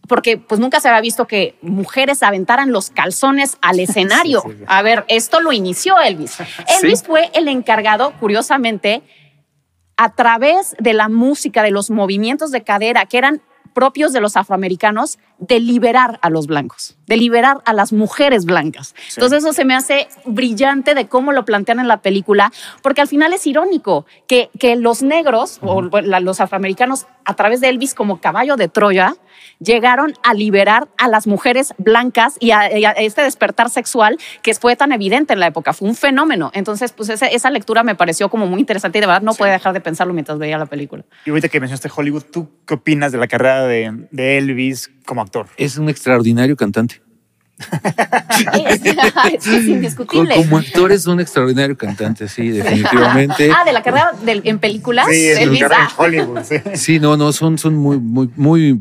porque 0.09 0.38
pues 0.38 0.61
nunca 0.61 0.80
se 0.80 0.88
había 0.88 1.00
visto 1.00 1.26
que 1.26 1.56
mujeres 1.62 2.22
aventaran 2.22 2.72
los 2.72 2.90
calzones 2.90 3.59
al 3.62 3.80
escenario. 3.80 4.42
sí, 4.42 4.52
sí. 4.59 4.64
A 4.66 4.83
ver, 4.83 5.04
esto 5.09 5.40
lo 5.40 5.52
inició 5.52 6.00
Elvis. 6.00 6.38
Elvis 6.83 7.02
fue 7.02 7.30
el 7.35 7.48
encargado, 7.48 8.12
curiosamente, 8.18 9.02
a 9.96 10.14
través 10.14 10.74
de 10.78 10.94
la 10.94 11.09
música, 11.09 11.62
de 11.62 11.70
los 11.70 11.90
movimientos 11.90 12.50
de 12.50 12.62
cadera, 12.62 13.04
que 13.06 13.18
eran 13.18 13.42
propios 13.72 14.12
de 14.12 14.20
los 14.20 14.37
afroamericanos 14.37 15.18
de 15.38 15.61
liberar 15.61 16.18
a 16.22 16.30
los 16.30 16.46
blancos, 16.46 16.96
de 17.06 17.16
liberar 17.16 17.59
a 17.64 17.72
las 17.72 17.92
mujeres 17.92 18.44
blancas. 18.44 18.94
Entonces 19.16 19.42
eso 19.42 19.52
se 19.52 19.64
me 19.64 19.74
hace 19.74 20.09
brillante 20.24 20.94
de 20.94 21.09
cómo 21.09 21.33
lo 21.33 21.44
plantean 21.44 21.80
en 21.80 21.88
la 21.88 22.02
película, 22.02 22.52
porque 22.83 23.00
al 23.00 23.09
final 23.09 23.33
es 23.33 23.46
irónico 23.46 24.06
que, 24.26 24.50
que 24.59 24.76
los 24.76 25.02
negros 25.02 25.59
o 25.62 25.83
los 25.83 26.40
afroamericanos 26.40 27.06
a 27.24 27.35
través 27.35 27.61
de 27.61 27.68
Elvis 27.68 27.94
como 27.94 28.20
caballo 28.20 28.56
de 28.56 28.68
Troya, 28.68 29.14
llegaron 29.61 30.14
a 30.23 30.35
liberar 30.35 30.88
a 30.99 31.09
las 31.09 31.27
mujeres 31.27 31.75
blancas 31.79 32.37
y 32.40 32.51
a, 32.51 32.66
este 32.66 33.23
despertar 33.23 33.70
sexual 33.70 34.18
que 34.42 34.55
fue 34.55 34.75
tan 34.75 34.92
evidente 34.92 35.35
en 35.35 35.40
la 35.40 35.46
época. 35.46 35.73
Fue 35.73 35.88
un 35.88 35.94
fenómeno. 35.94 36.51
Entonces, 36.55 36.92
pues 36.92 37.11
esa, 37.11 37.51
lectura 37.51 37.83
me 37.83 37.94
pareció 37.94 38.29
como 38.29 38.46
muy 38.46 38.61
interesante 38.61 38.99
y 38.99 39.01
de 39.01 39.07
verdad 39.07 39.23
no 39.23 39.35
puede 39.35 39.53
dejar 39.53 39.73
de 39.73 39.81
pensarlo 39.81 40.14
mientras 40.14 40.38
veía 40.38 40.57
la 40.59 40.66
película. 40.66 41.05
Y 41.27 41.31
ahorita 41.31 41.49
que 41.49 41.61
mencionaste 41.61 41.90
Hollywood, 41.94 42.25
¿tú 42.25 42.49
qué 42.66 42.75
opinas 42.75 43.12
de 43.12 43.18
la 43.18 43.29
carrera 43.29 43.66
de, 43.66 44.07
de 44.11 44.38
Elvis 44.38 44.90
como 45.05 45.20
actor? 45.20 45.46
Es 45.57 45.77
un 45.77 45.88
extraordinario 45.88 46.57
cantante. 46.57 47.03
es, 49.33 49.66
indiscutible. 49.66 50.37
Como 50.37 50.59
actor 50.59 50.92
es 50.92 51.07
un 51.07 51.20
extraordinario 51.20 51.77
cantante, 51.77 52.29
sí, 52.29 52.49
definitivamente. 52.49 53.51
Ah, 53.55 53.64
de 53.64 53.73
la 53.73 53.83
carrera 53.83 54.12
en 54.27 54.59
películas. 54.59 55.07
Sí, 55.11 55.29
en 55.29 55.51
Hollywood. 55.96 56.42
Sí. 56.44 56.57
sí, 56.75 57.01
no, 57.01 57.16
no, 57.16 57.33
son, 57.33 57.59
son 57.59 57.75
muy, 57.77 57.99
muy, 57.99 58.31
muy 58.37 58.81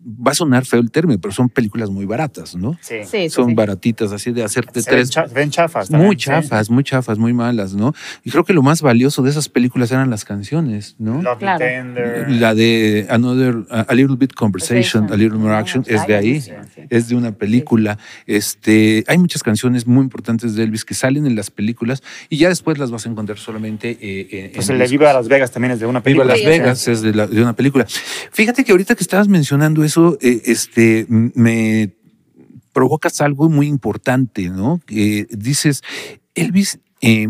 va 0.03 0.31
a 0.31 0.33
sonar 0.35 0.65
feo 0.65 0.79
el 0.79 0.91
término, 0.91 1.19
pero 1.19 1.31
son 1.31 1.49
películas 1.49 1.89
muy 1.89 2.05
baratas, 2.05 2.55
¿no? 2.55 2.77
Sí. 2.81 3.29
son 3.29 3.55
baratitas, 3.55 4.11
así 4.11 4.31
de 4.31 4.43
hacerte 4.43 4.81
tres. 4.81 5.11
Ven, 5.33 5.49
chafas. 5.51 5.91
muy 5.91 6.15
chafas, 6.15 6.69
muy 6.69 6.83
chafas, 6.83 7.17
muy 7.17 7.33
malas, 7.33 7.73
¿no? 7.73 7.93
Y 8.23 8.31
creo 8.31 8.43
que 8.43 8.53
lo 8.53 8.63
más 8.63 8.81
valioso 8.81 9.21
de 9.21 9.29
esas 9.29 9.49
películas 9.49 9.91
eran 9.91 10.09
las 10.09 10.25
canciones, 10.25 10.95
¿no? 10.97 11.21
La 11.21 12.55
de 12.55 13.07
Another, 13.09 13.65
A 13.69 13.93
Little 13.93 14.15
Bit 14.15 14.33
Conversation, 14.33 15.11
A 15.11 15.15
Little 15.15 15.37
More 15.37 15.55
Action, 15.55 15.83
es 15.87 16.05
de 16.07 16.15
ahí, 16.15 16.43
es 16.89 17.09
de 17.09 17.15
una 17.15 17.31
película. 17.31 17.97
Este, 18.25 19.03
hay 19.07 19.17
muchas 19.17 19.43
canciones 19.43 19.85
muy 19.85 20.03
importantes 20.03 20.55
de 20.55 20.63
Elvis 20.63 20.85
que 20.85 20.93
salen 20.93 21.25
en 21.25 21.35
las 21.35 21.51
películas 21.51 22.01
y 22.29 22.37
ya 22.37 22.49
después 22.49 22.77
las 22.77 22.91
vas 22.91 23.05
a 23.05 23.09
encontrar 23.09 23.37
solamente 23.37 23.97
eh, 24.01 24.45
en. 24.45 24.51
Pues 24.51 24.69
el 24.69 24.79
de 24.79 24.87
Viva 24.87 25.13
Las 25.13 25.27
Vegas 25.27 25.51
también 25.51 25.73
es 25.73 25.79
de 25.79 25.85
una 25.85 26.01
película. 26.01 26.33
Viva 26.33 26.37
Las 26.37 26.45
Vegas 26.45 26.87
es 26.87 27.01
de, 27.01 27.11
de 27.11 27.41
una 27.41 27.53
película. 27.53 27.85
Fíjate 28.31 28.63
que 28.63 28.71
ahorita 28.71 28.95
que 28.95 29.03
estabas 29.03 29.27
mencionando 29.27 29.83
eso, 29.91 30.17
eh, 30.21 30.41
este, 30.45 31.05
me 31.09 31.93
provocas 32.71 33.19
algo 33.19 33.49
muy 33.49 33.67
importante, 33.67 34.49
¿no? 34.49 34.79
dices, 34.87 35.83
Elvis 36.33 36.79
eh, 37.01 37.27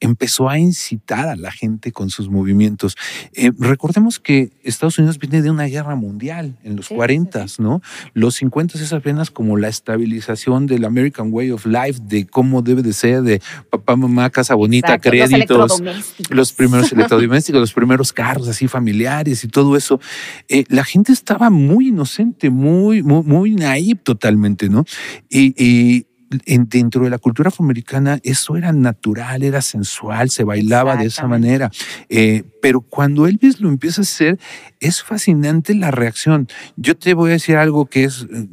empezó 0.00 0.48
a 0.48 0.58
incitar 0.58 1.28
a 1.28 1.36
la 1.36 1.50
gente 1.50 1.92
con 1.92 2.10
sus 2.10 2.28
movimientos. 2.28 2.96
Eh, 3.32 3.52
recordemos 3.58 4.18
que 4.18 4.50
Estados 4.62 4.98
Unidos 4.98 5.18
viene 5.18 5.42
de 5.42 5.50
una 5.50 5.64
guerra 5.64 5.94
mundial 5.96 6.56
en 6.62 6.76
los 6.76 6.88
40, 6.88 7.46
¿no? 7.58 7.80
Los 8.14 8.36
50 8.36 8.78
es 8.78 8.92
apenas 8.92 9.30
como 9.30 9.56
la 9.56 9.68
estabilización 9.68 10.66
del 10.66 10.84
American 10.84 11.28
Way 11.32 11.50
of 11.50 11.66
Life, 11.66 12.00
de 12.02 12.26
cómo 12.26 12.62
debe 12.62 12.82
de 12.82 12.92
ser, 12.92 13.22
de 13.22 13.40
papá, 13.70 13.96
mamá, 13.96 14.30
casa 14.30 14.54
bonita, 14.54 14.98
créditos, 14.98 15.82
los, 16.30 16.52
primeros 16.52 16.92
electrodomésticos, 16.92 17.60
los 17.60 17.72
primeros 17.72 18.12
carros 18.12 18.48
así 18.48 18.68
familiares 18.68 19.44
y 19.44 19.48
todo 19.48 19.76
eso. 19.76 20.00
Eh, 20.48 20.64
la 20.68 20.84
gente 20.84 21.12
estaba 21.12 21.50
muy 21.50 21.88
inocente, 21.88 22.50
muy, 22.50 23.02
muy, 23.02 23.22
muy 23.22 23.54
naive 23.54 24.00
totalmente, 24.02 24.68
¿no? 24.68 24.84
y 25.30 26.07
dentro 26.30 27.04
de 27.04 27.10
la 27.10 27.18
cultura 27.18 27.48
afroamericana 27.48 28.18
eso 28.22 28.56
era 28.56 28.72
natural, 28.72 29.42
era 29.42 29.62
sensual, 29.62 30.30
se 30.30 30.44
bailaba 30.44 30.96
de 30.96 31.06
esa 31.06 31.26
manera. 31.26 31.70
Eh, 32.08 32.44
pero 32.60 32.80
cuando 32.80 33.26
Elvis 33.26 33.60
lo 33.60 33.68
empieza 33.68 34.00
a 34.00 34.02
hacer, 34.02 34.38
es 34.80 35.02
fascinante 35.02 35.74
la 35.74 35.90
reacción. 35.90 36.48
Yo 36.76 36.96
te 36.96 37.14
voy 37.14 37.30
a 37.30 37.34
decir 37.34 37.56
algo 37.56 37.86
que 37.86 38.04
es, 38.04 38.26
eh, 38.30 38.46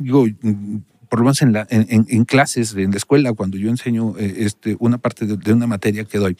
digo, 0.00 0.26
por 1.08 1.18
lo 1.20 1.24
menos 1.24 1.42
en, 1.42 1.52
la, 1.52 1.66
en, 1.70 2.24
clases, 2.24 2.74
en 2.74 2.90
la 2.90 2.96
escuela, 2.96 3.32
cuando 3.34 3.56
yo 3.56 3.68
enseño 3.68 4.14
eh, 4.18 4.34
este, 4.38 4.76
una 4.78 4.98
parte 4.98 5.26
de, 5.26 5.52
una 5.52 5.66
materia 5.66 6.04
que 6.04 6.18
doy, 6.18 6.36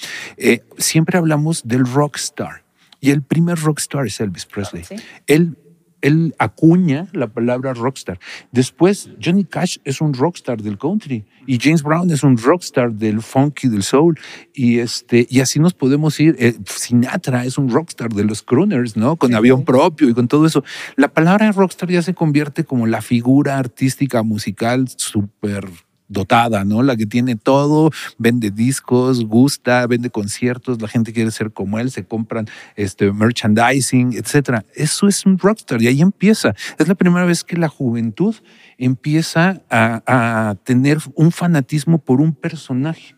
siempre 0.78 1.18
hablamos 1.18 1.62
del 1.64 1.86
rockstar. 1.86 2.62
Y 3.00 3.10
el 3.10 3.22
primer 3.22 3.58
rockstar 3.58 4.06
es 4.06 4.20
Elvis 4.20 4.46
Presley. 4.46 4.84
Él 5.26 5.56
él 6.02 6.34
acuña 6.38 7.06
la 7.12 7.28
palabra 7.28 7.72
rockstar. 7.72 8.18
Después, 8.50 9.10
Johnny 9.22 9.44
Cash 9.44 9.78
es 9.84 10.00
un 10.00 10.12
rockstar 10.12 10.62
del 10.62 10.78
country 10.78 11.24
y 11.46 11.58
James 11.58 11.82
Brown 11.82 12.10
es 12.10 12.22
un 12.22 12.36
rockstar 12.36 12.92
del 12.92 13.22
funk 13.22 13.64
y 13.64 13.68
del 13.68 13.82
soul. 13.82 14.18
Y, 14.52 14.78
este, 14.78 15.26
y 15.30 15.40
así 15.40 15.58
nos 15.58 15.74
podemos 15.74 16.18
ir. 16.20 16.36
Eh, 16.38 16.54
Sinatra 16.66 17.44
es 17.44 17.56
un 17.58 17.70
rockstar 17.70 18.10
de 18.10 18.24
los 18.24 18.42
crooners, 18.42 18.96
¿no? 18.96 19.16
Con 19.16 19.34
avión 19.34 19.64
propio 19.64 20.08
y 20.08 20.14
con 20.14 20.28
todo 20.28 20.46
eso. 20.46 20.64
La 20.96 21.08
palabra 21.08 21.50
rockstar 21.52 21.90
ya 21.90 22.02
se 22.02 22.14
convierte 22.14 22.64
como 22.64 22.86
la 22.86 23.00
figura 23.00 23.58
artística 23.58 24.22
musical 24.22 24.88
súper 24.96 25.68
dotada, 26.12 26.64
¿no? 26.64 26.82
La 26.82 26.96
que 26.96 27.06
tiene 27.06 27.36
todo, 27.36 27.90
vende 28.18 28.50
discos, 28.50 29.24
gusta, 29.24 29.86
vende 29.86 30.10
conciertos, 30.10 30.80
la 30.80 30.88
gente 30.88 31.12
quiere 31.12 31.30
ser 31.30 31.52
como 31.52 31.78
él, 31.78 31.90
se 31.90 32.04
compran 32.04 32.46
este 32.76 33.12
merchandising, 33.12 34.14
etcétera. 34.14 34.64
Eso 34.74 35.08
es 35.08 35.26
un 35.26 35.38
rockstar 35.38 35.82
y 35.82 35.88
ahí 35.88 36.00
empieza. 36.00 36.54
Es 36.78 36.88
la 36.88 36.94
primera 36.94 37.24
vez 37.24 37.44
que 37.44 37.56
la 37.56 37.68
juventud 37.68 38.34
empieza 38.78 39.62
a, 39.70 40.56
tener 40.64 40.98
un 41.14 41.32
fanatismo 41.32 41.98
por 41.98 42.20
un 42.20 42.34
personaje. 42.34 43.14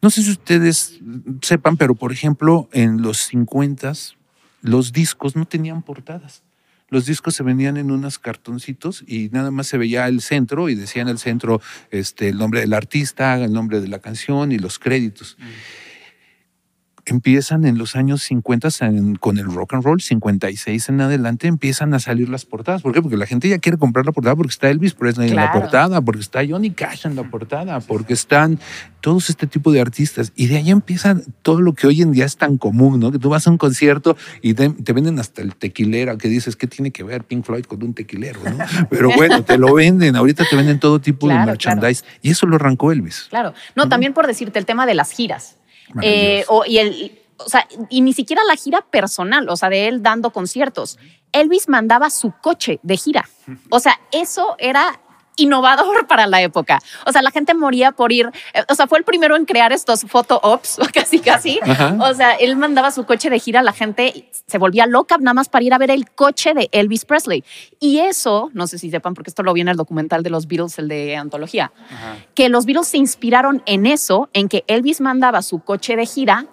No 0.00 0.10
sé 0.10 0.22
si 0.22 0.30
ustedes 0.30 1.00
sepan, 1.42 1.76
pero 1.76 1.94
por 1.94 2.12
ejemplo, 2.12 2.68
en 2.72 3.02
los 3.02 3.18
50 3.18 3.92
los 4.62 4.92
discos 4.92 5.34
no 5.36 5.44
tenían 5.44 5.82
portadas 5.82 6.42
los 6.92 7.06
discos 7.06 7.34
se 7.34 7.42
vendían 7.42 7.78
en 7.78 7.90
unos 7.90 8.18
cartoncitos 8.18 9.02
y 9.06 9.30
nada 9.32 9.50
más 9.50 9.66
se 9.66 9.78
veía 9.78 10.06
el 10.08 10.20
centro 10.20 10.68
y 10.68 10.74
decía 10.74 11.00
en 11.00 11.08
el 11.08 11.18
centro 11.18 11.62
este, 11.90 12.28
el 12.28 12.36
nombre 12.36 12.60
del 12.60 12.74
artista, 12.74 13.42
el 13.42 13.54
nombre 13.54 13.80
de 13.80 13.88
la 13.88 13.98
canción 13.98 14.52
y 14.52 14.58
los 14.58 14.78
créditos. 14.78 15.38
Mm 15.38 15.91
empiezan 17.04 17.64
en 17.64 17.78
los 17.78 17.96
años 17.96 18.22
50 18.22 18.68
con 19.18 19.38
el 19.38 19.46
rock 19.46 19.74
and 19.74 19.84
roll, 19.84 20.00
56 20.00 20.88
en 20.88 21.00
adelante 21.00 21.48
empiezan 21.48 21.94
a 21.94 21.98
salir 21.98 22.28
las 22.28 22.44
portadas. 22.44 22.82
¿Por 22.82 22.92
qué? 22.92 23.02
Porque 23.02 23.16
la 23.16 23.26
gente 23.26 23.48
ya 23.48 23.58
quiere 23.58 23.78
comprar 23.78 24.06
la 24.06 24.12
portada 24.12 24.36
porque 24.36 24.50
está 24.50 24.70
Elvis 24.70 24.94
Presley 24.94 25.30
en 25.30 25.36
la 25.36 25.52
portada, 25.52 26.00
porque 26.00 26.20
está 26.20 26.40
Johnny 26.46 26.70
Cash 26.70 27.06
en 27.06 27.16
la 27.16 27.24
portada, 27.24 27.80
porque 27.80 28.12
están 28.12 28.58
todos 29.00 29.30
este 29.30 29.46
tipo 29.46 29.72
de 29.72 29.80
artistas. 29.80 30.32
Y 30.36 30.46
de 30.46 30.58
ahí 30.58 30.70
empieza 30.70 31.16
todo 31.42 31.60
lo 31.60 31.74
que 31.74 31.86
hoy 31.86 32.02
en 32.02 32.12
día 32.12 32.24
es 32.24 32.36
tan 32.36 32.56
común, 32.56 33.00
¿no? 33.00 33.10
Que 33.10 33.18
tú 33.18 33.28
vas 33.28 33.46
a 33.46 33.50
un 33.50 33.58
concierto 33.58 34.16
y 34.40 34.54
te, 34.54 34.92
venden 34.92 35.18
hasta 35.18 35.42
el 35.42 35.56
tequilero, 35.56 36.16
que 36.18 36.28
dices, 36.28 36.56
¿qué 36.56 36.66
tiene 36.66 36.92
que 36.92 37.02
ver 37.02 37.24
Pink 37.24 37.44
Floyd 37.44 37.64
con 37.64 37.82
un 37.82 37.94
tequilero? 37.94 38.40
¿no? 38.44 38.56
Pero 38.90 39.10
bueno, 39.16 39.42
te 39.42 39.58
lo 39.58 39.74
venden, 39.74 40.14
ahorita 40.14 40.44
te 40.48 40.56
venden 40.56 40.78
todo 40.78 41.00
tipo 41.00 41.28
de 41.28 41.34
merchandise. 41.34 42.04
Y 42.22 42.30
eso 42.30 42.46
lo 42.46 42.56
arrancó 42.56 42.92
Elvis. 42.92 43.26
Claro. 43.28 43.54
No, 43.74 43.88
también 43.88 44.12
por 44.14 44.26
decirte 44.26 44.58
el 44.58 44.66
tema 44.66 44.86
de 44.86 44.94
las 44.94 45.10
giras. 45.10 45.56
Eh, 46.02 46.44
y, 46.66 46.78
el, 46.78 47.22
o 47.36 47.48
sea, 47.48 47.66
y 47.88 48.00
ni 48.00 48.12
siquiera 48.12 48.42
la 48.44 48.56
gira 48.56 48.82
personal, 48.82 49.48
o 49.48 49.56
sea, 49.56 49.68
de 49.68 49.88
él 49.88 50.02
dando 50.02 50.30
conciertos. 50.30 50.98
Elvis 51.32 51.68
mandaba 51.68 52.10
su 52.10 52.32
coche 52.40 52.78
de 52.82 52.96
gira. 52.96 53.28
O 53.70 53.80
sea, 53.80 54.00
eso 54.12 54.54
era 54.58 55.00
innovador 55.36 56.06
para 56.08 56.26
la 56.26 56.42
época. 56.42 56.80
O 57.06 57.12
sea, 57.12 57.22
la 57.22 57.30
gente 57.30 57.54
moría 57.54 57.92
por 57.92 58.12
ir, 58.12 58.30
eh, 58.54 58.62
o 58.68 58.74
sea, 58.74 58.86
fue 58.86 58.98
el 58.98 59.04
primero 59.04 59.36
en 59.36 59.44
crear 59.44 59.72
estos 59.72 60.02
photo 60.02 60.40
ops, 60.42 60.78
casi 60.92 61.20
casi. 61.20 61.60
O 62.00 62.14
sea, 62.14 62.32
él 62.34 62.56
mandaba 62.56 62.90
su 62.90 63.04
coche 63.04 63.30
de 63.30 63.38
gira, 63.38 63.62
la 63.62 63.72
gente 63.72 64.30
se 64.46 64.58
volvía 64.58 64.86
loca 64.86 65.16
nada 65.18 65.34
más 65.34 65.48
para 65.48 65.64
ir 65.64 65.74
a 65.74 65.78
ver 65.78 65.90
el 65.90 66.10
coche 66.10 66.54
de 66.54 66.68
Elvis 66.72 67.04
Presley. 67.04 67.44
Y 67.80 68.00
eso, 68.00 68.50
no 68.52 68.66
sé 68.66 68.78
si 68.78 68.90
sepan, 68.90 69.14
porque 69.14 69.30
esto 69.30 69.42
lo 69.42 69.52
vi 69.52 69.60
en 69.60 69.68
el 69.68 69.76
documental 69.76 70.22
de 70.22 70.30
los 70.30 70.46
Beatles, 70.46 70.78
el 70.78 70.88
de 70.88 71.16
antología, 71.16 71.72
que 72.34 72.48
los 72.48 72.66
Beatles 72.66 72.88
se 72.88 72.98
inspiraron 72.98 73.62
en 73.66 73.86
eso, 73.86 74.28
en 74.32 74.48
que 74.48 74.64
Elvis 74.66 75.00
mandaba 75.00 75.42
su 75.42 75.60
coche 75.60 75.96
de 75.96 76.06
gira 76.06 76.46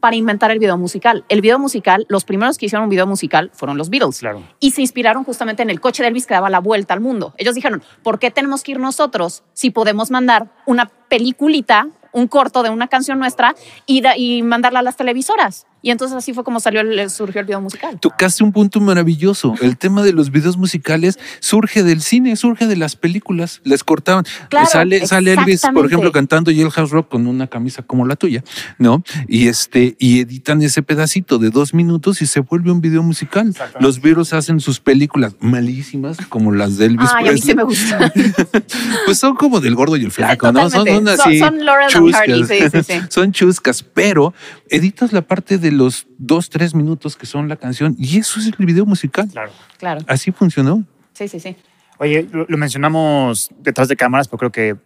para 0.00 0.16
inventar 0.16 0.50
el 0.50 0.58
video 0.58 0.76
musical. 0.76 1.24
El 1.28 1.40
video 1.40 1.58
musical, 1.58 2.06
los 2.08 2.24
primeros 2.24 2.58
que 2.58 2.66
hicieron 2.66 2.84
un 2.84 2.90
video 2.90 3.06
musical 3.06 3.50
fueron 3.54 3.78
los 3.78 3.90
Beatles. 3.90 4.22
Y 4.60 4.72
se 4.72 4.80
inspiraron 4.80 5.24
justamente 5.24 5.62
en 5.62 5.70
el 5.70 5.80
coche 5.80 6.02
de 6.02 6.08
Elvis 6.08 6.26
que 6.26 6.34
daba 6.34 6.50
la 6.50 6.60
vuelta 6.60 6.94
al 6.94 7.00
mundo. 7.00 7.34
Ellos 7.36 7.54
dijeron, 7.54 7.82
¿por 8.02 8.18
qué 8.18 8.23
tenemos 8.30 8.62
que 8.62 8.72
ir 8.72 8.80
nosotros 8.80 9.42
si 9.52 9.70
podemos 9.70 10.10
mandar 10.10 10.50
una 10.66 10.86
peliculita, 11.08 11.88
un 12.12 12.28
corto 12.28 12.62
de 12.62 12.70
una 12.70 12.88
canción 12.88 13.18
nuestra 13.18 13.54
y, 13.86 14.02
y 14.16 14.42
mandarla 14.42 14.80
a 14.80 14.82
las 14.82 14.96
televisoras? 14.96 15.66
Y 15.84 15.90
entonces 15.90 16.16
así 16.16 16.32
fue 16.32 16.44
como 16.44 16.60
salió 16.60 16.80
el, 16.80 17.10
surgió 17.10 17.42
el 17.42 17.46
video 17.46 17.60
musical. 17.60 18.00
Tocaste 18.00 18.42
un 18.42 18.52
punto 18.52 18.80
maravilloso. 18.80 19.54
El 19.60 19.76
tema 19.76 20.02
de 20.02 20.14
los 20.14 20.30
videos 20.30 20.56
musicales 20.56 21.18
surge 21.40 21.82
del 21.82 22.00
cine, 22.00 22.36
surge 22.36 22.66
de 22.66 22.74
las 22.74 22.96
películas. 22.96 23.60
Les 23.64 23.84
cortaban. 23.84 24.24
sale, 24.66 25.06
sale 25.06 25.34
Elvis, 25.34 25.60
por 25.74 25.84
ejemplo, 25.84 26.10
cantando 26.10 26.50
House 26.70 26.90
Rock 26.90 27.10
con 27.10 27.26
una 27.26 27.48
camisa 27.48 27.82
como 27.82 28.06
la 28.06 28.16
tuya, 28.16 28.42
¿no? 28.78 29.04
Y 29.28 29.48
este, 29.48 29.94
y 29.98 30.20
editan 30.20 30.62
ese 30.62 30.82
pedacito 30.82 31.36
de 31.36 31.50
dos 31.50 31.74
minutos 31.74 32.22
y 32.22 32.26
se 32.26 32.40
vuelve 32.40 32.72
un 32.72 32.80
video 32.80 33.02
musical. 33.02 33.54
Los 33.78 34.00
virus 34.00 34.32
hacen 34.32 34.60
sus 34.60 34.80
películas 34.80 35.36
malísimas, 35.40 36.16
como 36.30 36.52
las 36.52 36.78
de 36.78 36.86
Elvis 36.86 37.10
Ay, 37.14 37.28
a 37.28 37.32
mí 37.32 37.38
sí 37.38 37.54
me 37.54 37.62
gustan. 37.62 38.10
pues 39.04 39.18
son 39.18 39.34
como 39.34 39.60
del 39.60 39.74
gordo 39.74 39.98
y 39.98 40.04
el 40.04 40.10
flaco, 40.10 40.50
¿no? 40.50 40.70
Son, 40.70 41.08
así. 41.08 41.38
Son, 41.38 41.62
Laurel 41.62 41.90
chuscas. 41.90 42.48
sí, 42.48 42.58
sí, 42.72 42.82
sí. 42.82 43.00
son 43.10 43.32
chuscas, 43.32 43.82
pero 43.82 44.32
editas 44.70 45.12
la 45.12 45.20
parte 45.20 45.58
de 45.58 45.73
los 45.74 46.06
dos, 46.18 46.48
tres 46.50 46.74
minutos 46.74 47.16
que 47.16 47.26
son 47.26 47.48
la 47.48 47.56
canción 47.56 47.94
y 47.98 48.18
eso 48.18 48.40
es 48.40 48.46
el 48.58 48.66
video 48.66 48.86
musical. 48.86 49.28
Claro. 49.30 49.50
Claro. 49.78 50.00
Así 50.06 50.30
funcionó. 50.32 50.84
Sí, 51.12 51.28
sí, 51.28 51.38
sí. 51.40 51.56
Oye, 51.98 52.26
lo, 52.32 52.46
lo 52.48 52.56
mencionamos 52.58 53.50
detrás 53.60 53.88
de 53.88 53.96
cámaras, 53.96 54.28
pero 54.28 54.38
creo 54.38 54.52
que 54.52 54.76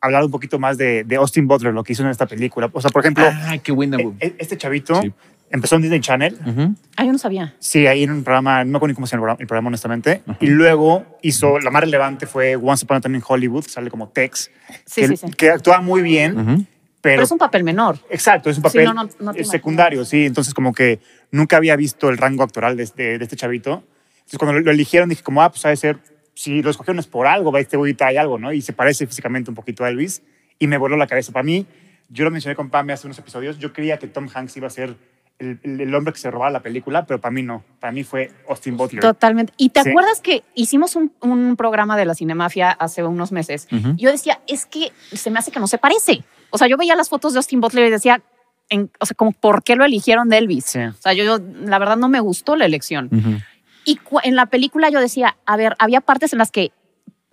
hablar 0.00 0.24
un 0.24 0.30
poquito 0.30 0.58
más 0.58 0.76
de, 0.78 1.04
de 1.04 1.16
Austin 1.16 1.46
Butler, 1.46 1.72
lo 1.74 1.82
que 1.84 1.92
hizo 1.94 2.02
en 2.02 2.08
esta 2.10 2.26
película. 2.26 2.70
O 2.72 2.80
sea, 2.80 2.90
por 2.90 3.02
ejemplo, 3.02 3.24
Ah, 3.26 3.56
qué 3.62 3.72
buena. 3.72 3.96
e- 3.98 4.12
e- 4.20 4.36
este 4.38 4.56
chavito 4.58 5.00
Sí. 5.00 5.12
empezó 5.50 5.76
en 5.76 5.82
Disney 5.82 6.00
Channel. 6.00 6.34
Ujú. 6.46 6.74
Ah, 6.96 7.04
yo 7.04 7.12
no 7.12 7.18
sabía. 7.18 7.54
Sí, 7.58 7.86
ahí 7.86 8.02
en 8.02 8.10
un 8.10 8.22
programa, 8.24 8.64
no 8.64 8.70
me 8.72 8.76
acuerdo 8.76 8.92
ni 8.92 8.94
cómo 8.96 9.06
se 9.06 9.12
llama 9.16 9.20
el 9.20 9.22
programa, 9.22 9.40
el 9.40 9.46
programa, 9.46 9.68
honestamente. 9.68 10.22
Y 10.40 10.46
luego 10.48 11.06
hizo, 11.22 11.58
la 11.58 11.70
más 11.70 11.82
relevante 11.82 12.26
fue 12.26 12.56
Once 12.56 12.84
Upon 12.84 12.96
a 12.98 13.00
Time 13.00 13.16
in 13.18 13.24
Hollywood, 13.26 13.64
sale 13.66 13.90
como 13.90 14.08
Tex, 14.08 14.50
Sí, 14.84 15.02
que, 15.02 15.08
sí, 15.08 15.16
sí. 15.16 15.26
que 15.36 15.50
actúa 15.50 15.80
muy 15.80 16.02
bien. 16.02 16.66
Pero, 17.04 17.16
Pero 17.16 17.22
es 17.24 17.30
un 17.30 17.38
papel 17.38 17.62
menor. 17.64 17.98
Exacto, 18.08 18.48
es 18.48 18.56
un 18.56 18.62
Sí, 18.62 18.68
papel 18.78 18.84
no, 18.86 18.94
no, 18.94 19.08
no 19.20 19.34
te 19.34 19.42
es 19.42 19.48
secundario, 19.48 20.04
sí. 20.06 20.24
Entonces, 20.24 20.54
como 20.54 20.72
que 20.72 21.00
nunca 21.30 21.58
había 21.58 21.76
visto 21.76 22.08
el 22.08 22.16
rango 22.16 22.42
actoral 22.42 22.76
de 22.78 22.82
este, 22.82 23.18
de 23.18 23.22
este 23.24 23.36
chavito. 23.36 23.84
Entonces, 24.16 24.38
cuando 24.38 24.54
lo, 24.54 24.60
lo 24.60 24.70
eligieron, 24.70 25.10
dije, 25.10 25.22
como, 25.22 25.42
ah, 25.42 25.50
pues 25.50 25.64
ha 25.66 25.68
de 25.68 25.76
ser, 25.76 25.98
si 26.34 26.62
lo 26.62 26.70
escogieron 26.70 26.98
es 26.98 27.06
por 27.06 27.26
algo, 27.26 27.52
va, 27.52 27.60
este 27.60 27.76
güey 27.76 27.92
trae 27.92 28.18
algo, 28.18 28.38
¿no? 28.38 28.52
Y 28.54 28.62
se 28.62 28.72
parece 28.72 29.06
físicamente 29.06 29.50
un 29.50 29.54
poquito 29.54 29.84
a 29.84 29.90
Elvis. 29.90 30.22
Y 30.58 30.66
me 30.66 30.78
voló 30.78 30.96
la 30.96 31.06
cabeza. 31.06 31.30
Para 31.30 31.42
mí, 31.42 31.66
yo 32.08 32.24
lo 32.24 32.30
mencioné 32.30 32.56
con 32.56 32.70
Pame 32.70 32.92
hace 32.94 33.06
unos 33.06 33.18
episodios, 33.18 33.58
yo 33.58 33.72
creía 33.74 33.98
que 33.98 34.06
Tom 34.08 34.28
Hanks 34.32 34.56
iba 34.56 34.66
a 34.66 34.70
ser 34.70 34.96
el, 35.40 35.58
el- 35.64 35.80
el 35.80 35.94
hombre 35.94 36.12
que 36.12 36.20
se 36.20 36.30
robaba 36.30 36.50
la 36.52 36.60
película, 36.62 37.04
pero 37.06 37.20
para 37.20 37.32
mí 37.32 37.42
no. 37.42 37.64
Para 37.80 37.92
mí 37.92 38.04
fue 38.04 38.30
Austin 38.48 38.76
Butler. 38.76 39.02
Totalmente. 39.02 39.52
¿Y 39.56 39.70
te 39.70 39.82
Sí. 39.82 39.90
acuerdas 39.90 40.20
que 40.20 40.44
hicimos 40.54 40.94
un, 40.96 41.12
un 41.20 41.56
programa 41.56 41.96
de 41.96 42.04
la 42.04 42.14
Cinemafia 42.14 42.70
hace 42.70 43.02
unos 43.02 43.32
meses? 43.32 43.66
Ujú. 43.72 43.94
Y 43.96 44.04
Yo 44.04 44.10
decía, 44.12 44.40
es 44.46 44.64
que 44.64 44.92
se 45.12 45.30
me 45.30 45.40
hace 45.40 45.50
que 45.50 45.58
no 45.60 45.66
se 45.66 45.76
parece. 45.78 46.22
O 46.54 46.58
sea, 46.58 46.68
yo 46.68 46.76
veía 46.76 46.94
las 46.94 47.08
fotos 47.08 47.32
de 47.32 47.38
Austin 47.40 47.60
Butler 47.60 47.88
y 47.88 47.90
decía, 47.90 48.22
en- 48.68 48.90
o 49.00 49.06
sea, 49.06 49.16
como, 49.16 49.32
¿por 49.32 49.64
qué 49.64 49.74
lo 49.74 49.84
eligieron 49.84 50.28
de 50.28 50.38
Elvis? 50.38 50.64
Sí. 50.66 50.78
O 50.78 50.92
sea, 50.94 51.12
yo, 51.12 51.24
yo, 51.24 51.38
la 51.64 51.78
verdad 51.80 51.96
no 51.96 52.08
me 52.08 52.20
gustó 52.20 52.54
la 52.54 52.64
elección. 52.64 53.08
Ujú. 53.12 53.38
Y 53.84 53.96
cu- 53.96 54.20
en 54.22 54.36
la 54.36 54.46
película 54.46 54.88
yo 54.88 55.00
decía, 55.00 55.36
a 55.46 55.56
ver, 55.56 55.74
había 55.80 56.00
partes 56.00 56.32
en 56.32 56.38
las 56.38 56.50
que 56.52 56.70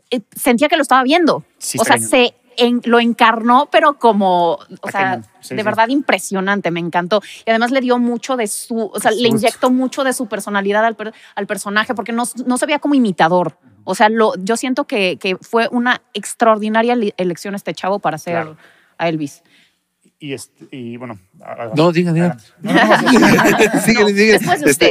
eh, 0.10 0.22
sentía 0.36 0.68
que 0.70 0.76
lo 0.76 0.82
estaba 0.82 1.04
viendo. 1.04 1.46
Sí, 1.60 1.78
o 1.80 1.86
sea, 1.86 1.98
se 2.00 2.34
en- 2.58 2.82
lo 2.84 3.00
encarnó, 3.00 3.70
pero 3.72 3.98
como, 4.00 4.54
o 4.82 4.90
sea. 4.92 5.22
Sí, 5.40 5.56
de 5.56 5.62
sí. 5.62 5.66
verdad 5.66 5.88
impresionante, 5.88 6.70
me 6.72 6.80
encantó. 6.82 7.22
Y 7.46 7.50
además 7.52 7.72
le 7.72 7.80
dio 7.82 7.98
mucho 8.00 8.36
de 8.36 8.48
su, 8.48 8.92
o 8.94 9.00
sea, 9.00 9.12
le 9.12 9.28
inyectó 9.30 9.70
mucho 9.72 10.04
de 10.04 10.14
su 10.14 10.28
personalidad 10.28 10.84
al, 10.84 10.98
al 11.36 11.48
personaje, 11.48 11.94
porque 11.96 12.12
no, 12.12 12.24
no 12.46 12.58
se 12.58 12.66
veía 12.66 12.80
como 12.80 12.96
imitador. 12.96 13.58
O 13.86 13.96
sea, 13.96 14.10
lo, 14.10 14.34
yo 14.38 14.58
siento 14.58 14.84
que, 14.86 15.18
que 15.18 15.38
fue 15.38 15.68
una 15.72 16.02
extraordinaria 16.14 16.96
elección 17.18 17.56
este 17.56 17.74
chavo 17.74 18.00
para 18.00 18.18
ser 18.18 18.34
Claro. 18.34 18.58
A 19.02 19.10
Elvis. 19.10 19.42
Y, 20.20 20.34
este, 20.34 20.68
y 20.72 20.98
bueno. 20.98 21.20
No, 21.76 21.92
diga, 21.92 22.14
diga. 22.14 22.38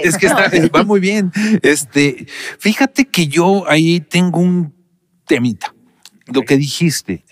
Es 0.02 0.16
que 0.18 0.26
está- 0.26 0.50
va 0.74 0.82
muy 0.84 0.98
bien. 1.00 1.30
Este, 1.62 2.26
fíjate 2.58 3.04
que 3.06 3.28
yo 3.28 3.68
ahí 3.68 4.00
tengo 4.00 4.40
un 4.40 4.74
temita. 5.26 5.72
Lo 6.26 6.42
que 6.42 6.56
dijiste 6.56 7.24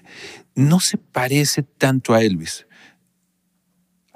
no 0.54 0.78
se 0.80 0.96
parece 0.98 1.62
tanto 1.64 2.14
a 2.14 2.22
Elvis. 2.22 2.66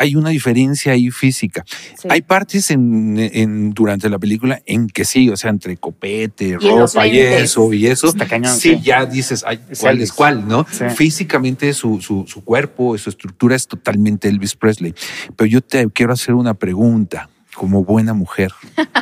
Hay 0.02 0.16
una 0.16 0.30
diferencia 0.30 0.92
ahí 0.92 1.10
física. 1.10 1.64
Sí. 1.96 2.08
Hay 2.10 2.22
partes 2.22 2.70
en, 2.72 3.16
en- 3.18 3.70
durante 3.70 4.08
la 4.10 4.18
película 4.18 4.60
en 4.66 4.88
que 4.88 5.04
sí, 5.04 5.30
o 5.30 5.36
sea, 5.36 5.50
entre 5.50 5.76
copete, 5.76 6.46
Y 6.48 6.56
ropa 6.56 7.06
y 7.06 7.18
eso 7.18 7.72
y 7.72 7.86
eso. 7.86 8.08
Está 8.08 8.26
cañón, 8.26 8.52
sí, 8.56 8.74
sí. 8.74 8.80
ya 8.82 9.06
dices, 9.06 9.44
ay, 9.46 9.60
¿cuál 9.80 10.00
es 10.00 10.12
cuál, 10.12 10.48
no? 10.48 10.66
Sí. 10.70 10.84
Físicamente 10.96 11.72
su, 11.72 12.00
su, 12.00 12.24
su 12.26 12.42
cuerpo, 12.44 12.98
su 12.98 13.10
estructura 13.10 13.54
es 13.54 13.68
totalmente 13.68 14.28
Elvis 14.28 14.56
Presley. 14.56 14.94
Pero 15.36 15.46
yo 15.48 15.60
te 15.60 15.88
quiero 15.90 16.12
hacer 16.12 16.34
una 16.34 16.54
pregunta 16.54 17.28
como 17.54 17.84
buena 17.84 18.12
mujer. 18.14 18.52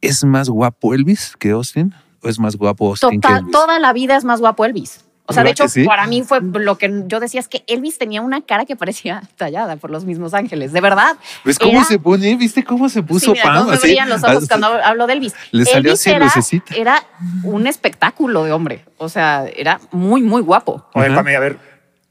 ¿Es 0.00 0.24
más 0.24 0.48
guapo 0.48 0.94
Elvis 0.94 1.34
que 1.38 1.50
Austin? 1.50 1.94
¿O 2.22 2.28
es 2.28 2.38
más 2.38 2.56
guapo 2.56 2.88
Austin 2.88 3.20
que 3.20 3.28
Elvis? 3.28 3.52
toda 3.52 3.78
la 3.78 3.92
vida 3.92 4.16
es 4.16 4.24
más 4.24 4.40
guapo 4.40 4.64
Elvis. 4.64 5.04
O 5.26 5.32
sea, 5.32 5.44
de 5.44 5.50
¿Verdad 5.50 5.66
hecho, 5.66 5.68
sí? 5.72 5.84
para 5.84 6.06
mí 6.08 6.22
fue 6.24 6.40
lo 6.42 6.76
que 6.78 7.04
yo 7.06 7.20
decía 7.20 7.38
es 7.40 7.46
que 7.46 7.62
Elvis 7.68 7.96
tenía 7.96 8.20
una 8.22 8.40
cara 8.42 8.64
que 8.64 8.74
parecía 8.76 9.22
tallada 9.36 9.76
por 9.76 9.90
los 9.90 10.04
mismos 10.04 10.34
ángeles. 10.34 10.72
De 10.72 10.80
verdad. 10.80 11.16
¿Ves 11.44 11.58
cómo 11.58 11.72
Era- 11.78 11.84
se 11.84 11.98
pone? 11.98 12.34
¿Viste 12.36 12.64
cómo 12.64 12.88
se 12.88 13.02
puso 13.02 13.26
Sí, 13.26 13.30
mira, 13.32 13.44
Pam? 13.44 13.56
cómo 13.58 13.70
me 13.70 13.76
Así, 13.76 13.86
brillan 13.86 14.08
los 14.08 14.24
ojos 14.24 14.48
cuando 14.48 14.66
hablo 14.66 15.06
de 15.06 15.12
Elvis. 15.12 15.34
Le 15.52 15.64
salió 15.64 15.92
Elvis 15.92 16.36
así 16.36 16.60
era, 16.70 16.96
era 16.96 17.02
un 17.44 17.66
espectáculo 17.68 18.42
de 18.44 18.52
hombre. 18.52 18.84
O 18.98 19.08
sea, 19.08 19.46
era 19.54 19.80
muy, 19.92 20.22
muy 20.22 20.42
guapo. 20.42 20.86
Oye, 20.94 21.06
Ajá. 21.06 21.16
Pame, 21.16 21.36
a 21.36 21.40
ver, 21.40 21.58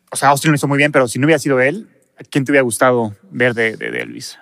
o 0.10 0.16
sea, 0.16 0.30
Austin 0.30 0.52
lo 0.52 0.56
hizo 0.56 0.68
muy 0.68 0.78
bien, 0.78 0.92
pero 0.92 1.08
si 1.08 1.20
no 1.20 1.26
hubiera 1.26 1.40
sido 1.40 1.60
él, 1.60 1.90
¿a 2.20 2.24
quién 2.24 2.46
te 2.46 2.52
hubiera 2.52 2.64
gustado 2.64 3.14
ver 3.30 3.54
de, 3.54 3.76
de, 3.78 3.92
de 3.92 4.02
Elvis? 4.02 4.40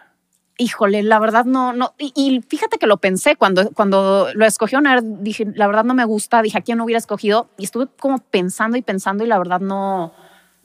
Híjole, 0.62 1.04
la 1.04 1.20
verdad 1.20 1.46
no, 1.46 1.72
no. 1.72 1.94
Y, 1.98 2.12
y 2.16 2.42
fíjate 2.42 2.78
que 2.78 2.86
lo 2.86 2.98
pensé 2.98 3.38
cuando, 3.38 3.72
cuando 3.72 4.28
lo 4.34 4.46
escogió, 4.46 4.82
dije, 5.02 5.48
la 5.56 5.68
verdad 5.68 5.86
no 5.86 5.94
me 5.94 6.04
gusta, 6.04 6.42
dije, 6.42 6.58
¿a 6.58 6.62
quién 6.62 6.82
hubiera 6.82 6.98
escogido? 6.98 7.50
Y 7.58 7.64
estuve 7.64 7.88
como 7.98 8.18
pensando 8.18 8.76
y 8.78 8.82
pensando 8.82 9.24
y 9.24 9.28
la 9.28 9.38
verdad 9.38 9.62
no, 9.62 10.14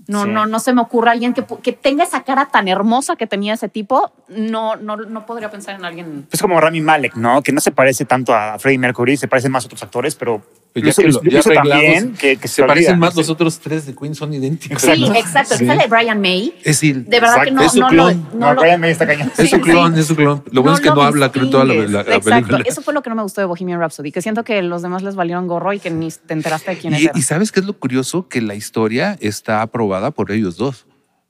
no, 0.08 0.24
Sí. 0.24 0.30
no, 0.30 0.46
no 0.46 0.58
se 0.58 0.74
me 0.74 0.82
ocurre 0.82 1.10
alguien 1.12 1.32
que, 1.32 1.44
que 1.62 1.72
tenga 1.72 2.02
esa 2.02 2.24
cara 2.24 2.46
tan 2.46 2.66
hermosa 2.66 3.14
que 3.14 3.28
tenía 3.28 3.54
ese 3.54 3.68
tipo. 3.68 4.12
No, 4.26 4.74
no, 4.74 4.96
no 4.96 5.24
podría 5.26 5.48
pensar 5.48 5.76
en 5.76 5.84
alguien. 5.84 6.26
Es 6.32 6.42
como 6.42 6.60
Rami 6.60 6.80
Malek, 6.80 7.14
¿no? 7.14 7.40
Que 7.42 7.52
no 7.52 7.60
se 7.60 7.70
parece 7.70 8.04
tanto 8.04 8.34
a 8.34 8.58
Freddie 8.58 8.78
Mercury, 8.78 9.16
se 9.16 9.28
parecen 9.28 9.52
más 9.52 9.62
a 9.64 9.66
otros 9.68 9.82
actores, 9.84 10.16
pero 10.16 10.42
Que 10.74 10.80
lo 10.82 11.22
ya 11.22 11.38
arreglamos, 11.38 11.78
bien 11.80 12.14
que, 12.14 12.36
que 12.36 12.48
se 12.48 12.64
parecen 12.64 12.98
más 12.98 13.14
los 13.14 13.30
otros 13.30 13.60
tres 13.60 13.86
de 13.86 13.94
Queen, 13.94 14.14
son 14.16 14.34
idénticos. 14.34 14.82
Sí, 14.82 15.04
Exacto. 15.14 15.56
Sí. 15.56 15.64
De 15.66 15.86
Brian 15.88 16.20
May. 16.20 16.52
Es 16.58 16.64
decir, 16.80 17.04
De 17.04 17.20
verdad 17.20 17.44
que 17.44 17.52
no, 17.52 17.62
es 17.62 17.70
su 17.72 17.78
no, 17.78 17.88
clon. 17.88 18.26
lo, 18.32 18.38
No, 18.38 18.46
no 18.48 18.54
lo- 18.54 18.60
Brian 18.60 18.80
May 18.80 18.90
está 18.90 19.06
cañón. 19.06 19.30
es 19.38 19.50
su 19.50 19.60
clon, 19.60 19.94
sí. 19.94 20.00
es 20.00 20.06
su 20.08 20.16
clon. 20.16 20.42
Lo 20.50 20.62
bueno 20.62 20.76
es 20.76 20.82
que 20.82 20.90
no 20.90 21.00
habla 21.02 21.30
creo, 21.30 21.48
toda 21.48 21.64
la, 21.64 21.74
la- 21.74 21.80
la 21.86 22.04
película. 22.04 22.38
Exacto. 22.38 22.56
Eso 22.66 22.82
fue 22.82 22.92
lo 22.92 23.02
que 23.02 23.10
no 23.10 23.14
me 23.16 23.22
gustó 23.22 23.40
de 23.40 23.46
Bohemian 23.46 23.78
Rhapsody, 23.78 24.10
que 24.10 24.20
siento 24.20 24.42
que 24.42 24.60
los 24.62 24.82
demás 24.82 25.02
les 25.04 25.14
valieron 25.14 25.46
gorro 25.46 25.72
y 25.72 25.78
que 25.78 25.90
ni 25.90 26.08
te 26.10 26.32
enteraste 26.34 26.72
de 26.72 26.78
quiénes 26.78 27.00
Y, 27.00 27.04
eran. 27.04 27.18
y 27.18 27.22
sabes 27.22 27.52
qué 27.52 27.60
es 27.60 27.66
lo 27.66 27.74
curioso? 27.74 28.28
Que 28.28 28.40
la 28.40 28.56
historia 28.56 29.16
está 29.20 29.62
aprobada 29.62 30.10
por 30.10 30.32
ellos 30.32 30.56
dos. 30.56 30.86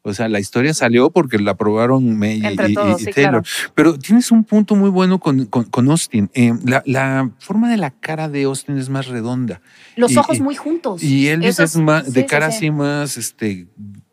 O 0.07 0.13
sea, 0.13 0.29
la 0.29 0.39
historia 0.39 0.75
salió 0.75 1.09
porque 1.11 1.39
la 1.39 1.53
aprobaron 1.53 2.19
May 2.19 2.39
y- 2.43 2.47
Entre 2.47 2.69
y, 2.71 2.75
todos, 2.75 3.01
y 3.01 3.05
sí, 3.07 3.11
Taylor. 3.13 3.43
claro. 3.43 3.73
Pero 3.75 3.99
tienes 3.99 4.31
un 4.31 4.45
punto 4.45 4.75
muy 4.77 4.91
bueno 4.91 5.19
con, 5.19 5.47
con- 5.47 5.65
con 5.65 5.91
Austin. 5.91 6.31
Eh, 6.35 6.53
la, 6.65 6.83
la 6.85 7.31
forma 7.39 7.71
de 7.71 7.79
la 7.79 7.91
cara 7.91 8.29
de 8.29 8.43
Austin 8.43 8.77
es 8.77 8.91
más 8.91 9.07
redonda. 9.07 9.63
Los 9.97 10.17
ojos 10.19 10.41
muy 10.41 10.57
juntos. 10.57 11.03
Y 11.03 11.29
Eso 11.29 11.63
es 11.65 11.77
más, 11.77 12.05
sí, 12.05 12.13
de 12.13 12.27
cara 12.27 12.51
sí. 12.51 12.57
así 12.59 12.71
más, 12.71 13.17
este, 13.17 13.67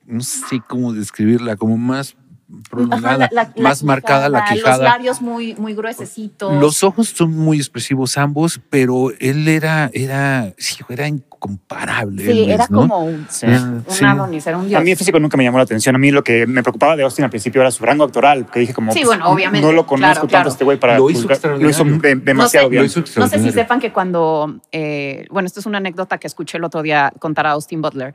no 0.05 0.21
sé 0.21 0.61
cómo 0.65 0.93
describirla, 0.93 1.57
como 1.57 1.77
más 1.77 2.15
prolongada, 2.69 3.17
la- 3.17 3.29
la- 3.31 3.51
la 3.55 3.63
más 3.63 3.83
marcada 3.83 4.29
la 4.29 4.39
Los 4.41 4.49
quijada. 4.51 4.83
labios 4.83 5.21
muy, 5.21 5.55
muy 5.55 5.73
gruesecitos. 5.73 6.53
Los 6.59 6.83
ojos 6.83 7.09
son 7.09 7.31
muy 7.37 7.57
expresivos 7.57 8.17
ambos, 8.17 8.61
pero 8.69 9.11
él 9.19 9.47
era, 9.49 9.89
era, 9.93 10.53
sí, 10.57 10.77
era 10.89 11.07
incomparable. 11.41 12.23
sí, 12.23 12.29
Elvis, 12.31 12.49
era 12.53 12.67
¿no? 12.69 12.81
como 12.81 13.05
un, 13.05 13.25
Sí. 13.29 13.47
un 13.47 13.83
Sí. 13.87 14.05
Adonis, 14.05 14.45
era 14.47 14.57
un 14.57 14.67
dios. 14.67 14.79
A 14.79 14.83
mí 14.83 14.91
el 14.91 14.97
físico 14.97 15.19
nunca 15.19 15.37
me 15.37 15.43
llamó 15.43 15.57
la 15.57 15.63
atención. 15.63 15.95
A 15.95 15.97
mí 15.97 16.11
lo 16.11 16.23
que 16.23 16.45
me 16.45 16.61
preocupaba 16.61 16.95
de 16.95 17.03
Austin 17.03 17.25
al 17.25 17.29
principio 17.31 17.61
era 17.61 17.71
su 17.71 17.83
rango 17.83 18.03
actoral, 18.03 18.45
que 18.45 18.59
dije 18.59 18.73
como... 18.73 18.91
Sí, 18.91 18.99
pues, 18.99 19.07
bueno, 19.17 19.29
obviamente. 19.29 19.65
No 19.65 19.73
lo 19.73 19.85
conozco 19.85 20.01
Claro, 20.01 20.21
tanto 20.21 20.29
claro. 20.29 20.49
este 20.49 20.63
güey 20.63 20.77
para... 20.79 20.97
Lo 20.97 21.09
hizo 21.09 21.27
juzgar. 21.27 21.57
Lo 21.59 21.69
hizo 21.69 21.83
demasiado 21.83 22.33
No 22.35 22.47
sé, 22.49 22.69
bien. 22.69 22.81
Lo 22.83 22.85
hizo 22.85 23.19
No 23.19 23.27
sé 23.27 23.39
si 23.39 23.51
sepan 23.51 23.79
que 23.79 23.91
cuando, 23.91 24.59
eh, 24.71 25.25
bueno, 25.31 25.47
esto 25.47 25.59
es 25.59 25.65
una 25.65 25.79
anécdota 25.79 26.17
que 26.17 26.27
escuché 26.27 26.57
el 26.57 26.63
otro 26.63 26.81
día 26.81 27.11
contar 27.19 27.47
a 27.47 27.51
Austin 27.51 27.81
Butler. 27.81 28.13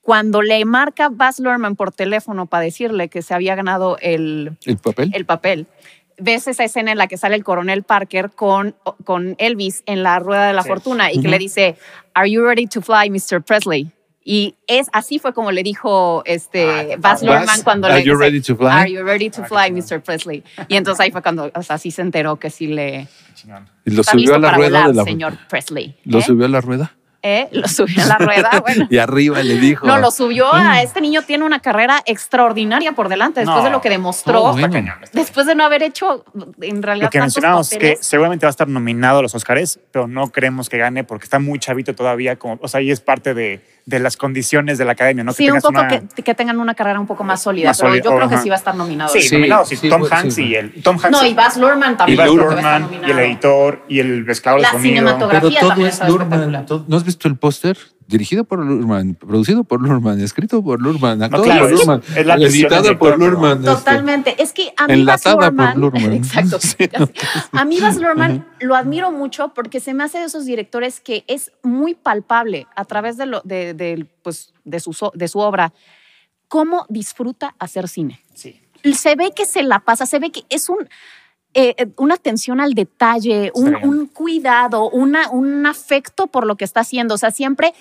Cuando 0.00 0.42
le 0.42 0.62
marca 0.66 1.08
Baz 1.10 1.38
Luhrmann 1.40 1.76
por 1.76 1.90
teléfono 1.90 2.44
para 2.46 2.64
decirle 2.64 3.08
que 3.08 3.22
se 3.22 3.32
había 3.32 3.54
ganado 3.54 3.96
el, 4.02 4.58
¿El 4.66 4.76
papel? 4.76 5.10
el 5.14 5.24
papel, 5.24 5.66
ves 6.18 6.46
esa 6.48 6.64
escena 6.64 6.92
en 6.92 6.98
la 6.98 7.06
que 7.06 7.16
sale 7.16 7.34
el 7.36 7.44
coronel 7.44 7.82
Parker 7.82 8.30
con, 8.30 8.74
con 9.04 9.34
Elvis 9.38 9.82
en 9.86 10.02
la 10.02 10.18
rueda 10.18 10.46
de 10.46 10.52
la 10.52 10.62
Sí. 10.62 10.68
fortuna 10.68 11.12
y 11.12 11.20
que 11.20 11.28
le 11.28 11.38
dice, 11.38 11.76
¿Are 12.14 12.30
you 12.30 12.44
ready 12.44 12.66
to 12.66 12.80
fly, 12.82 13.10
Mr. 13.10 13.42
Presley? 13.42 13.90
Y 14.26 14.54
es 14.66 14.86
así 14.94 15.18
fue 15.18 15.34
como 15.34 15.52
le 15.52 15.62
dijo 15.62 16.22
este 16.24 16.94
Ah, 16.94 16.96
Baz. 16.98 17.22
Luhrmann 17.22 17.62
cuando 17.62 17.88
are 17.88 17.96
le 17.98 18.04
you 18.04 18.12
dice, 18.12 18.24
ready 18.24 18.40
to 18.40 18.56
fly? 18.56 18.66
Are 18.68 18.90
you 18.90 19.02
ready 19.04 19.28
to 19.28 19.42
Ah, 19.42 19.46
fly. 19.46 19.70
Mr. 19.70 20.00
Presley? 20.02 20.42
Y 20.68 20.76
entonces 20.76 21.00
ahí 21.04 21.10
fue 21.10 21.20
cuando, 21.20 21.50
o 21.54 21.62
sea, 21.62 21.76
sí 21.76 21.90
se 21.90 22.00
enteró 22.00 22.36
que 22.36 22.48
sí 22.48 22.68
le. 22.68 23.06
Y 23.84 23.90
lo 23.90 24.00
está 24.00 24.12
subió 24.12 24.36
a 24.36 24.38
la 24.38 24.48
para 24.48 24.56
rueda 24.56 24.70
volar, 24.78 24.88
de 24.92 24.94
la 24.94 25.04
señor 25.04 25.36
Presley. 25.50 25.94
Lo 26.04 26.20
¿Eh? 26.20 26.22
subió 26.22 26.46
a 26.46 26.48
la 26.48 26.60
rueda. 26.62 26.94
¿Eh? 27.26 27.48
Lo 27.52 27.66
subió 27.68 28.02
a 28.02 28.06
la 28.06 28.18
rueda, 28.18 28.50
bueno. 28.60 28.86
Y 28.90 28.98
arriba 28.98 29.42
le 29.42 29.56
dijo. 29.56 29.86
No, 29.86 29.98
lo 29.98 30.10
subió 30.10 30.52
a 30.52 30.82
este 30.82 31.00
niño 31.00 31.22
tiene 31.22 31.44
una 31.44 31.60
carrera 31.60 32.02
extraordinaria 32.04 32.92
por 32.92 33.08
delante 33.08 33.40
después 33.40 33.58
No. 33.58 33.64
de 33.64 33.70
lo 33.70 33.80
que 33.80 33.88
demostró, 33.88 34.42
bueno. 34.52 34.58
Está 34.66 34.70
cañón. 34.70 34.96
después 35.14 35.46
de 35.46 35.54
no 35.54 35.64
haber 35.64 35.82
hecho 35.82 36.22
en 36.60 36.82
realidad 36.82 37.06
Lo 37.06 37.10
que 37.10 37.20
mencionamos 37.20 37.72
es 37.72 37.78
que 37.78 37.86
papeles. 37.92 38.06
seguramente 38.06 38.44
va 38.44 38.48
a 38.48 38.50
estar 38.50 38.68
nominado 38.68 39.20
a 39.20 39.22
los 39.22 39.34
Oscars, 39.34 39.78
pero 39.90 40.06
no 40.06 40.28
creemos 40.30 40.68
que 40.68 40.76
gane 40.76 41.02
porque 41.02 41.24
está 41.24 41.38
muy 41.38 41.58
chavito 41.58 41.94
todavía. 41.94 42.36
Como, 42.36 42.58
o 42.60 42.68
sea, 42.68 42.82
y 42.82 42.90
es 42.90 43.00
parte 43.00 43.32
de, 43.32 43.64
de 43.86 43.98
las 43.98 44.16
condiciones 44.16 44.78
de 44.78 44.84
la 44.86 44.92
academia, 44.92 45.24
¿no? 45.24 45.32
Sí, 45.34 45.42
un 45.44 45.48
tengas 45.48 45.62
poco 45.64 45.78
una- 45.80 45.88
que, 45.88 46.22
que 46.22 46.34
tengan 46.34 46.58
una 46.58 46.74
carrera 46.74 46.98
un 46.98 47.06
poco 47.06 47.22
más 47.22 47.42
sólida, 47.42 47.68
Más 47.68 47.76
pero 47.78 47.90
sólida, 47.90 48.04
yo 48.04 48.16
creo 48.16 48.28
que 48.30 48.38
sí 48.38 48.48
va 48.48 48.54
a 48.54 48.58
estar 48.58 48.74
nominado. 48.74 49.10
Sí, 49.12 49.20
Sí, 49.20 49.34
nominados. 49.34 49.68
sí, 49.68 49.76
sí, 49.76 49.88
Tom 49.90 50.04
sí, 50.04 50.08
Hanks 50.10 50.34
sí. 50.34 50.42
y 50.46 50.54
el 50.54 50.82
Tom 50.82 50.96
Hanks 50.96 51.10
No, 51.10 51.26
y 51.26 51.34
Baz 51.34 51.56
Luhrmann 51.58 51.92
y 51.92 51.96
también. 51.96 52.18
Baz 52.18 52.26
que 52.28 52.32
a 52.32 52.42
estar 52.44 52.80
Luhrmann 52.80 52.82
y 52.82 52.94
el 52.94 53.00
nominado. 53.02 53.20
editor 53.20 53.84
y 53.88 54.00
el 54.00 54.24
mezclador 54.24 54.60
La 54.62 54.68
de 54.68 54.72
sonido. 54.72 54.88
cinematografía. 54.96 55.40
Pero 55.50 55.60
todo 55.60 55.68
también 55.68 55.88
es 55.88 56.00
¿No 56.88 56.96
has 56.96 57.04
visto 57.04 57.28
el 57.28 57.36
póster 57.36 57.76
dirigido 58.06 58.44
por 58.44 58.64
Lurman, 58.64 59.14
producido 59.14 59.64
por 59.64 59.80
Lurman, 59.80 60.20
escrito 60.20 60.62
por 60.62 60.80
Lurman, 60.80 61.22
actuado 61.22 61.44
claro, 61.44 61.68
por 61.68 61.72
Lurman, 61.72 62.02
del 62.82 62.98
por 62.98 63.18
Lurman. 63.18 63.58
este, 63.58 63.70
Totalmente. 63.70 64.42
Es 64.42 64.52
que 64.52 64.72
a 64.76 64.86
mí 64.86 65.04
Luhrmann. 65.76 66.12
exacto. 66.12 66.58
Sí. 66.60 66.76
A 67.52 67.64
mí 67.64 67.80
Baz 67.80 67.96
Luhrmann 67.96 68.46
lo 68.60 68.74
admiro 68.76 69.10
mucho 69.12 69.52
porque 69.54 69.80
se 69.80 69.94
me 69.94 70.04
hace 70.04 70.18
de 70.18 70.24
esos 70.24 70.44
directores 70.44 71.00
que 71.00 71.24
es 71.28 71.52
muy 71.62 71.94
palpable 71.94 72.66
a 72.76 72.84
través 72.84 73.16
de, 73.16 73.26
lo, 73.26 73.40
de, 73.44 73.74
de, 73.74 74.06
pues, 74.22 74.52
de, 74.64 74.80
su, 74.80 74.94
de 75.14 75.28
su 75.28 75.38
obra 75.38 75.72
cómo 76.48 76.86
disfruta 76.88 77.54
hacer 77.58 77.88
cine. 77.88 78.22
Sí. 78.34 78.60
Se 78.94 79.16
ve 79.16 79.32
que 79.34 79.46
se 79.46 79.62
la 79.62 79.80
pasa, 79.80 80.06
se 80.06 80.18
ve 80.18 80.30
que 80.30 80.44
es 80.50 80.68
un, 80.68 80.88
eh, 81.54 81.74
eh, 81.78 81.86
una 81.96 82.14
atención 82.14 82.60
al 82.60 82.74
detalle, 82.74 83.50
un, 83.54 84.06
cuidado, 84.06 84.90
una, 84.90 85.30
un 85.30 85.66
afecto 85.66 86.26
por 86.26 86.46
lo 86.46 86.56
que 86.56 86.64
está 86.64 86.80
haciendo. 86.80 87.14
O 87.14 87.18
sea, 87.18 87.30
siempre. 87.30 87.72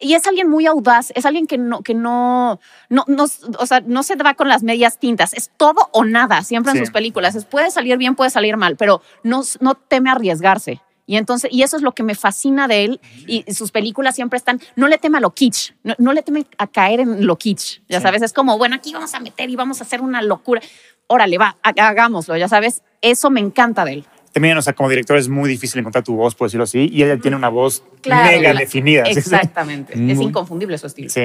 Y 0.00 0.14
es 0.14 0.26
alguien 0.26 0.48
muy 0.48 0.66
audaz, 0.66 1.12
es 1.14 1.24
alguien 1.26 1.46
que 1.46 1.58
no, 1.58 1.82
que 1.82 1.94
no, 1.94 2.58
no, 2.88 3.04
no, 3.06 3.24
o 3.58 3.66
sea, 3.66 3.80
no 3.86 4.02
se 4.02 4.16
va 4.16 4.34
con 4.34 4.48
las 4.48 4.64
medias 4.64 4.98
tintas, 4.98 5.32
es 5.32 5.50
todo 5.56 5.88
o 5.92 6.04
nada, 6.04 6.42
siempre 6.42 6.72
en 6.72 6.78
Sí. 6.78 6.84
sus 6.84 6.92
películas. 6.92 7.36
Es, 7.36 7.44
puede 7.44 7.70
salir 7.70 7.96
bien, 7.98 8.16
puede 8.16 8.30
salir 8.30 8.56
mal, 8.56 8.76
pero 8.76 9.00
no, 9.22 9.42
no 9.60 9.74
teme 9.76 10.10
arriesgarse. 10.10 10.80
Y 11.06 11.16
entonces, 11.16 11.50
y 11.52 11.62
eso 11.62 11.76
es 11.76 11.82
lo 11.82 11.92
que 11.92 12.02
me 12.02 12.14
fascina 12.14 12.68
de 12.68 12.84
él. 12.84 13.00
Y 13.26 13.44
sus 13.52 13.70
películas 13.72 14.14
siempre 14.14 14.36
están, 14.36 14.60
no 14.76 14.88
le 14.88 14.98
teme 14.98 15.18
a 15.18 15.20
lo 15.20 15.34
kitsch, 15.34 15.72
no, 15.82 15.94
no 15.98 16.12
le 16.12 16.22
teme 16.22 16.46
a 16.58 16.66
caer 16.66 17.00
en 17.00 17.26
lo 17.26 17.36
kitsch. 17.36 17.80
Ya 17.88 17.98
Sí. 17.98 18.02
sabes, 18.04 18.22
es 18.22 18.32
como, 18.32 18.56
bueno, 18.58 18.76
aquí 18.76 18.92
vamos 18.92 19.12
a 19.14 19.20
meter 19.20 19.50
y 19.50 19.56
vamos 19.56 19.80
a 19.80 19.84
hacer 19.84 20.00
una 20.00 20.22
locura. 20.22 20.60
Órale, 21.08 21.36
va, 21.38 21.56
ha- 21.62 21.88
hagámoslo, 21.88 22.36
ya 22.36 22.48
sabes. 22.48 22.82
Eso 23.00 23.30
me 23.30 23.40
encanta 23.40 23.84
de 23.84 23.92
él. 23.94 24.04
También, 24.32 24.56
o 24.56 24.62
sea, 24.62 24.72
como 24.72 24.88
director 24.88 25.18
es 25.18 25.28
muy 25.28 25.50
difícil 25.50 25.80
encontrar 25.80 26.02
tu 26.04 26.14
voz, 26.16 26.34
por 26.34 26.46
decirlo 26.46 26.64
así, 26.64 26.88
y 26.90 27.02
ella 27.02 27.18
tiene 27.18 27.36
una 27.36 27.50
voz 27.50 27.82
Claro, 28.00 28.30
mega 28.30 28.54
la- 28.54 28.60
definida. 28.60 29.04
¿sí? 29.04 29.12
Exactamente. 29.18 29.92
Es 29.92 30.16
Muy- 30.16 30.26
inconfundible 30.26 30.78
su 30.78 30.86
estilo. 30.86 31.10
Sí. 31.10 31.22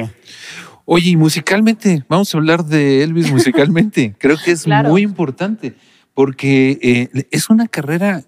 Oye, 0.83 1.11
y 1.11 1.15
musicalmente, 1.15 2.03
vamos 2.09 2.33
a 2.33 2.37
hablar 2.37 2.65
de 2.65 3.03
Elvis 3.03 3.31
musicalmente. 3.31 4.13
Creo 4.19 4.37
que 4.43 4.51
es 4.51 4.63
Claro. 4.63 4.89
muy 4.89 5.03
importante 5.03 5.75
porque 6.13 6.79
eh, 6.81 7.27
es 7.31 7.49
una 7.49 7.67
carrera 7.67 8.23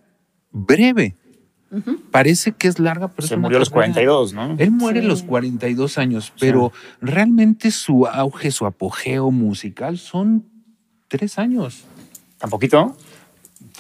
breve. 0.52 1.16
Parece 2.12 2.52
que 2.54 2.68
es 2.68 2.80
larga, 2.80 3.10
pero 3.10 3.28
Se 3.28 3.36
es 3.36 3.40
murió 3.40 3.58
a 3.58 3.60
los 3.60 3.70
carrera- 3.70 3.94
42, 3.94 4.34
¿no? 4.34 4.56
Él 4.58 4.72
muere 4.72 5.00
a 5.00 5.02
Sí. 5.04 5.08
los 5.08 5.24
42 5.24 5.98
años, 5.98 6.34
pero 6.40 6.72
realmente 7.02 7.70
su 7.72 8.08
auge, 8.08 8.52
su 8.52 8.66
apogeo 8.66 9.30
musical 9.32 9.98
son 9.98 10.46
tres 11.08 11.38
años. 11.38 11.84
¿Tan 12.38 12.50
poquito? 12.50 12.98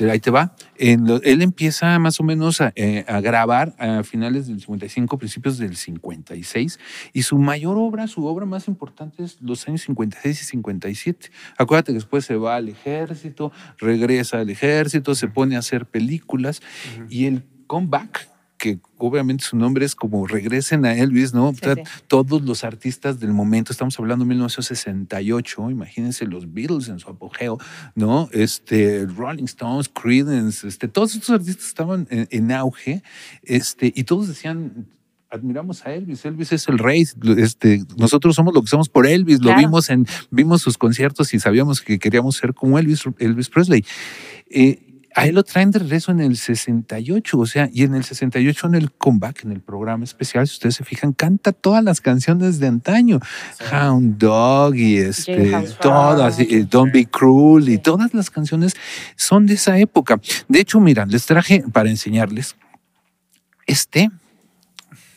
Ahí 0.09 0.19
te 0.19 0.31
va. 0.31 0.55
En 0.77 1.05
lo- 1.07 1.21
él 1.23 1.41
empieza 1.41 1.99
más 1.99 2.19
o 2.21 2.23
menos 2.23 2.61
a, 2.61 2.71
eh, 2.75 3.03
a 3.07 3.19
grabar 3.19 3.73
a 3.79 4.03
finales 4.03 4.47
del 4.47 4.61
55, 4.61 5.17
principios 5.17 5.57
del 5.57 5.75
56, 5.75 6.79
y 7.11 7.23
su 7.23 7.37
mayor 7.37 7.75
obra, 7.77 8.07
su 8.07 8.25
obra 8.25 8.45
más 8.45 8.67
importante 8.69 9.23
es 9.23 9.41
los 9.41 9.67
años 9.67 9.81
56 9.81 10.41
y 10.41 10.45
57. 10.45 11.31
Acuérdate 11.57 11.91
que 11.91 11.95
después 11.95 12.23
se 12.23 12.35
va 12.37 12.55
al 12.55 12.69
ejército, 12.69 13.51
regresa 13.77 14.39
al 14.39 14.49
ejército, 14.49 15.15
se 15.15 15.27
pone 15.27 15.57
a 15.57 15.59
hacer 15.59 15.85
películas, 15.85 16.61
y 17.09 17.25
el 17.25 17.43
comeback, 17.69 18.27
que 18.57 18.79
obviamente 18.97 19.45
su 19.45 19.55
nombre 19.55 19.85
es 19.85 19.95
como 19.95 20.27
regresen 20.27 20.83
a 20.85 20.93
Elvis, 20.97 21.33
¿no? 21.33 21.51
Sí, 21.53 21.59
O 21.61 21.63
sea, 21.63 21.75
sí. 21.75 21.81
Todos 22.07 22.41
los 22.41 22.65
artistas 22.65 23.19
del 23.21 23.31
momento, 23.31 23.71
estamos 23.71 23.97
hablando 23.99 24.25
de 24.25 24.29
1968, 24.29 25.69
imagínense 25.71 26.25
los 26.25 26.51
Beatles 26.53 26.89
en 26.89 26.99
su 26.99 27.09
apogeo, 27.09 27.57
¿no? 27.95 28.27
Este, 28.33 29.05
Rolling 29.05 29.45
Stones, 29.45 29.87
Creedence, 29.87 30.67
este, 30.67 30.89
todos 30.89 31.15
estos 31.15 31.29
artistas 31.29 31.67
estaban 31.67 32.07
en, 32.09 32.27
en 32.31 32.51
auge, 32.51 33.01
este, 33.43 33.93
y 33.95 34.03
todos 34.03 34.27
decían, 34.27 34.87
admiramos 35.31 35.85
a 35.85 35.93
Elvis, 35.93 36.25
Elvis 36.25 36.51
es 36.51 36.67
el 36.67 36.79
rey, 36.79 37.07
este, 37.37 37.83
nosotros 37.97 38.35
somos 38.35 38.53
lo 38.53 38.61
que 38.61 38.67
somos 38.67 38.89
por 38.89 39.05
Elvis, 39.07 39.37
lo 39.39 39.43
Claro. 39.51 39.59
vimos 39.59 39.89
en, 39.89 40.05
vimos 40.31 40.61
sus 40.61 40.77
conciertos 40.77 41.33
y 41.33 41.39
sabíamos 41.39 41.81
que 41.81 41.97
queríamos 41.99 42.35
ser 42.35 42.53
como 42.53 42.77
Elvis, 42.79 43.03
Elvis 43.19 43.47
Presley. 43.49 43.85
Eh, 44.49 44.85
a 45.15 45.25
él 45.25 45.35
lo 45.35 45.43
traen 45.43 45.71
de 45.71 45.79
regreso 45.79 46.11
en 46.11 46.19
el 46.19 46.37
68, 46.37 47.37
o 47.37 47.45
sea, 47.45 47.69
y 47.73 47.83
en 47.83 47.95
el 47.95 48.03
68 48.03 48.67
en 48.67 48.75
el 48.75 48.91
comeback, 48.91 49.43
en 49.43 49.51
el 49.51 49.61
programa 49.61 50.03
especial, 50.03 50.47
si 50.47 50.53
ustedes 50.53 50.75
se 50.75 50.83
fijan, 50.83 51.13
canta 51.13 51.51
todas 51.51 51.83
las 51.83 51.99
canciones 52.01 52.59
de 52.59 52.67
antaño. 52.67 53.19
Hound 53.71 54.17
Dog 54.17 54.75
y 54.75 54.97
este, 54.97 55.51
todas, 55.81 56.37
Don't 56.69 56.93
Be 56.93 57.05
Cruel 57.05 57.69
y 57.69 57.77
todas 57.77 58.13
las 58.13 58.29
canciones 58.29 58.73
son 59.15 59.45
de 59.45 59.55
esa 59.55 59.77
época. 59.79 60.19
De 60.47 60.59
hecho, 60.59 60.79
mira, 60.79 61.05
les 61.05 61.25
traje 61.25 61.63
para 61.71 61.89
enseñarles 61.89 62.55
este. 63.65 64.09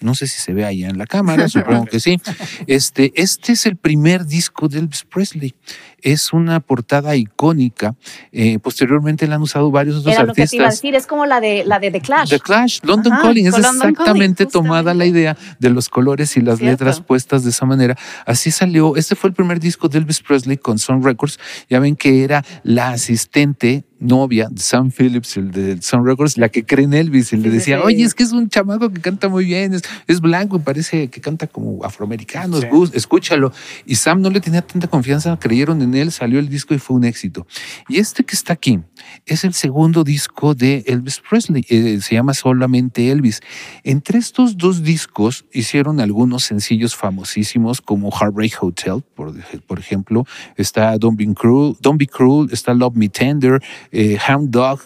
No 0.00 0.16
sé 0.16 0.26
si 0.26 0.40
se 0.40 0.52
ve 0.52 0.64
ahí 0.64 0.84
en 0.84 0.98
la 0.98 1.06
cámara, 1.06 1.48
supongo 1.48 1.86
que 1.86 2.00
sí. 2.00 2.20
Este, 2.66 3.12
este 3.14 3.52
es 3.52 3.66
el 3.66 3.76
primer 3.76 4.26
disco 4.26 4.68
de 4.68 4.80
Elvis 4.80 5.04
Presley. 5.04 5.54
Es 6.02 6.32
una 6.32 6.60
portada 6.60 7.16
icónica. 7.16 7.94
Eh, 8.32 8.58
posteriormente 8.58 9.26
la 9.26 9.36
han 9.36 9.42
usado 9.42 9.70
varios 9.70 9.96
otros 9.98 10.14
Era 10.14 10.24
lo 10.24 10.34
que 10.34 10.46
te 10.46 10.56
iba 10.56 10.64
a 10.64 10.66
artistas. 10.68 10.82
decir, 10.82 10.94
es 10.94 11.06
como 11.06 11.24
la 11.26 11.40
de, 11.40 11.64
la 11.64 11.78
de 11.78 11.90
The 11.90 12.00
Clash. 12.00 12.28
The 12.30 12.40
Clash, 12.40 12.80
London 12.82 13.12
Ajá, 13.14 13.22
Calling, 13.22 13.46
es 13.46 13.52
London 13.52 13.74
exactamente 13.90 14.44
Calling, 14.46 14.52
tomada 14.52 14.94
la 14.94 15.06
idea 15.06 15.36
de 15.58 15.70
los 15.70 15.88
colores 15.88 16.36
y 16.36 16.40
las 16.40 16.58
Cierto. 16.58 16.84
letras 16.84 17.00
puestas 17.00 17.44
de 17.44 17.50
esa 17.50 17.64
manera. 17.66 17.96
Así 18.26 18.50
salió, 18.50 18.96
este 18.96 19.14
fue 19.14 19.30
el 19.30 19.34
primer 19.34 19.60
disco 19.60 19.88
de 19.88 19.98
Elvis 19.98 20.20
Presley 20.20 20.56
con 20.56 20.78
Sun 20.78 21.02
Records. 21.02 21.38
Ya 21.70 21.78
ven 21.80 21.96
que 21.96 22.24
era 22.24 22.44
la 22.64 22.90
asistente 22.90 23.84
novia 24.00 24.48
de 24.50 24.60
Sam 24.60 24.90
Phillips, 24.90 25.36
el 25.36 25.52
de 25.52 25.80
Sun 25.80 26.04
Records, 26.04 26.36
la 26.36 26.48
que 26.48 26.64
cree 26.64 26.84
en 26.86 26.92
Elvis 26.94 27.32
y 27.32 27.36
le 27.36 27.50
decía, 27.50 27.80
oye, 27.84 28.02
es 28.02 28.14
que 28.14 28.24
es 28.24 28.32
un 28.32 28.48
chamaco 28.48 28.90
que 28.90 29.00
canta 29.00 29.28
muy 29.28 29.44
bien, 29.44 29.74
es, 29.74 29.82
es 30.08 30.20
blanco 30.20 30.56
y 30.56 30.58
parece 30.58 31.06
que 31.08 31.20
canta 31.20 31.46
como 31.46 31.84
afroamericano, 31.84 32.56
Sí. 32.60 32.66
escúchalo. 32.94 33.52
Y 33.86 33.94
Sam 33.94 34.20
no 34.20 34.30
le 34.30 34.40
tenía 34.40 34.62
tanta 34.62 34.88
confianza, 34.88 35.38
creyeron 35.38 35.80
en 35.82 35.91
él, 35.94 36.12
salió 36.12 36.38
el 36.38 36.48
disco 36.48 36.74
y 36.74 36.78
fue 36.78 36.96
un 36.96 37.04
éxito. 37.04 37.46
Y 37.88 37.98
este 37.98 38.24
que 38.24 38.34
está 38.34 38.52
aquí 38.52 38.80
es 39.26 39.44
el 39.44 39.54
segundo 39.54 40.04
disco 40.04 40.54
de 40.54 40.84
Elvis 40.86 41.20
Presley, 41.28 41.64
eh, 41.68 42.00
se 42.00 42.14
llama 42.14 42.34
solamente 42.34 43.10
Elvis. 43.10 43.40
Entre 43.84 44.18
estos 44.18 44.56
dos 44.56 44.82
discos 44.82 45.44
hicieron 45.52 46.00
algunos 46.00 46.44
sencillos 46.44 46.96
famosísimos 46.96 47.80
como 47.80 48.10
Heartbreak 48.10 48.62
Hotel, 48.62 49.02
por, 49.14 49.78
ejemplo, 49.78 50.26
está 50.56 50.96
Don't 50.98 51.18
Be 51.18 51.32
Cruel, 51.34 51.76
Don't 51.80 51.98
Be 51.98 52.06
Cruel, 52.06 52.48
está 52.52 52.74
Love 52.74 52.96
Me 52.96 53.08
Tender, 53.08 53.62
eh, 53.90 54.18
Hound 54.28 54.50
Dog, 54.50 54.80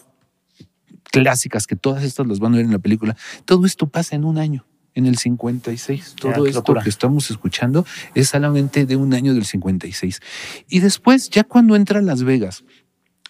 clásicas 1.10 1.66
que 1.66 1.76
todas 1.76 2.04
estas 2.04 2.26
las 2.26 2.38
van 2.38 2.54
a 2.54 2.56
ver 2.56 2.66
en 2.66 2.72
la 2.72 2.78
película. 2.78 3.16
Todo 3.44 3.66
esto 3.66 3.86
pasa 3.86 4.16
en 4.16 4.24
un 4.24 4.38
año. 4.38 4.66
En 4.96 5.06
el 5.06 5.18
56, 5.18 6.16
todo 6.18 6.32
Ya, 6.44 6.48
esto 6.48 6.60
locura. 6.60 6.82
que 6.82 6.88
estamos 6.88 7.30
escuchando 7.30 7.86
es 8.14 8.30
solamente 8.30 8.86
de 8.86 8.96
un 8.96 9.14
año 9.14 9.34
del 9.34 9.44
56. 9.44 10.20
Y 10.68 10.80
después, 10.80 11.30
ya 11.30 11.44
cuando 11.44 11.76
entra 11.76 12.00
a 12.00 12.02
Las 12.02 12.24
Vegas, 12.24 12.64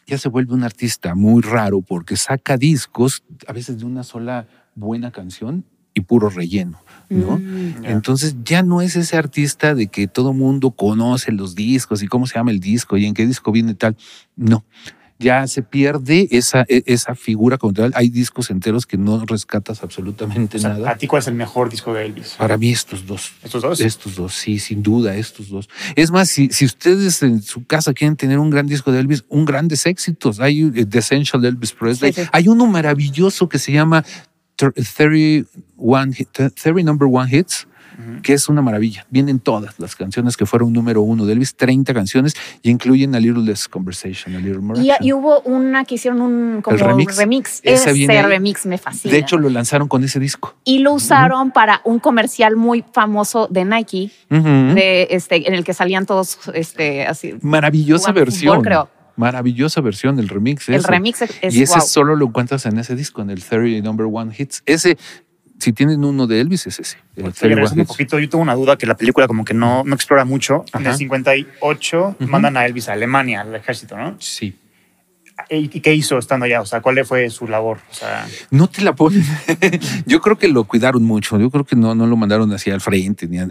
ya 0.06 0.16
se 0.16 0.28
vuelve 0.28 0.54
un 0.54 0.62
artista 0.62 1.14
muy 1.14 1.42
raro 1.42 1.82
porque 1.82 2.16
saca 2.16 2.56
discos, 2.56 3.24
a 3.48 3.52
veces 3.52 3.78
de 3.80 3.84
una 3.84 4.04
sola 4.04 4.46
buena 4.76 5.10
canción 5.10 5.64
y 5.92 6.02
puro 6.02 6.30
relleno, 6.30 6.80
¿no? 7.08 7.38
Mm. 7.38 7.82
Ya. 7.82 7.90
Entonces 7.90 8.36
ya 8.44 8.62
no 8.62 8.80
es 8.80 8.94
ese 8.94 9.16
artista 9.16 9.74
de 9.74 9.88
que 9.88 10.06
todo 10.06 10.32
mundo 10.32 10.70
conoce 10.70 11.32
los 11.32 11.54
discos 11.54 12.02
y 12.02 12.06
cómo 12.06 12.26
se 12.26 12.36
llama 12.36 12.52
el 12.52 12.60
disco 12.60 12.96
y 12.96 13.06
en 13.06 13.14
qué 13.14 13.26
disco 13.26 13.50
viene 13.50 13.74
tal. 13.74 13.96
No, 14.36 14.64
ya 15.18 15.46
se 15.46 15.62
pierde 15.62 16.28
esa, 16.30 16.66
e- 16.68 16.82
esa 16.86 17.14
figura 17.14 17.56
como 17.58 17.72
tal. 17.72 17.90
Hay 17.94 18.10
discos 18.10 18.50
enteros 18.50 18.84
que 18.86 18.98
no 18.98 19.24
rescatas 19.24 19.82
absolutamente 19.82 20.58
O 20.58 20.60
sea, 20.60 20.70
nada. 20.74 20.90
¿A 20.90 20.96
ti 20.98 21.06
cuál 21.06 21.20
es 21.22 21.28
el 21.28 21.34
mejor 21.34 21.70
disco 21.70 21.94
de 21.94 22.04
Elvis? 22.06 22.34
Para 22.38 22.56
mí 22.58 22.70
estos 22.70 23.06
dos. 23.06 23.32
¿Estos 23.42 23.62
dos? 23.62 23.80
Estos 23.80 24.14
dos, 24.16 24.34
sí, 24.34 24.58
sin 24.58 24.82
duda, 24.82 25.14
estos 25.16 25.48
dos. 25.48 25.68
Es 25.94 26.10
más, 26.10 26.28
si, 26.28 26.48
si 26.50 26.64
ustedes 26.66 27.22
en 27.22 27.40
su 27.42 27.64
casa 27.66 27.94
quieren 27.94 28.16
tener 28.16 28.38
un 28.38 28.50
gran 28.50 28.66
disco 28.66 28.92
de 28.92 29.00
Elvis, 29.00 29.24
un 29.28 29.44
grandes 29.46 29.86
éxitos, 29.86 30.40
hay 30.40 30.70
eh, 30.74 30.84
The 30.84 30.98
Essential 30.98 31.40
de 31.40 31.48
Elvis 31.48 31.72
Presley, 31.72 32.12
Sí, 32.12 32.22
sí. 32.22 32.28
hay 32.32 32.48
uno 32.48 32.66
maravilloso 32.66 33.48
que 33.48 33.58
se 33.58 33.72
llama 33.72 34.04
Thir- 34.58 34.72
31 34.74 36.12
hit- 36.12 36.52
30 36.54 36.82
Number 36.82 37.08
One 37.10 37.28
Hits, 37.34 37.66
que 38.22 38.32
es 38.32 38.48
una 38.48 38.62
maravilla. 38.62 39.06
Vienen 39.10 39.40
todas 39.40 39.78
las 39.78 39.96
canciones 39.96 40.36
que 40.36 40.46
fueron 40.46 40.72
número 40.72 41.02
uno 41.02 41.26
de 41.26 41.32
Elvis, 41.32 41.54
30 41.54 41.94
canciones, 41.94 42.34
y 42.62 42.70
incluyen 42.70 43.14
A 43.14 43.20
Little 43.20 43.42
Less 43.42 43.68
Conversation, 43.68 44.34
A 44.36 44.38
Little 44.38 44.60
More 44.60 44.80
Y, 45.00 45.12
hubo 45.12 45.40
una 45.42 45.84
que 45.84 45.96
hicieron 45.96 46.20
un 46.20 46.62
como 46.62 46.76
remix. 46.76 47.60
Ese 47.62 48.22
remix 48.22 48.66
me 48.66 48.78
fascina. 48.78 49.12
De 49.12 49.18
hecho, 49.18 49.38
lo 49.38 49.48
lanzaron 49.48 49.88
con 49.88 50.04
ese 50.04 50.20
disco. 50.20 50.54
y 50.64 50.80
lo 50.80 50.92
usaron 50.92 51.50
para 51.50 51.80
un 51.84 51.98
comercial 51.98 52.56
muy 52.56 52.84
famoso 52.92 53.48
de 53.50 53.64
Nike, 53.64 54.10
de 54.30 55.08
este, 55.10 55.46
en 55.48 55.54
el 55.54 55.64
que 55.64 55.74
salían 55.74 56.06
todos 56.06 56.38
este, 56.54 57.06
así. 57.06 57.34
Maravillosa 57.42 58.12
versión. 58.12 58.54
fútbol, 58.54 58.64
creo. 58.64 58.96
Maravillosa 59.16 59.80
versión, 59.80 60.18
el 60.18 60.28
remix. 60.28 60.68
El 60.68 60.76
ese. 60.76 60.88
remix 60.88 61.22
es, 61.22 61.54
y 61.54 61.62
ese 61.62 61.80
solo 61.80 62.16
lo 62.16 62.26
encuentras 62.26 62.66
en 62.66 62.78
ese 62.78 62.94
disco, 62.94 63.22
en 63.22 63.30
el 63.30 63.42
30 63.42 63.82
Number 63.82 64.06
One 64.10 64.34
Hits. 64.36 64.62
Ese, 64.66 64.98
si 65.58 65.72
tienen 65.72 66.04
uno 66.04 66.26
de 66.26 66.40
Elvis, 66.40 66.66
es 66.66 66.78
ese. 66.78 66.96
El 67.16 67.24
Oye, 67.24 67.32
31 67.32 67.54
regresando 67.56 67.82
un 67.82 67.86
poquito, 67.86 68.18
yo 68.18 68.28
tengo 68.28 68.42
una 68.42 68.54
duda 68.54 68.76
que 68.76 68.86
la 68.86 68.96
película 68.96 69.26
como 69.26 69.44
que 69.44 69.54
no, 69.54 69.84
no 69.84 69.94
explora 69.94 70.24
mucho. 70.24 70.64
En 70.74 70.82
Ajá. 70.82 70.90
el 70.90 70.96
58 70.96 72.16
Ujú. 72.20 72.30
mandan 72.30 72.56
a 72.56 72.66
Elvis 72.66 72.88
a 72.88 72.92
Alemania, 72.92 73.40
al 73.42 73.54
ejército, 73.54 73.96
¿no? 73.96 74.16
Sí. 74.20 74.56
¿Y 75.50 75.68
qué 75.68 75.94
hizo 75.94 76.16
estando 76.18 76.46
allá? 76.46 76.60
O 76.62 76.66
sea, 76.66 76.80
¿cuál 76.80 77.04
fue 77.04 77.28
su 77.30 77.46
labor? 77.46 77.78
O 77.90 77.94
sea, 77.94 78.26
no 78.50 78.68
te 78.68 78.82
la 78.82 78.94
ponen. 78.94 79.22
Yo 80.06 80.20
creo 80.20 80.38
que 80.38 80.48
lo 80.48 80.64
cuidaron 80.64 81.04
mucho. 81.04 81.38
Yo 81.38 81.50
creo 81.50 81.64
que 81.64 81.76
no, 81.76 81.94
no 81.94 82.06
lo 82.06 82.16
mandaron 82.16 82.52
hacia 82.52 82.74
el 82.74 82.80
frente. 82.80 83.28
Ni 83.28 83.38
a- 83.38 83.48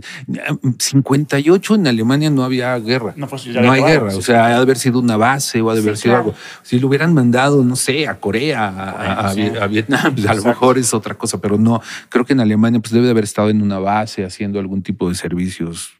58 0.79 1.75
en 1.75 1.87
Alemania 1.87 2.29
no 2.29 2.43
había 2.43 2.77
guerra. 2.79 3.13
No, 3.15 3.27
pues, 3.27 3.45
hay 3.47 3.81
guerra. 3.83 4.11
sí. 4.11 4.17
O 4.17 4.21
sea, 4.21 4.45
ha 4.45 4.49
de 4.49 4.55
haber 4.55 4.77
sido 4.77 4.99
una 4.99 5.15
base 5.17 5.61
o 5.61 5.69
ha 5.69 5.75
de 5.75 5.81
Sí, 5.81 5.87
haber 5.87 5.97
sido 5.97 6.13
claro. 6.15 6.25
algo. 6.29 6.35
Si 6.63 6.79
lo 6.79 6.87
hubieran 6.87 7.13
mandado, 7.13 7.63
no 7.63 7.75
sé, 7.75 8.07
a 8.07 8.19
Corea, 8.19 8.67
a, 8.67 8.89
a- 8.89 9.27
a 9.27 9.33
sí. 9.33 9.41
Vi- 9.49 9.57
a 9.57 9.67
Vietnam, 9.67 10.15
pues, 10.15 10.27
a 10.27 10.33
lo 10.33 10.43
mejor 10.43 10.77
es 10.77 10.93
otra 10.93 11.13
cosa, 11.15 11.39
pero 11.39 11.57
no. 11.57 11.81
Creo 12.09 12.25
que 12.25 12.33
en 12.33 12.39
Alemania 12.39 12.79
pues 12.79 12.91
debe 12.91 13.05
de 13.05 13.11
haber 13.11 13.23
estado 13.23 13.49
en 13.49 13.61
una 13.61 13.79
base 13.79 14.25
haciendo 14.25 14.59
algún 14.59 14.81
tipo 14.81 15.07
de 15.09 15.15
servicios 15.15 15.93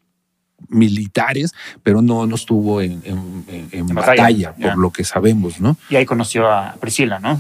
militares, 0.76 1.54
pero 1.84 2.02
no, 2.02 2.28
no 2.28 2.36
estuvo 2.36 2.82
en, 2.82 3.02
en- 3.06 3.46
en- 3.72 3.88
batalla, 3.88 4.54
por 4.54 4.78
lo 4.78 4.92
que 4.92 5.04
sabemos, 5.04 5.60
¿no? 5.60 5.78
y 5.90 5.96
ahí 5.96 6.06
conoció 6.06 6.52
a 6.52 6.76
Priscila, 6.80 7.20
¿no? 7.20 7.40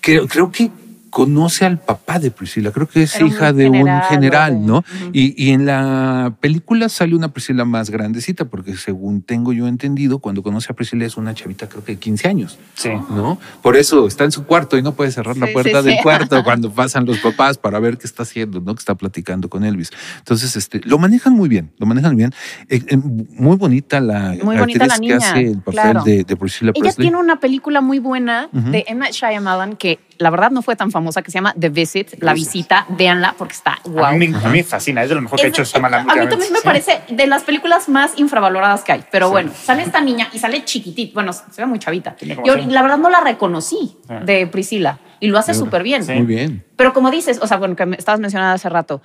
Creo, 0.00 0.28
creo 0.28 0.50
que 0.52 0.70
conoce 1.10 1.64
al 1.64 1.78
papá 1.78 2.18
de 2.18 2.30
Priscila, 2.30 2.70
creo 2.70 2.88
que 2.88 3.02
es 3.02 3.16
Era 3.16 3.24
un 3.24 3.30
hija 3.30 3.52
de 3.52 3.64
general, 3.64 4.02
un 4.02 4.08
general, 4.08 4.66
¿no? 4.66 4.84
Y, 5.12 5.42
y 5.42 5.50
en 5.52 5.66
la 5.66 6.34
película 6.40 6.88
sale 6.88 7.14
una 7.14 7.32
Priscila 7.32 7.64
más 7.64 7.90
grandecita, 7.90 8.44
porque 8.46 8.76
según 8.76 9.22
tengo 9.22 9.52
yo 9.52 9.68
entendido, 9.68 10.18
cuando 10.18 10.42
conoce 10.42 10.72
a 10.72 10.76
Priscila 10.76 11.04
es 11.04 11.16
una 11.16 11.34
chavita 11.34 11.68
creo 11.68 11.84
que 11.84 11.92
de 11.92 11.98
15 11.98 12.28
años, 12.28 12.58
Sí. 12.74 12.90
¿no? 13.10 13.38
Por 13.62 13.76
eso 13.76 14.06
está 14.06 14.24
en 14.24 14.32
su 14.32 14.44
cuarto 14.44 14.76
y 14.78 14.82
no 14.82 14.92
puede 14.92 15.10
cerrar 15.10 15.36
la 15.36 15.46
puerta 15.52 15.80
sí, 15.80 15.86
del 15.86 15.96
sí. 15.96 16.02
cuarto 16.02 16.42
cuando 16.44 16.72
pasan 16.72 17.06
los 17.06 17.18
papás 17.18 17.58
para 17.58 17.78
ver 17.78 17.98
qué 17.98 18.06
está 18.06 18.22
haciendo, 18.22 18.60
¿no? 18.60 18.74
Que 18.74 18.80
está 18.80 18.94
platicando 18.94 19.48
con 19.48 19.64
Elvis. 19.64 19.90
Entonces, 20.18 20.56
este, 20.56 20.80
lo 20.84 20.98
manejan 20.98 21.32
muy 21.32 21.48
bien, 21.48 21.70
lo 21.78 21.86
manejan 21.86 22.16
bien. 22.16 22.32
Eh, 22.68 22.82
eh, 22.86 22.96
muy 22.96 23.56
bonita 23.56 24.00
la 24.00 24.36
Muy 24.42 24.56
bonita 24.56 24.86
la 24.86 24.98
niña, 24.98 25.18
que 25.18 25.24
hace 25.24 25.40
el 25.42 25.58
papel 25.58 25.72
claro. 25.72 26.02
de, 26.04 26.24
de 26.24 26.36
Priscila 26.36 26.72
Ella 26.74 26.82
Presley. 26.82 27.04
tiene 27.06 27.16
una 27.18 27.40
película 27.40 27.80
muy 27.80 27.98
buena 27.98 28.48
de. 28.52 28.84
Night 28.98 29.12
Shyamalan 29.12 29.76
que 29.76 30.00
la 30.18 30.30
verdad 30.30 30.50
no 30.50 30.62
fue 30.62 30.76
tan 30.76 30.90
famosa, 30.90 31.22
que 31.22 31.30
se 31.30 31.36
llama 31.38 31.54
The 31.58 31.68
Visit, 31.68 32.22
La 32.22 32.34
Visita. 32.34 32.86
Véanla 32.88 33.34
porque 33.38 33.54
está 33.54 33.74
A, 33.74 33.80
wow. 33.88 34.12
mí, 34.16 34.28
me- 34.28 34.36
a 34.36 34.48
mí 34.48 34.58
me 34.58 34.64
fascina, 34.64 35.02
es 35.02 35.08
de 35.08 35.14
lo 35.14 35.22
mejor 35.22 35.38
que 35.38 35.46
ha 35.46 35.48
hecho 35.48 35.64
Shyamalan 35.64 36.10
a 36.10 36.14
mí 36.16 36.28
también 36.28 36.52
me 36.52 36.60
parece 36.60 37.00
de 37.08 37.26
las 37.26 37.44
películas 37.44 37.88
más 37.88 38.18
infravaloradas 38.18 38.82
que 38.84 38.92
hay. 38.92 39.04
Pero 39.10 39.26
Sí. 39.28 39.32
bueno, 39.32 39.52
sale 39.54 39.82
esta 39.82 40.00
niña 40.00 40.28
y 40.32 40.38
sale 40.38 40.64
chiquitita. 40.64 41.14
Bueno, 41.14 41.32
se 41.32 41.42
ve 41.62 41.66
muy 41.66 41.78
chavita. 41.78 42.16
Yo 42.44 42.56
la 42.56 42.82
verdad 42.82 42.98
no 42.98 43.10
la 43.10 43.20
reconocí 43.20 43.96
Ah. 44.08 44.20
de 44.24 44.46
Priscila 44.46 44.98
y 45.20 45.28
lo 45.28 45.38
hace 45.38 45.54
súper 45.54 45.82
bien. 45.82 46.04
Sí. 46.04 46.12
Muy 46.12 46.26
bien. 46.26 46.64
Pero 46.76 46.92
como 46.92 47.10
dices, 47.10 47.38
o 47.42 47.46
sea, 47.46 47.56
bueno, 47.58 47.76
que 47.76 47.86
me 47.86 47.96
estabas 47.96 48.20
mencionando 48.20 48.54
hace 48.54 48.68
rato, 48.68 49.00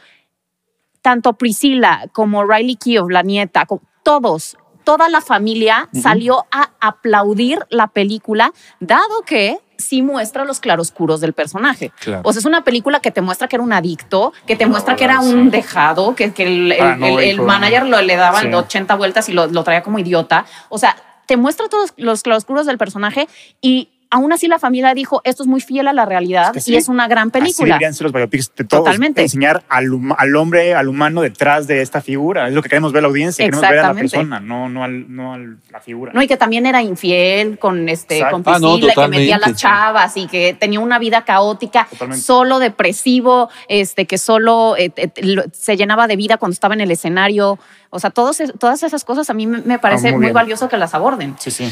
tanto 1.02 1.34
Priscila 1.34 2.06
como 2.14 2.44
Riley 2.46 2.76
Keough, 2.78 3.12
la 3.12 3.24
nieta, 3.24 3.66
todos, 4.04 4.58
toda 4.84 5.10
la 5.10 5.22
familia 5.22 5.90
salió 5.94 6.46
a 6.52 6.70
aplaudir 6.82 7.60
la 7.70 7.88
película, 7.88 8.52
dado 8.80 9.22
que 9.26 9.58
sí 9.84 10.02
muestra 10.02 10.46
los 10.46 10.60
claroscuros 10.60 11.22
del 11.22 11.34
personaje. 11.34 11.92
Claro. 12.00 12.22
O 12.26 12.34
sea, 12.34 12.40
es 12.40 12.46
una 12.46 12.64
película 12.64 13.00
que 13.00 13.12
te 13.12 13.22
muestra 13.22 13.48
que 13.48 13.56
era 13.56 13.64
un 13.64 13.74
adicto, 13.74 14.34
que 14.48 14.56
te 14.56 14.66
muestra 14.66 14.96
que 14.96 15.04
era 15.04 15.22
sí. 15.22 15.34
un 15.34 15.52
dejado, 15.52 16.16
que, 16.16 16.34
que 16.34 16.44
el, 16.44 16.50
el- 16.50 16.72
el- 16.72 16.78
el 16.78 16.78
Paranoico. 16.80 17.44
manager 17.46 17.86
lo, 17.86 18.02
le 18.02 18.16
daba 18.16 18.42
Sí. 18.42 18.48
80 18.54 18.96
vueltas 18.96 19.30
y 19.30 19.34
lo, 19.34 19.48
lo 19.48 19.64
traía 19.64 19.84
como 19.84 20.00
idiota. 20.00 20.46
O 20.70 20.78
sea, 20.78 20.96
te 21.26 21.38
muestra 21.38 21.70
todos 21.70 21.94
los 21.98 22.22
claroscuros 22.24 22.66
del 22.66 22.78
personaje 22.78 23.28
y 23.62 23.90
aún 24.14 24.32
así 24.32 24.48
la 24.48 24.60
familia 24.60 24.94
dijo, 24.94 25.22
esto 25.24 25.44
es 25.44 25.48
muy 25.48 25.60
fiel 25.60 25.88
a 25.88 25.94
la 25.94 26.06
realidad 26.06 26.48
Es 26.48 26.52
que 26.52 26.60
sí. 26.62 26.74
y 26.74 26.76
es 26.76 26.88
una 26.88 27.08
gran 27.08 27.30
Así 27.30 27.40
película. 27.40 27.80
ser 27.92 28.04
los 28.04 28.14
biopics 28.14 28.54
de 28.56 28.64
todos. 28.64 28.84
Totalmente. 28.86 29.22
Enseñar 29.22 29.64
al, 29.70 30.36
hombre, 30.36 30.76
al 30.76 30.88
humano 30.88 31.22
detrás 31.22 31.68
de 31.68 31.82
esta 31.82 32.00
figura. 32.02 32.48
Es 32.48 32.54
lo 32.54 32.62
que 32.62 32.70
queremos 32.70 32.92
ver 32.94 33.02
la 33.04 33.10
audiencia. 33.10 33.44
Queremos 33.44 33.68
ver 33.68 33.80
a 33.80 33.88
la 33.90 33.94
persona, 33.94 34.40
no, 34.40 34.70
no, 34.70 34.84
al, 34.84 35.14
no 35.14 35.34
a 35.34 35.38
la 35.72 35.80
figura. 35.82 36.12
No, 36.14 36.22
y 36.22 36.28
que 36.28 36.38
también 36.38 36.66
era 36.66 36.82
infiel 36.82 37.58
con 37.60 37.90
este 37.90 38.18
Exacto. 38.18 38.44
con 38.44 38.54
Ah, 38.54 38.60
no, 38.60 38.74
Priscila, 38.78 38.94
que 38.94 39.08
metía 39.10 39.36
a 39.36 39.40
las 39.40 39.56
chavas 39.56 40.16
y 40.18 40.28
que 40.28 40.56
tenía 40.60 40.80
una 40.80 41.00
vida 41.00 41.26
caótica, 41.26 41.88
Totalmente. 41.90 42.24
solo 42.24 42.60
depresivo, 42.60 43.50
este 43.68 44.06
que 44.06 44.18
solo 44.18 44.76
eh, 44.78 44.92
eh, 44.96 45.10
se 45.54 45.76
llenaba 45.76 46.08
de 46.08 46.16
vida 46.16 46.38
cuando 46.38 46.54
estaba 46.54 46.74
en 46.76 46.82
el 46.82 46.92
escenario. 46.92 47.58
O 47.90 48.00
sea, 48.00 48.10
todos, 48.10 48.42
todas 48.60 48.82
esas 48.84 49.04
cosas 49.04 49.30
a 49.30 49.34
mí 49.34 49.48
me, 49.48 49.62
me 49.62 49.80
parece 49.80 50.10
Ah, 50.10 50.18
muy 50.18 50.32
valioso 50.32 50.68
que 50.70 50.78
las 50.78 50.94
aborden. 50.94 51.36
Sí, 51.40 51.52
sí. 51.52 51.72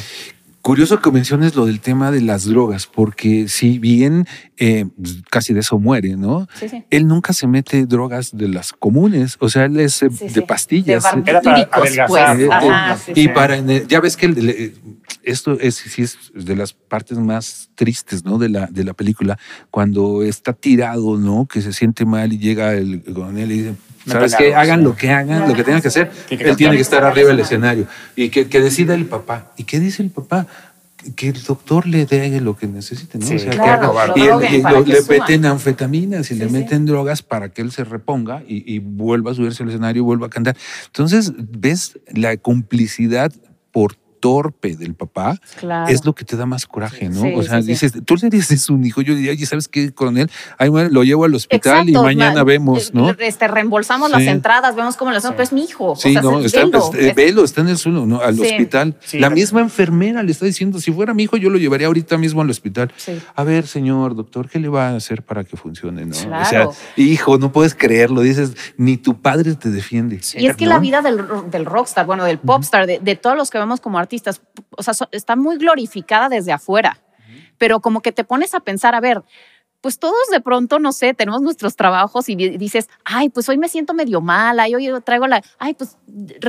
Curioso 0.61 1.01
que 1.01 1.11
menciones 1.11 1.55
lo 1.55 1.65
del 1.65 1.79
tema 1.79 2.11
de 2.11 2.21
las 2.21 2.45
drogas, 2.45 2.85
porque 2.85 3.47
si 3.47 3.79
bien 3.79 4.27
eh, 4.57 4.85
casi 5.31 5.53
de 5.53 5.61
eso 5.61 5.79
muere, 5.79 6.15
¿no? 6.17 6.47
Sí, 6.59 6.69
sí. 6.69 6.83
Él 6.91 7.07
nunca 7.07 7.33
se 7.33 7.47
mete 7.47 7.85
drogas 7.87 8.29
de 8.37 8.47
las 8.47 8.71
comunes, 8.71 9.37
o 9.39 9.49
sea, 9.49 9.65
él 9.65 9.79
es 9.79 10.03
eh, 10.03 10.09
Sí, 10.11 10.25
de 10.25 10.29
sí. 10.29 10.41
pastillas. 10.41 11.03
De 11.15 11.31
Era 11.31 11.41
para 11.41 11.65
barbitúricos, 11.67 12.17
adelgazar, 12.17 12.37
pues. 12.37 12.49
Ajá, 12.71 12.93
Eh, 12.93 12.97
sí, 13.05 13.11
y 13.15 13.23
sí. 13.23 13.27
para 13.29 13.57
ya 13.87 13.99
ves 14.01 14.17
que 14.17 14.25
el- 14.27 14.37
el- 14.49 14.73
esto 15.23 15.57
es 15.59 15.75
sí 15.75 16.03
es 16.03 16.17
de 16.33 16.55
las 16.55 16.73
partes 16.73 17.17
más 17.17 17.69
tristes 17.75 18.23
no 18.25 18.37
de 18.39 18.49
la 18.49 18.65
de 18.67 18.83
la 18.83 18.93
película 18.93 19.37
cuando 19.69 20.23
está 20.23 20.53
tirado 20.53 21.17
no 21.17 21.45
que 21.47 21.61
se 21.61 21.73
siente 21.73 22.05
mal 22.05 22.33
y 22.33 22.39
llega 22.39 22.73
el 22.73 23.03
coronel 23.03 23.51
y 23.51 23.57
dice 23.59 23.75
Me 24.05 24.13
sabes 24.13 24.35
qué 24.35 24.55
hagan 24.55 24.79
sí. 24.79 24.85
lo 24.85 24.95
que 24.95 25.11
hagan 25.11 25.47
lo 25.47 25.53
que 25.55 25.63
tengan 25.63 25.81
que 25.81 25.87
hacer 25.89 26.09
Tiene 26.27 26.43
que 26.43 26.49
él 26.49 26.55
tiene 26.57 26.75
que 26.75 26.81
estar 26.81 27.03
arriba 27.03 27.29
del 27.29 27.39
escenario 27.39 27.85
y 28.15 28.29
que, 28.29 28.47
que 28.47 28.59
decida 28.61 28.93
el 28.95 29.05
papá 29.05 29.51
y 29.57 29.63
qué 29.65 29.79
dice 29.79 30.01
el 30.03 30.09
papá 30.09 30.47
que 31.15 31.29
el 31.29 31.41
doctor 31.43 31.87
le 31.87 32.05
dé 32.05 32.39
lo 32.41 32.55
que 32.55 32.67
necesite, 32.67 33.17
¿no? 33.17 33.25
Sí, 33.25 33.35
O 33.35 33.39
sea, 33.39 33.49
que 33.49 33.57
claro, 33.57 33.97
haga- 33.99 34.07
lo 34.15 34.17
y, 34.17 34.27
droguen 34.27 34.53
y 34.53 34.61
lo- 34.61 34.83
que 34.83 34.91
le 34.91 35.01
suba. 35.01 35.17
meten 35.17 35.45
anfetaminas 35.47 36.29
y 36.29 36.33
Sí, 36.35 36.39
le 36.39 36.45
sí. 36.45 36.51
meten 36.51 36.85
drogas 36.85 37.23
para 37.23 37.49
que 37.49 37.63
él 37.63 37.71
se 37.71 37.83
reponga 37.83 38.43
y, 38.47 38.71
y 38.71 38.77
vuelva 38.77 39.31
a 39.31 39.33
subirse 39.33 39.63
al 39.63 39.69
escenario 39.69 40.01
y 40.03 40.05
vuelva 40.05 40.27
a 40.27 40.29
cantar. 40.29 40.55
Entonces, 40.85 41.33
ves 41.37 41.97
la 42.13 42.37
complicidad 42.37 43.31
por 43.71 43.95
torpe 44.21 44.75
del 44.77 44.93
papá, 44.95 45.37
Claro. 45.59 45.91
es 45.91 46.05
lo 46.05 46.15
que 46.15 46.23
te 46.23 46.37
da 46.37 46.45
más 46.45 46.65
coraje, 46.65 47.09
¿no? 47.09 47.21
Sí, 47.23 47.33
o 47.35 47.43
sea, 47.43 47.57
sí, 47.57 47.63
sí. 47.63 47.71
dices, 47.87 47.93
tú 48.05 48.15
le 48.21 48.29
dices 48.29 48.69
un 48.69 48.85
hijo, 48.85 49.01
yo 49.01 49.15
diría, 49.15 49.31
oye, 49.31 49.45
¿sabes 49.45 49.67
qué, 49.67 49.91
coronel? 49.93 50.29
Ahí 50.57 50.69
bueno, 50.69 50.89
lo 50.89 51.03
llevo 51.03 51.25
al 51.25 51.33
hospital 51.35 51.89
y 51.89 51.93
mañana 51.93 52.35
ma- 52.35 52.43
vemos, 52.43 52.93
¿no? 52.93 53.09
Este, 53.19 53.47
reembolsamos 53.49 54.09
Sí. 54.11 54.13
las 54.17 54.23
entradas, 54.27 54.75
vemos 54.75 54.95
cómo 54.95 55.11
las 55.11 55.25
hacemos, 55.25 55.35
pues 55.35 55.49
es 55.49 55.53
mi 55.53 55.63
hijo. 55.65 55.95
Sí, 55.97 56.09
o 56.09 56.13
sea, 56.13 56.21
no, 56.21 56.39
es- 56.39 56.45
está, 56.45 56.65
velo. 56.65 56.77
es- 56.77 56.95
eh, 56.99 57.09
Es- 57.09 57.15
velo, 57.15 57.43
está 57.43 57.61
en 57.61 57.67
el 57.69 57.77
suelo, 57.77 58.05
¿no? 58.05 58.21
Al 58.21 58.35
Sí. 58.35 58.41
hospital. 58.43 58.95
Sí, 59.01 59.17
la 59.17 59.27
claro. 59.27 59.35
misma 59.35 59.61
enfermera 59.61 60.23
le 60.23 60.31
está 60.31 60.45
diciendo, 60.45 60.79
si 60.79 60.91
fuera 60.91 61.13
mi 61.13 61.23
hijo, 61.23 61.35
yo 61.37 61.49
lo 61.49 61.57
llevaría 61.57 61.87
ahorita 61.87 62.17
mismo 62.17 62.41
al 62.41 62.49
hospital. 62.49 62.91
Sí. 62.97 63.19
A 63.35 63.43
ver, 63.43 63.65
señor 63.67 64.15
doctor, 64.15 64.47
¿qué 64.49 64.59
le 64.59 64.69
va 64.69 64.89
a 64.89 64.95
hacer 64.95 65.23
para 65.23 65.43
que 65.43 65.57
funcione? 65.57 66.05
¿no? 66.05 66.11
O 66.11 66.19
sea, 66.19 66.43
Claro. 66.49 66.73
hijo, 66.95 67.37
no 67.39 67.51
puedes 67.51 67.73
creerlo, 67.73 68.21
dices, 68.21 68.53
ni 68.77 68.97
tu 68.97 69.19
padre 69.19 69.55
te 69.55 69.69
defiende. 69.71 70.19
Y 70.37 70.45
es 70.45 70.55
que 70.55 70.65
¿no? 70.65 70.71
la 70.71 70.79
vida 70.79 71.01
del 71.01 71.65
rockstar, 71.65 72.05
bueno, 72.05 72.23
del 72.25 72.37
popstar, 72.37 72.85
de, 72.85 72.99
de 72.99 73.15
todos 73.15 73.35
los 73.35 73.49
que 73.49 73.57
vemos 73.57 73.81
como 73.81 73.97
artistas, 73.97 74.10
o 74.77 74.83
sea, 74.83 74.93
so- 74.93 75.09
está 75.11 75.35
muy 75.35 75.57
glorificada 75.57 76.29
desde 76.29 76.51
afuera. 76.51 76.97
Pero 77.57 77.79
como 77.79 78.01
que 78.01 78.11
te 78.11 78.23
pones 78.23 78.53
a 78.55 78.59
pensar, 78.59 78.95
a 78.95 78.99
ver, 78.99 79.21
pues 79.81 79.97
todos 79.99 80.15
de 80.31 80.39
pronto, 80.41 80.79
no 80.79 80.91
sé, 80.91 81.13
tenemos 81.13 81.41
nuestros 81.41 81.75
trabajos 81.75 82.29
y 82.29 82.35
di- 82.35 82.57
dices, 82.57 82.87
ay, 83.03 83.29
pues 83.29 83.49
hoy 83.49 83.57
me 83.57 83.67
siento 83.67 83.93
medio 83.93 84.21
mala, 84.21 84.67
y 84.69 84.75
hoy 84.75 84.89
traigo 85.03 85.27
la, 85.27 85.41
ay, 85.59 85.73
pues 85.73 85.97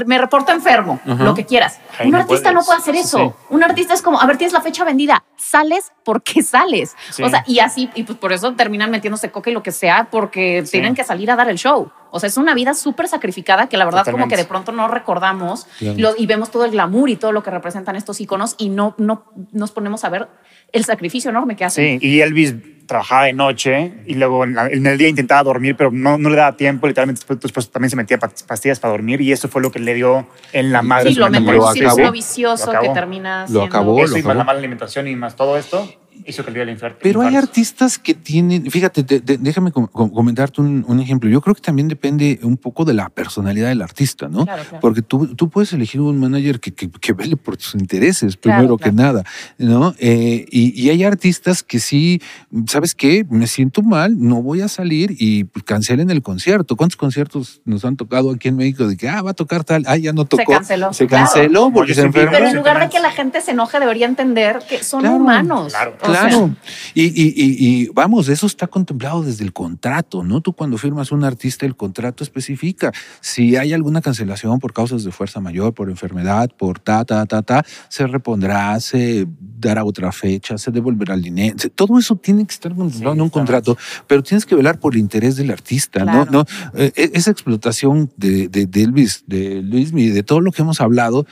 me 0.07 0.19
reporto 0.19 0.53
enfermo, 0.53 1.01
lo 1.05 1.35
que 1.35 1.47
quieras. 1.47 1.79
Ay, 1.99 2.07
Un 2.07 2.13
no 2.13 2.19
artista 2.19 2.53
no 2.53 2.63
puede 2.63 2.79
hacer 2.79 2.95
eso. 2.95 3.19
sí. 3.19 3.45
Un 3.55 3.65
artista 3.65 3.95
es 3.95 4.03
como, 4.03 4.21
a 4.21 4.27
ver, 4.27 4.37
tienes 4.37 4.53
la 4.53 4.61
fecha 4.61 4.85
vendida, 4.85 5.25
sales 5.37 5.93
porque 6.05 6.43
sales. 6.43 6.95
Sí. 7.11 7.23
O 7.23 7.31
sea, 7.31 7.43
y 7.47 7.59
así, 7.61 7.89
y 7.95 8.03
pues 8.05 8.19
por 8.19 8.33
eso 8.33 8.53
terminan 8.55 8.91
metiéndose 8.91 9.31
coca 9.31 9.51
y 9.51 9.55
lo 9.55 9.63
que 9.63 9.73
sea, 9.73 10.09
porque 10.11 10.63
Sí. 10.67 10.73
tienen 10.73 10.95
que 10.95 11.05
salir 11.05 11.31
a 11.31 11.37
dar 11.37 11.49
el 11.49 11.57
show. 11.59 11.91
O 12.11 12.21
sea, 12.21 12.27
es 12.27 12.37
una 12.37 12.53
vida 12.53 12.75
súper 12.75 13.09
sacrificada 13.09 13.69
que 13.71 13.79
la 13.79 13.87
verdad 13.87 14.05
como 14.05 14.17
que 14.29 14.37
Totalmente. 14.37 14.37
de 14.37 14.45
pronto 14.45 14.73
no 14.73 14.87
recordamos 14.89 15.67
lo- 15.81 16.15
y 16.19 16.27
vemos 16.27 16.51
todo 16.51 16.67
el 16.67 16.71
glamour 16.73 17.09
y 17.09 17.17
todo 17.17 17.33
lo 17.33 17.43
que 17.43 17.51
representan 17.51 17.97
estos 17.97 18.21
iconos 18.21 18.55
y 18.59 18.69
no, 18.69 18.95
no 18.99 19.25
nos 19.53 19.71
ponemos 19.73 20.05
a 20.05 20.11
ver 20.11 20.29
el 20.73 20.85
sacrificio 20.85 21.31
enorme 21.31 21.57
que 21.57 21.65
hacen. 21.65 22.01
Sí, 22.01 22.07
y 22.07 22.21
Elvis 22.21 22.55
trabajaba 22.93 23.25
de 23.25 23.33
noche 23.33 23.93
y 24.07 24.15
luego 24.15 24.45
en, 24.45 24.55
la- 24.55 24.67
en 24.69 24.87
el 24.87 24.97
día 24.99 25.09
intentaba 25.09 25.43
dormir, 25.43 25.75
pero 25.77 25.91
no, 25.91 26.19
no 26.19 26.29
le 26.31 26.37
daba 26.37 26.57
tiempo. 26.57 26.87
Literalmente 26.87 27.21
después, 27.21 27.41
después 27.41 27.71
también 27.71 27.91
se 27.91 27.97
metía 27.97 28.19
pa- 28.19 28.31
pastillas 28.47 28.79
para 28.81 28.93
dormir 28.93 29.21
y 29.21 29.33
eso 29.33 29.49
fue 29.49 29.61
lo 29.63 29.71
que 29.73 29.79
le 29.79 29.95
dio 29.95 30.27
en 30.53 30.73
la 30.73 30.83
madre. 30.83 31.09
Sí, 31.09 31.15
su 31.15 31.21
lo 31.21 31.29
lo 31.29 31.69
acabó. 31.69 31.73
círculo 31.73 32.13
vicioso 32.13 32.73
Lo 32.73 32.81
que 32.81 32.89
termina 32.91 33.43
Lo 33.43 33.47
siendo- 33.49 33.65
acabó, 33.65 33.99
Eso 34.05 34.13
lo 34.13 34.19
y 34.19 34.23
más 34.23 34.37
la 34.37 34.45
mala 34.45 34.59
alimentación 34.59 35.09
y 35.09 35.17
más 35.17 35.35
todo 35.37 35.57
esto 35.57 35.89
hizo 36.27 36.45
que 36.45 36.51
le 36.51 36.55
dio 36.55 36.63
el 36.63 36.71
infarto. 36.71 36.99
Pero 37.03 37.21
hay 37.23 37.35
artistas 37.37 37.99
que 37.99 38.15
tienen, 38.15 38.71
fíjate, 38.71 39.03
de- 39.03 39.21
de- 39.21 39.39
déjame 39.39 39.73
com- 39.73 39.87
com- 39.87 40.11
comentarte 40.11 40.61
un, 40.61 40.85
un 40.87 41.01
ejemplo. 41.01 41.29
Yo 41.29 41.41
creo 41.41 41.55
que 41.55 41.61
también 41.61 41.89
depende 41.89 42.39
un 42.43 42.57
poco 42.57 42.85
de 42.85 42.95
la 42.95 43.09
personalidad 43.09 43.69
del 43.69 43.83
artista, 43.83 44.29
¿no? 44.29 44.45
Claro, 44.45 44.63
claro. 44.63 44.81
Porque 44.81 45.03
tú, 45.03 45.35
tú 45.35 45.49
puedes 45.51 45.73
elegir 45.73 46.01
un 46.01 46.19
manager 46.21 46.61
que, 46.61 46.73
que, 46.73 46.91
que 46.91 47.13
vele 47.13 47.37
por 47.37 47.57
tus 47.57 47.75
intereses, 47.75 48.37
Claro, 48.37 48.59
primero 48.59 48.77
que 48.79 48.93
nada, 48.93 49.25
¿no? 49.59 49.95
Eh, 49.99 50.47
y, 50.51 50.81
y 50.81 50.91
hay 50.91 51.03
artistas 51.05 51.63
que 51.63 51.81
sí, 51.81 52.21
¿sabes 52.69 52.95
qué? 52.95 53.27
Me 53.29 53.47
siento 53.47 53.83
mal, 53.83 54.17
no 54.19 54.43
voy 54.43 54.61
a 54.61 54.69
salir 54.69 55.17
y 55.19 55.45
cancelen 55.65 56.11
el 56.11 56.23
concierto. 56.23 56.77
¿Cuántos 56.77 56.97
conciertos 56.97 57.61
nos 57.65 57.85
han 57.85 57.97
tocado 57.97 58.31
aquí 58.31 58.49
en 58.49 58.57
México 58.57 58.87
de 58.87 58.97
que, 58.97 59.09
ah, 59.09 59.23
va 59.23 59.31
a 59.31 59.35
tocar 59.35 59.65
tal, 59.65 59.85
ah, 59.87 59.97
ya 59.97 60.13
no 60.13 60.25
tocó? 60.25 60.45
canceló, 60.53 60.93
Se 60.93 61.07
claro. 61.07 61.25
canceló 61.27 61.71
porque 61.73 61.95
se 61.95 62.03
enfermó. 62.03 62.33
Pero 62.33 62.49
en 62.49 62.57
lugar 62.57 62.79
de 62.81 62.89
que 62.89 63.01
la 63.01 63.11
gente 63.11 63.41
se 63.41 63.51
enoje, 63.53 63.81
debería 63.81 64.07
entender 64.07 64.61
que 64.69 64.83
son 64.85 65.01
Claro. 65.01 65.17
humanos. 65.17 65.73
Claro. 65.73 65.95
Claro. 66.03 66.55
y, 66.95 67.05
y, 67.05 67.33
y, 67.37 67.89
vamos, 67.89 68.29
eso 68.29 68.47
está 68.47 68.67
contemplado 68.67 69.23
desde 69.23 69.45
el 69.45 69.53
contrato, 69.53 70.23
¿no? 70.23 70.41
Tú 70.41 70.53
cuando 70.53 70.79
firmas 70.79 71.13
un 71.13 71.25
artista, 71.25 71.67
el 71.67 71.77
contrato 71.77 72.25
especifica 72.25 72.93
si 73.21 73.57
hay 73.57 73.73
alguna 73.73 74.01
cancelación 74.01 74.59
por 74.59 74.73
causas 74.73 75.05
de 75.05 75.13
fuerza 75.13 75.41
mayor, 75.41 75.75
por 75.75 75.91
enfermedad, 75.91 76.51
por 76.57 76.79
ta, 76.79 77.05
ta, 77.05 77.25
ta, 77.27 77.43
ta, 77.43 77.65
se 77.89 78.07
repondrá, 78.07 78.79
se 78.81 79.27
dará 79.59 79.85
otra 79.85 80.13
fecha, 80.13 80.59
se 80.59 80.71
devolverá 80.71 81.15
el 81.15 81.23
dinero. 81.23 81.57
Todo 81.75 81.99
eso 81.99 82.17
tiene 82.17 82.45
que 82.47 82.53
estar 82.53 82.75
contemplado 82.75 83.15
en 83.15 83.21
un 83.21 83.31
contrato, 83.31 83.77
pero 84.07 84.23
tienes 84.23 84.45
que 84.45 84.55
velar 84.55 84.79
por 84.79 84.95
el 84.95 85.01
interés 85.01 85.37
del 85.37 85.51
artista, 85.51 86.05
¿no? 86.05 86.25
no 86.27 86.45
eh, 86.75 86.93
e, 86.97 87.11
esa 87.15 87.31
explotación 87.31 88.11
de, 88.17 88.49
de, 88.49 88.83
Elvis, 88.83 89.25
de 89.27 89.63
Luis, 89.63 89.93
de 89.93 90.23
todo 90.23 90.41
lo 90.41 90.51
que 90.51 90.63
hemos 90.63 90.81
hablado, 90.81 91.27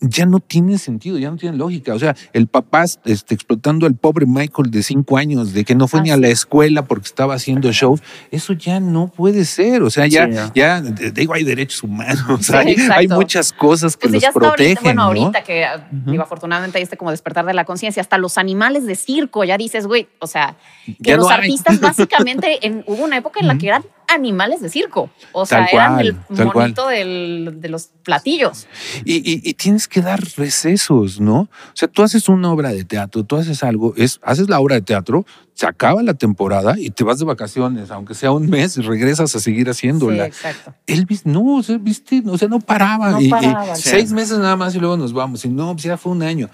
ya 0.00 0.26
no 0.26 0.40
tiene 0.40 0.78
sentido, 0.78 1.18
ya 1.18 1.30
no 1.30 1.36
tiene 1.36 1.56
lógica. 1.56 1.94
O 1.94 1.98
sea, 1.98 2.14
el 2.32 2.46
papá 2.46 2.84
este, 3.04 3.34
explotando 3.34 3.86
al 3.86 3.93
pobre 3.96 4.26
Michael 4.26 4.70
de 4.70 4.82
cinco 4.82 5.16
años, 5.16 5.52
de 5.52 5.64
que 5.64 5.74
no 5.74 5.88
fue 5.88 6.02
ni 6.02 6.10
a 6.10 6.16
la 6.16 6.28
escuela 6.28 6.84
porque 6.84 7.06
estaba 7.06 7.34
haciendo 7.34 7.72
show, 7.72 7.98
eso 8.30 8.52
ya 8.52 8.80
no 8.80 9.08
puede 9.08 9.44
ser. 9.44 9.82
O 9.82 9.90
sea, 9.90 10.06
ya, 10.06 10.52
ya, 10.54 10.80
digo, 10.80 11.34
hay 11.34 11.44
derechos 11.44 11.82
humanos, 11.82 12.50
hay, 12.90 13.08
muchas 13.08 13.52
cosas 13.52 13.96
que 13.96 14.08
pues 14.08 14.22
los 14.22 14.32
protegen. 14.32 14.78
bueno, 14.82 15.02
ahorita 15.02 15.42
que, 15.42 15.66
digo, 15.90 16.22
afortunadamente 16.22 16.78
hay 16.78 16.84
este 16.84 16.96
como 16.96 17.10
despertar 17.10 17.44
de 17.44 17.54
la 17.54 17.64
conciencia, 17.64 18.00
hasta 18.00 18.18
los 18.18 18.38
animales 18.38 18.86
de 18.86 18.94
circo, 18.94 19.44
ya 19.44 19.56
dices, 19.56 19.86
güey, 19.86 20.08
o 20.18 20.26
sea, 20.26 20.56
que 21.02 21.16
los 21.16 21.30
artistas 21.30 21.80
básicamente, 21.80 22.66
en, 22.66 22.84
hubo 22.86 23.04
una 23.04 23.16
época 23.16 23.40
en 23.40 23.48
la 23.48 23.58
que 23.58 23.68
eran 23.68 23.84
animales 24.08 24.60
de 24.60 24.68
circo. 24.68 25.10
O 25.32 25.46
sea, 25.46 25.66
eran 25.66 26.00
el 26.00 26.16
monito 26.28 26.88
de 26.88 27.68
los 27.68 27.90
platillos. 28.02 28.66
Y, 29.04 29.54
tienes 29.54 29.88
que 29.88 30.00
dar 30.00 30.20
recesos, 30.36 31.20
¿no? 31.20 31.40
O 31.40 31.74
sea, 31.74 31.88
tú 31.88 32.02
haces 32.02 32.28
una 32.28 32.50
obra 32.52 32.70
de 32.70 32.84
teatro, 32.84 33.24
tú 33.24 33.36
haces 33.36 33.62
algo, 33.62 33.94
es, 33.96 34.20
haces 34.22 34.48
la 34.48 34.60
obra 34.60 34.76
de 34.76 34.82
teatro, 34.82 35.24
se 35.54 35.66
acaba 35.66 36.02
la 36.02 36.14
temporada 36.14 36.74
y 36.78 36.90
te 36.90 37.04
vas 37.04 37.18
de 37.18 37.24
vacaciones, 37.24 37.90
aunque 37.90 38.14
sea 38.14 38.32
un 38.32 38.50
mes, 38.50 38.76
y 38.76 38.82
regresas 38.82 39.34
a 39.36 39.40
seguir 39.40 39.68
haciéndola. 39.68 40.24
Sí, 40.24 40.30
exacto. 40.30 40.74
Elvis, 40.86 41.26
no, 41.26 41.56
o 41.56 41.62
sea, 41.62 41.78
¿viste? 41.78 42.22
O 42.26 42.36
sea, 42.36 42.48
no 42.48 42.60
paraba. 42.60 43.20
y, 43.22 43.30
seis 43.74 44.12
meses 44.12 44.38
nada 44.38 44.56
más 44.56 44.74
y 44.74 44.80
luego 44.80 44.96
nos 44.96 45.12
vamos. 45.12 45.44
Y 45.44 45.48
no, 45.48 45.72
pues 45.72 45.84
ya 45.84 45.96
fue 45.96 46.12
un 46.12 46.22
año. 46.22 46.48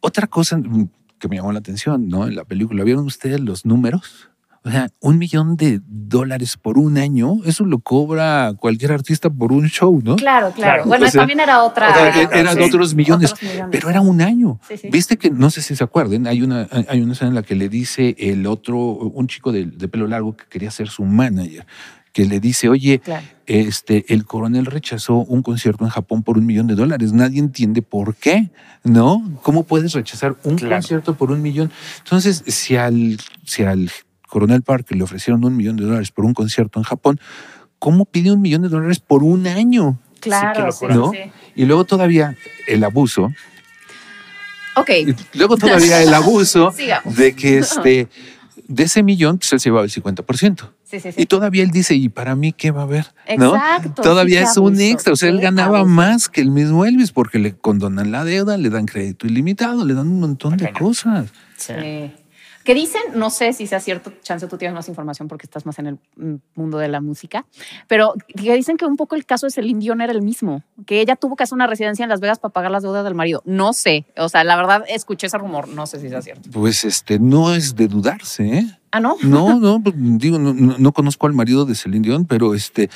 Otra 0.00 0.26
cosa 0.26 0.60
que 1.18 1.28
me 1.28 1.36
llamó 1.36 1.52
la 1.52 1.60
atención, 1.60 2.08
¿no? 2.08 2.26
En 2.26 2.34
la 2.34 2.44
película, 2.44 2.84
¿vieron 2.84 3.06
ustedes 3.06 3.40
los 3.40 3.64
números? 3.64 4.28
O 4.64 4.70
sea, 4.70 4.90
un 5.00 5.18
millón 5.18 5.56
de 5.56 5.80
dólares 5.84 6.56
por 6.56 6.78
un 6.78 6.96
año, 6.96 7.38
eso 7.44 7.64
lo 7.64 7.80
cobra 7.80 8.54
cualquier 8.60 8.92
artista 8.92 9.28
por 9.28 9.52
un 9.52 9.68
show, 9.68 10.00
¿no? 10.04 10.14
Claro, 10.14 10.52
claro. 10.52 10.84
Bueno, 10.84 11.10
también 11.10 11.40
era 11.40 11.64
otra. 11.64 12.12
eran 12.32 12.62
otros, 12.62 12.94
millones, 12.94 13.34
pero 13.72 13.90
era 13.90 14.00
un 14.00 14.20
año. 14.20 14.60
Viste 14.90 15.16
que, 15.16 15.30
no 15.30 15.50
sé 15.50 15.62
si 15.62 15.74
se 15.74 15.82
acuerden, 15.82 16.28
hay 16.28 16.42
una, 16.42 16.68
hay 16.88 17.00
una 17.00 17.14
escena 17.14 17.30
en 17.30 17.34
la 17.34 17.42
que 17.42 17.56
le 17.56 17.68
dice 17.68 18.14
el 18.18 18.46
otro, 18.46 18.78
un 18.78 19.26
chico 19.26 19.50
de, 19.50 19.66
pelo 19.88 20.06
largo 20.06 20.36
que 20.36 20.44
quería 20.48 20.70
ser 20.70 20.88
su 20.88 21.04
manager 21.04 21.66
que 22.12 22.26
le 22.26 22.40
dice, 22.40 22.68
oye, 22.68 23.00
este, 23.46 24.04
el 24.12 24.26
coronel 24.26 24.66
rechazó 24.66 25.16
un 25.16 25.40
concierto 25.42 25.84
en 25.84 25.90
Japón 25.90 26.22
por 26.22 26.36
un 26.36 26.44
millón 26.44 26.66
de 26.66 26.74
dólares. 26.74 27.14
Nadie 27.14 27.38
entiende 27.38 27.80
por 27.80 28.14
qué, 28.16 28.50
¿no? 28.84 29.38
¿Cómo 29.40 29.62
puedes 29.62 29.94
rechazar 29.94 30.36
un 30.44 30.58
concierto 30.58 31.14
por 31.14 31.30
un 31.30 31.40
millón? 31.40 31.72
Entonces, 32.04 32.44
si 32.46 32.76
al, 32.76 33.18
si 33.46 33.62
al 33.62 33.90
Coronel 34.32 34.62
Parker 34.62 34.96
le 34.96 35.04
ofrecieron 35.04 35.44
un 35.44 35.54
millón 35.54 35.76
de 35.76 35.84
dólares 35.84 36.10
por 36.10 36.24
un 36.24 36.32
concierto 36.32 36.80
en 36.80 36.84
Japón, 36.84 37.20
¿cómo 37.78 38.06
pide 38.06 38.32
un 38.32 38.40
millón 38.40 38.62
de 38.62 38.70
dólares 38.70 38.98
por 38.98 39.22
un 39.22 39.46
año? 39.46 39.98
Claro, 40.20 40.72
sí, 40.72 40.86
¿no? 40.88 41.12
Y 41.54 41.66
luego 41.66 41.84
todavía 41.84 42.34
el 42.66 42.82
abuso. 42.82 43.30
Ok. 44.74 44.88
luego 45.34 45.58
todavía 45.58 46.02
el 46.02 46.14
abuso 46.14 46.72
de 47.04 47.36
que 47.36 47.58
este, 47.58 48.08
de 48.68 48.82
ese 48.82 49.02
millón, 49.02 49.36
pues 49.36 49.52
él 49.52 49.60
se 49.60 49.68
llevaba 49.68 49.84
el 49.84 49.90
50%. 49.90 50.70
Sí, 50.84 50.98
sí, 50.98 51.12
sí. 51.12 51.22
Y 51.22 51.26
todavía 51.26 51.62
él 51.62 51.70
dice, 51.70 51.94
¿y 51.94 52.08
para 52.08 52.34
mí 52.34 52.54
qué 52.54 52.70
va 52.70 52.80
a 52.80 52.84
haber? 52.84 53.12
¿No? 53.36 53.54
Exacto. 53.54 54.00
Todavía 54.00 54.44
es 54.44 54.56
un 54.56 54.80
extra. 54.80 55.12
O 55.12 55.16
sea, 55.16 55.28
él 55.28 55.40
ganaba 55.40 55.84
más 55.84 56.30
que 56.30 56.40
el 56.40 56.50
mismo 56.50 56.86
Elvis 56.86 57.12
porque 57.12 57.38
le 57.38 57.54
condonan 57.54 58.10
la 58.10 58.24
deuda, 58.24 58.56
le 58.56 58.70
dan 58.70 58.86
crédito 58.86 59.26
ilimitado, 59.26 59.84
le 59.84 59.92
dan 59.92 60.08
un 60.08 60.20
montón 60.20 60.56
de 60.56 60.72
cosas. 60.72 61.28
Sí. 61.58 61.74
Que 62.64 62.74
dicen, 62.74 63.02
no 63.14 63.30
sé 63.30 63.52
si 63.52 63.66
sea 63.66 63.80
cierto, 63.80 64.12
chance 64.22 64.46
tú 64.46 64.56
tienes 64.56 64.74
más 64.74 64.88
información 64.88 65.28
porque 65.28 65.46
estás 65.46 65.66
más 65.66 65.78
en 65.78 65.86
el 65.86 65.98
mm, 66.16 66.34
mundo 66.54 66.78
de 66.78 66.88
la 66.88 67.00
música, 67.00 67.46
pero 67.88 68.14
que 68.28 68.54
dicen 68.54 68.76
que 68.76 68.84
un 68.84 68.96
poco 68.96 69.16
el 69.16 69.24
caso 69.24 69.46
de 69.46 69.50
Celine 69.52 69.80
Dion 69.80 70.00
era 70.00 70.12
el 70.12 70.22
mismo, 70.22 70.62
que 70.86 71.00
ella 71.00 71.16
tuvo 71.16 71.36
que 71.36 71.44
hacer 71.44 71.54
una 71.54 71.66
residencia 71.66 72.02
en 72.02 72.08
Las 72.08 72.20
Vegas 72.20 72.38
para 72.38 72.52
pagar 72.52 72.70
las 72.70 72.82
deudas 72.82 73.04
del 73.04 73.14
marido. 73.14 73.42
No 73.44 73.72
sé, 73.72 74.06
o 74.16 74.28
sea, 74.28 74.44
la 74.44 74.56
verdad 74.56 74.84
escuché 74.88 75.26
ese 75.26 75.38
rumor, 75.38 75.68
no 75.68 75.86
sé 75.86 76.00
si 76.00 76.08
sea 76.08 76.22
cierto. 76.22 76.50
Pues 76.52 76.84
este, 76.84 77.18
no 77.18 77.54
es 77.54 77.74
de 77.74 77.88
dudarse, 77.88 78.58
¿eh? 78.58 78.78
Ah, 78.92 79.00
no. 79.00 79.16
No, 79.22 79.58
no, 79.58 79.82
pues, 79.82 79.94
digo, 79.96 80.38
no, 80.38 80.92
conozco 80.92 81.26
al 81.26 81.32
marido 81.32 81.64
de 81.64 81.74
Celine 81.74 82.06
Dion, 82.06 82.26
pero 82.26 82.54
este, 82.54 82.90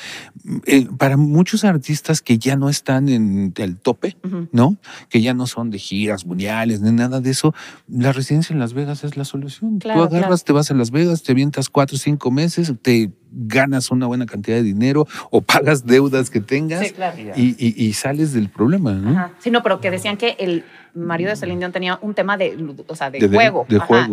eh, 0.67 0.87
para 0.97 1.17
muchos 1.17 1.63
artistas 1.63 2.21
que 2.21 2.37
ya 2.37 2.55
no 2.55 2.69
están 2.69 3.09
en 3.09 3.51
el 3.57 3.77
tope, 3.77 4.15
¿no? 4.51 4.77
Que 5.09 5.21
ya 5.21 5.33
no 5.33 5.47
son 5.47 5.71
de 5.71 5.79
giras 5.79 6.25
mundiales 6.25 6.81
ni 6.81 6.91
nada 6.91 7.19
de 7.19 7.31
eso, 7.31 7.55
la 7.87 8.13
residencia 8.13 8.53
en 8.53 8.59
Las 8.59 8.73
Vegas 8.73 9.03
es 9.03 9.17
la 9.17 9.25
solución. 9.25 9.79
Tú 9.79 9.89
agarras, 9.89 10.43
te 10.43 10.53
vas 10.53 10.69
a 10.69 10.75
Las 10.75 10.91
Vegas, 10.91 11.23
te 11.23 11.31
avientas 11.31 11.69
cuatro 11.69 11.95
o 11.95 11.99
cinco 11.99 12.29
meses, 12.29 12.71
te 12.81 13.11
ganas 13.31 13.91
una 13.91 14.07
buena 14.07 14.25
cantidad 14.25 14.57
de 14.57 14.63
dinero 14.63 15.07
o 15.31 15.41
pagas 15.41 15.85
deudas 15.85 16.29
que 16.29 16.41
tengas 16.41 16.93
y, 17.35 17.93
sales 17.93 18.33
del 18.33 18.49
problema. 18.49 18.93
¿no? 18.93 19.31
Sí, 19.39 19.51
no, 19.51 19.63
pero 19.63 19.79
que 19.81 19.91
decían 19.91 20.17
que 20.17 20.35
el 20.39 20.63
marido 20.93 21.29
de 21.29 21.35
Celine 21.35 21.59
Dion 21.59 21.71
tenía 21.71 21.99
un 22.01 22.13
tema 22.13 22.37
de, 22.37 22.57
o 22.87 22.95
sea, 22.95 23.09
de, 23.09 23.27
juego, 23.27 23.65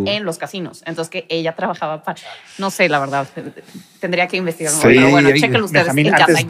en 0.05 0.23
los 0.23 0.37
casinos. 0.37 0.83
Entonces 0.85 1.09
que 1.09 1.25
ella 1.29 1.55
trabajaba 1.55 2.03
para, 2.03 2.19
no 2.57 2.69
sé, 2.69 2.87
la 2.89 2.99
verdad, 2.99 3.27
tendría 3.99 4.27
que 4.27 4.37
investigar. 4.37 4.73
pero 4.81 5.09
bueno, 5.09 5.29
chequenlo 5.31 5.65
ustedes. 5.65 5.89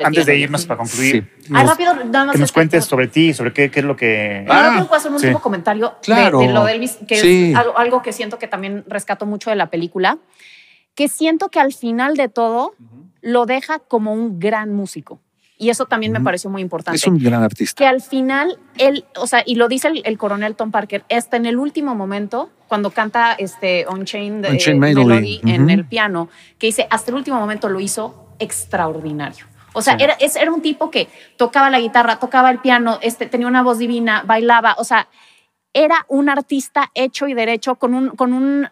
antes, 0.04 0.26
de 0.26 0.38
irnos 0.38 0.66
para 0.66 0.80
concluir, 0.80 1.32
rápido, 1.50 1.94
que 2.32 2.38
nos 2.38 2.52
cuentes 2.52 2.86
sobre 2.86 3.08
ti, 3.08 3.34
sobre 3.34 3.54
qué, 3.54 3.72
qué 3.72 3.80
es 3.80 3.86
lo 3.86 3.96
que... 3.96 4.46
Ah, 4.50 4.76
puedo 4.80 4.96
hacer 4.96 5.10
un 5.10 5.16
último 5.16 5.42
comentario 5.42 5.96
claro. 6.02 6.40
de, 6.40 6.48
lo 6.52 6.66
de 6.66 6.74
Elvis, 6.74 6.98
que 7.08 7.52
es 7.52 7.56
algo, 7.56 7.78
algo 7.78 8.02
que 8.02 8.14
siento 8.14 8.38
que 8.38 8.48
también 8.48 8.84
rescato 8.88 9.26
mucho 9.26 9.50
de 9.50 9.56
la 9.56 9.70
película 9.70 10.18
que 10.96 11.08
siento 11.08 11.50
que 11.50 11.60
al 11.60 11.74
final 11.74 12.16
de 12.16 12.30
todo 12.30 12.74
lo 13.22 13.46
deja 13.46 13.80
como 13.80 14.14
un 14.14 14.40
gran 14.40 14.74
músico. 14.74 15.20
Y 15.58 15.70
eso 15.70 15.86
también 15.86 16.12
me 16.12 16.20
pareció 16.20 16.50
muy 16.50 16.62
importante. 16.62 16.98
Es 16.98 17.08
un 17.08 17.18
gran 17.18 17.42
artista. 17.42 17.82
Que 17.82 17.88
al 17.88 18.02
final 18.02 18.60
él, 18.78 19.06
o 19.16 19.26
sea, 19.26 19.42
y 19.46 19.56
lo 19.56 19.70
dice 19.70 19.90
el, 20.04 20.18
coronel 20.18 20.56
Tom 20.56 20.72
Parker, 20.72 21.06
hasta 21.10 21.38
en 21.38 21.46
el 21.46 21.58
último 21.58 21.96
momento, 21.96 22.50
cuando 22.68 22.92
canta 22.92 23.34
este 23.34 23.86
Unchained, 23.90 24.46
eh, 24.46 24.74
Melody, 24.74 25.40
en 25.46 25.70
el 25.70 25.86
piano, 25.86 26.28
que 26.58 26.68
dice, 26.68 26.88
hasta 26.90 27.12
el 27.12 27.16
último 27.16 27.40
momento 27.40 27.70
lo 27.70 27.80
hizo 27.80 28.28
extraordinario. 28.40 29.46
O 29.72 29.82
sea, 29.82 29.96
era, 29.96 30.18
era 30.20 30.52
un 30.52 30.62
tipo 30.62 30.92
que 30.92 31.08
tocaba 31.38 31.70
la 31.70 31.80
guitarra, 31.80 32.20
tocaba 32.20 32.52
el 32.52 32.60
piano, 32.60 33.00
este, 33.02 33.26
tenía 33.26 33.48
una 33.48 33.64
voz 33.64 33.78
divina, 33.78 34.24
bailaba, 34.26 34.76
o 34.78 34.84
sea, 34.84 35.08
era 35.76 36.06
un 36.08 36.30
artista 36.30 36.90
hecho 36.96 37.28
y 37.28 37.34
derecho, 37.34 37.76
con 37.76 37.94
un, 37.94 38.10
con 38.12 38.32
un 38.32 38.66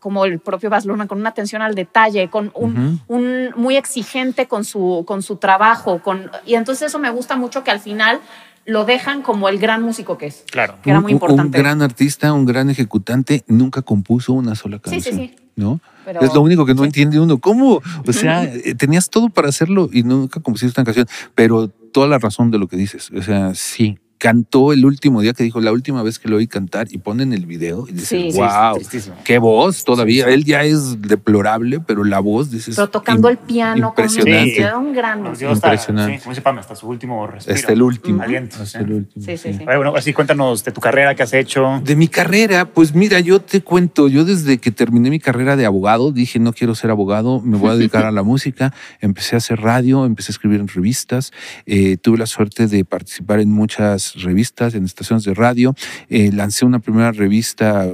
como 0.00 0.24
el 0.24 0.38
propio 0.38 0.70
Baz 0.70 0.86
Luhrmann, 0.86 1.06
con 1.06 1.20
una 1.20 1.28
atención 1.28 1.60
al 1.60 1.74
detalle, 1.74 2.30
con 2.30 2.50
un, 2.54 3.02
un, 3.08 3.50
muy 3.56 3.76
exigente 3.76 4.48
con 4.48 4.64
su, 4.64 5.04
con 5.06 5.22
su 5.22 5.36
trabajo. 5.36 6.00
Con, 6.02 6.30
y 6.46 6.54
entonces 6.54 6.88
eso 6.88 6.98
me 6.98 7.10
gusta 7.10 7.36
mucho 7.36 7.62
que 7.62 7.70
al 7.70 7.78
final 7.78 8.20
lo 8.64 8.86
dejan 8.86 9.20
como 9.20 9.50
el 9.50 9.58
gran 9.58 9.82
músico 9.82 10.16
que 10.16 10.28
es. 10.28 10.44
Claro. 10.50 10.76
Que 10.82 10.90
era 10.90 11.00
muy 11.00 11.12
importante. 11.12 11.58
Un, 11.58 11.62
gran 11.62 11.82
artista, 11.82 12.32
un 12.32 12.46
gran 12.46 12.70
ejecutante, 12.70 13.44
nunca 13.46 13.82
compuso 13.82 14.32
una 14.32 14.54
sola 14.54 14.78
canción. 14.78 15.02
Sí, 15.02 15.10
sí, 15.10 15.34
sí. 15.36 15.36
¿No? 15.56 15.78
es 16.22 16.32
lo 16.32 16.40
único 16.40 16.64
que 16.64 16.72
no 16.72 16.84
entiende 16.84 17.20
uno. 17.20 17.38
¿Cómo? 17.38 17.82
O 18.06 18.12
sea, 18.14 18.44
eh, 18.44 18.74
tenías 18.74 19.10
todo 19.10 19.28
para 19.28 19.50
hacerlo 19.50 19.90
y 19.92 20.04
nunca 20.04 20.40
compusiste 20.40 20.80
una 20.80 20.86
canción, 20.86 21.06
pero 21.34 21.68
toda 21.68 22.08
la 22.08 22.18
razón 22.18 22.50
de 22.50 22.58
lo 22.58 22.66
que 22.66 22.78
dices. 22.78 23.10
O 23.14 23.20
sea, 23.20 23.54
sí, 23.54 23.98
cantó 24.20 24.74
el 24.74 24.84
último 24.84 25.22
día 25.22 25.32
que 25.32 25.42
dijo, 25.42 25.62
la 25.62 25.72
última 25.72 26.02
vez 26.02 26.18
que 26.18 26.28
lo 26.28 26.36
oí 26.36 26.46
cantar, 26.46 26.88
y 26.90 26.98
ponen 26.98 27.32
el 27.32 27.46
video 27.46 27.86
y 27.88 27.92
dices, 27.92 28.36
wow, 28.36 28.78
qué 29.24 29.38
voz 29.38 29.82
todavía. 29.82 30.26
Él 30.26 30.44
ya 30.44 30.62
es 30.62 31.00
deplorable, 31.00 31.80
pero 31.80 32.04
la 32.04 32.20
voz, 32.20 32.50
dices. 32.50 32.76
Pero 32.76 32.90
tocando 32.90 33.30
el 33.30 33.38
piano, 33.38 33.88
impresionante. 33.88 34.70
Con 34.70 34.86
un 34.86 34.92
gran. 34.92 35.18
impresionante. 35.20 36.14
Hasta, 36.16 36.22
como 36.22 36.34
dice 36.34 36.42
hasta 36.60 36.76
su 36.76 36.86
último 36.86 37.26
respiro. 37.26 37.56
Hasta 37.56 37.72
el 37.72 37.80
último. 37.80 38.22
Aliento, 38.22 38.62
hasta 38.62 38.80
el 38.80 38.92
último. 38.92 39.24
Sí, 39.24 39.38
sí, 39.38 39.54
sí. 39.54 39.64
Bueno, 39.64 39.94
así 39.96 40.12
cuéntanos 40.12 40.64
de 40.64 40.72
tu 40.72 40.82
carrera, 40.82 41.14
qué 41.14 41.22
has 41.22 41.32
hecho. 41.32 41.80
De 41.82 41.96
mi 41.96 42.08
carrera, 42.08 42.66
pues 42.66 42.94
mira, 42.94 43.20
yo 43.20 43.40
te 43.40 43.62
cuento, 43.62 44.08
yo 44.08 44.26
desde 44.26 44.58
que 44.58 44.70
terminé 44.70 45.08
mi 45.08 45.18
carrera 45.18 45.56
de 45.56 45.64
abogado, 45.64 46.12
dije, 46.12 46.38
no 46.38 46.52
quiero 46.52 46.74
ser 46.74 46.90
abogado, 46.90 47.40
me 47.40 47.56
voy 47.56 47.70
a 47.70 47.74
dedicar 47.74 48.04
a 48.04 48.12
la 48.12 48.22
música. 48.30 48.74
Empecé 49.00 49.36
a 49.36 49.38
hacer 49.38 49.62
radio, 49.62 50.04
empecé 50.04 50.30
a 50.30 50.34
escribir 50.34 50.60
en 50.60 50.68
revistas. 50.68 51.32
Eh, 51.64 51.96
tuve 51.96 52.18
la 52.18 52.26
suerte 52.26 52.66
de 52.66 52.84
participar 52.84 53.40
en 53.40 53.50
muchas 53.50 54.09
revistas, 54.14 54.74
en 54.74 54.84
estaciones 54.84 55.24
de 55.24 55.34
radio. 55.34 55.74
Eh, 56.08 56.30
lancé 56.32 56.64
una 56.64 56.80
primera 56.80 57.12
revista 57.12 57.90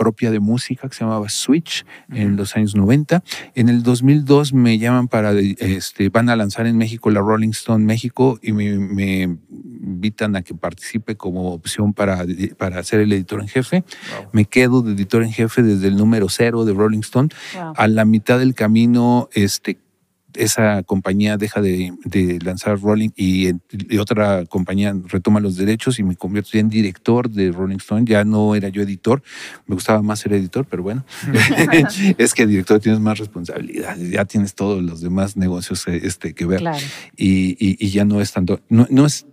propia 0.00 0.30
de 0.30 0.40
música 0.40 0.88
que 0.88 0.94
se 0.94 1.04
llamaba 1.04 1.28
Switch 1.28 1.84
en 2.10 2.36
los 2.36 2.56
años 2.56 2.74
90. 2.74 3.22
En 3.54 3.68
el 3.68 3.82
2002 3.82 4.54
me 4.54 4.78
llaman 4.78 5.08
para, 5.08 5.32
este, 5.32 6.08
van 6.08 6.30
a 6.30 6.36
lanzar 6.36 6.66
en 6.66 6.78
México 6.78 7.10
la 7.10 7.20
Rolling 7.20 7.50
Stone 7.50 7.84
México 7.84 8.38
y 8.40 8.52
me, 8.52 9.24
invitan 9.50 10.36
a 10.36 10.42
que 10.42 10.54
participe 10.54 11.16
como 11.16 11.52
opción 11.52 11.92
para, 11.92 12.24
para 12.56 12.82
ser 12.82 13.00
el 13.00 13.12
editor 13.12 13.42
en 13.42 13.48
jefe. 13.48 13.84
Me 14.32 14.46
quedo 14.46 14.80
de 14.80 14.92
editor 14.94 15.22
en 15.22 15.32
jefe 15.32 15.62
desde 15.62 15.88
el 15.88 15.96
número 15.98 16.30
cero 16.30 16.64
de 16.64 16.72
Rolling 16.72 17.00
Stone. 17.00 17.28
Wow. 17.54 17.74
A 17.76 17.86
la 17.86 18.06
mitad 18.06 18.38
del 18.38 18.54
camino, 18.54 19.28
este, 19.34 19.76
esa 20.34 20.82
compañía 20.82 21.36
deja 21.36 21.60
de, 21.60 21.92
de 22.04 22.38
lanzar 22.42 22.80
Rolling 22.80 23.10
y, 23.16 23.50
y 23.88 23.98
otra 23.98 24.44
compañía 24.46 24.94
retoma 25.06 25.40
los 25.40 25.56
derechos 25.56 25.98
y 25.98 26.02
me 26.02 26.16
convierto 26.16 26.50
ya 26.54 26.60
en 26.60 26.68
director 26.68 27.30
de 27.30 27.52
Rolling 27.52 27.76
Stone. 27.78 28.04
Ya 28.06 28.24
no 28.24 28.54
era 28.54 28.68
yo 28.68 28.82
editor, 28.82 29.22
me 29.66 29.74
gustaba 29.74 30.02
más 30.02 30.20
ser 30.20 30.32
editor, 30.32 30.66
pero 30.68 30.82
bueno, 30.82 31.04
es 32.18 32.34
que 32.34 32.46
director 32.46 32.80
tienes 32.80 33.00
más 33.00 33.18
responsabilidades, 33.18 34.10
ya 34.10 34.24
tienes 34.24 34.54
todos 34.54 34.82
los 34.82 35.00
demás 35.00 35.36
negocios 35.36 35.86
eh, 35.88 36.00
este, 36.04 36.32
que 36.34 36.46
ver 36.46 36.60
Claro. 36.60 36.78
y, 37.16 37.56
y- 37.58 37.76
y 37.78 37.90
ya 37.90 38.04
no 38.04 38.20
es 38.20 38.32
tanto, 38.32 38.60
no, 38.68 38.86
no 38.90 39.06
es 39.06 39.26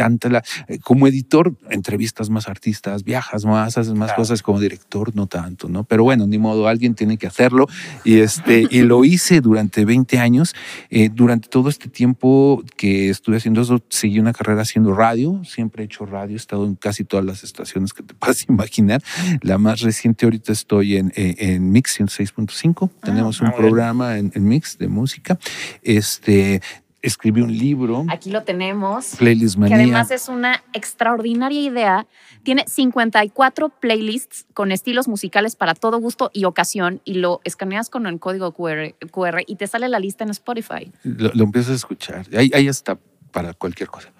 tanta 0.00 0.30
la, 0.30 0.42
eh, 0.66 0.78
como 0.78 1.06
editor 1.06 1.54
entrevistas 1.68 2.30
más 2.30 2.48
artistas, 2.48 3.04
viajas 3.04 3.44
más, 3.44 3.76
haces 3.76 3.92
más 3.92 4.08
Claro. 4.08 4.22
cosas, 4.22 4.42
como 4.42 4.58
director 4.58 5.14
no 5.14 5.26
tanto, 5.26 5.68
¿no? 5.68 5.84
Pero 5.84 6.04
bueno, 6.04 6.26
ni 6.26 6.38
modo, 6.38 6.68
alguien 6.68 6.94
tiene 6.94 7.18
que 7.18 7.26
hacerlo 7.26 7.66
y 8.02 8.20
este 8.20 8.66
y 8.70 8.80
lo 8.80 9.04
hice 9.04 9.42
durante 9.42 9.84
20 9.84 10.18
años. 10.18 10.54
Eh, 10.88 11.10
durante 11.12 11.48
todo 11.50 11.68
este 11.68 11.90
tiempo 11.90 12.64
que 12.78 13.10
estuve 13.10 13.36
haciendo 13.36 13.60
eso, 13.60 13.82
seguí 13.90 14.18
una 14.18 14.32
carrera 14.32 14.62
haciendo 14.62 14.94
radio, 14.94 15.42
siempre 15.44 15.82
he 15.82 15.86
hecho 15.86 16.06
radio, 16.06 16.32
he 16.32 16.36
estado 16.36 16.64
en 16.64 16.76
casi 16.76 17.04
todas 17.04 17.26
las 17.26 17.44
estaciones 17.44 17.92
que 17.92 18.02
te 18.02 18.14
puedas 18.20 18.46
imaginar. 18.48 19.02
La 19.42 19.58
más 19.58 19.80
reciente 19.82 20.24
ahorita 20.24 20.50
estoy 20.50 20.96
en, 20.96 21.12
eh, 21.14 21.34
en 21.40 21.70
Mix 21.70 22.00
106.5, 22.00 22.88
tenemos 23.02 23.42
ah, 23.42 23.44
un 23.44 23.52
programa 23.52 24.16
en, 24.16 24.32
en 24.34 24.48
Mix 24.48 24.78
de 24.78 24.88
música. 24.88 25.38
Este, 25.82 26.62
escribí 27.02 27.40
un 27.40 27.56
libro, 27.56 28.04
Aquí 28.08 28.30
lo 28.30 28.42
tenemos. 28.42 29.16
Playlist 29.16 29.54
Que 29.54 29.60
Manía. 29.60 29.76
además 29.76 30.10
es 30.10 30.28
una 30.28 30.62
extraordinaria 30.72 31.60
idea. 31.60 32.06
Tiene 32.42 32.64
54 32.66 33.68
playlists 33.68 34.46
con 34.54 34.72
estilos 34.72 35.08
musicales 35.08 35.56
para 35.56 35.74
todo 35.74 35.98
gusto 35.98 36.30
y 36.32 36.44
ocasión 36.44 37.00
y 37.04 37.14
lo 37.14 37.40
escaneas 37.44 37.90
con 37.90 38.06
el 38.06 38.18
código 38.18 38.52
QR, 38.52 38.94
QR 39.10 39.42
y 39.46 39.56
te 39.56 39.66
sale 39.66 39.88
la 39.88 39.98
lista 39.98 40.24
en 40.24 40.30
Spotify. 40.30 40.90
Lo, 41.02 41.30
lo 41.34 41.44
empiezo 41.44 41.72
a 41.72 41.74
escuchar. 41.74 42.26
Ahí, 42.36 42.50
ahí 42.54 42.68
está 42.68 42.98
para 43.30 43.54
cualquier 43.54 43.88
cosa. 43.88 44.10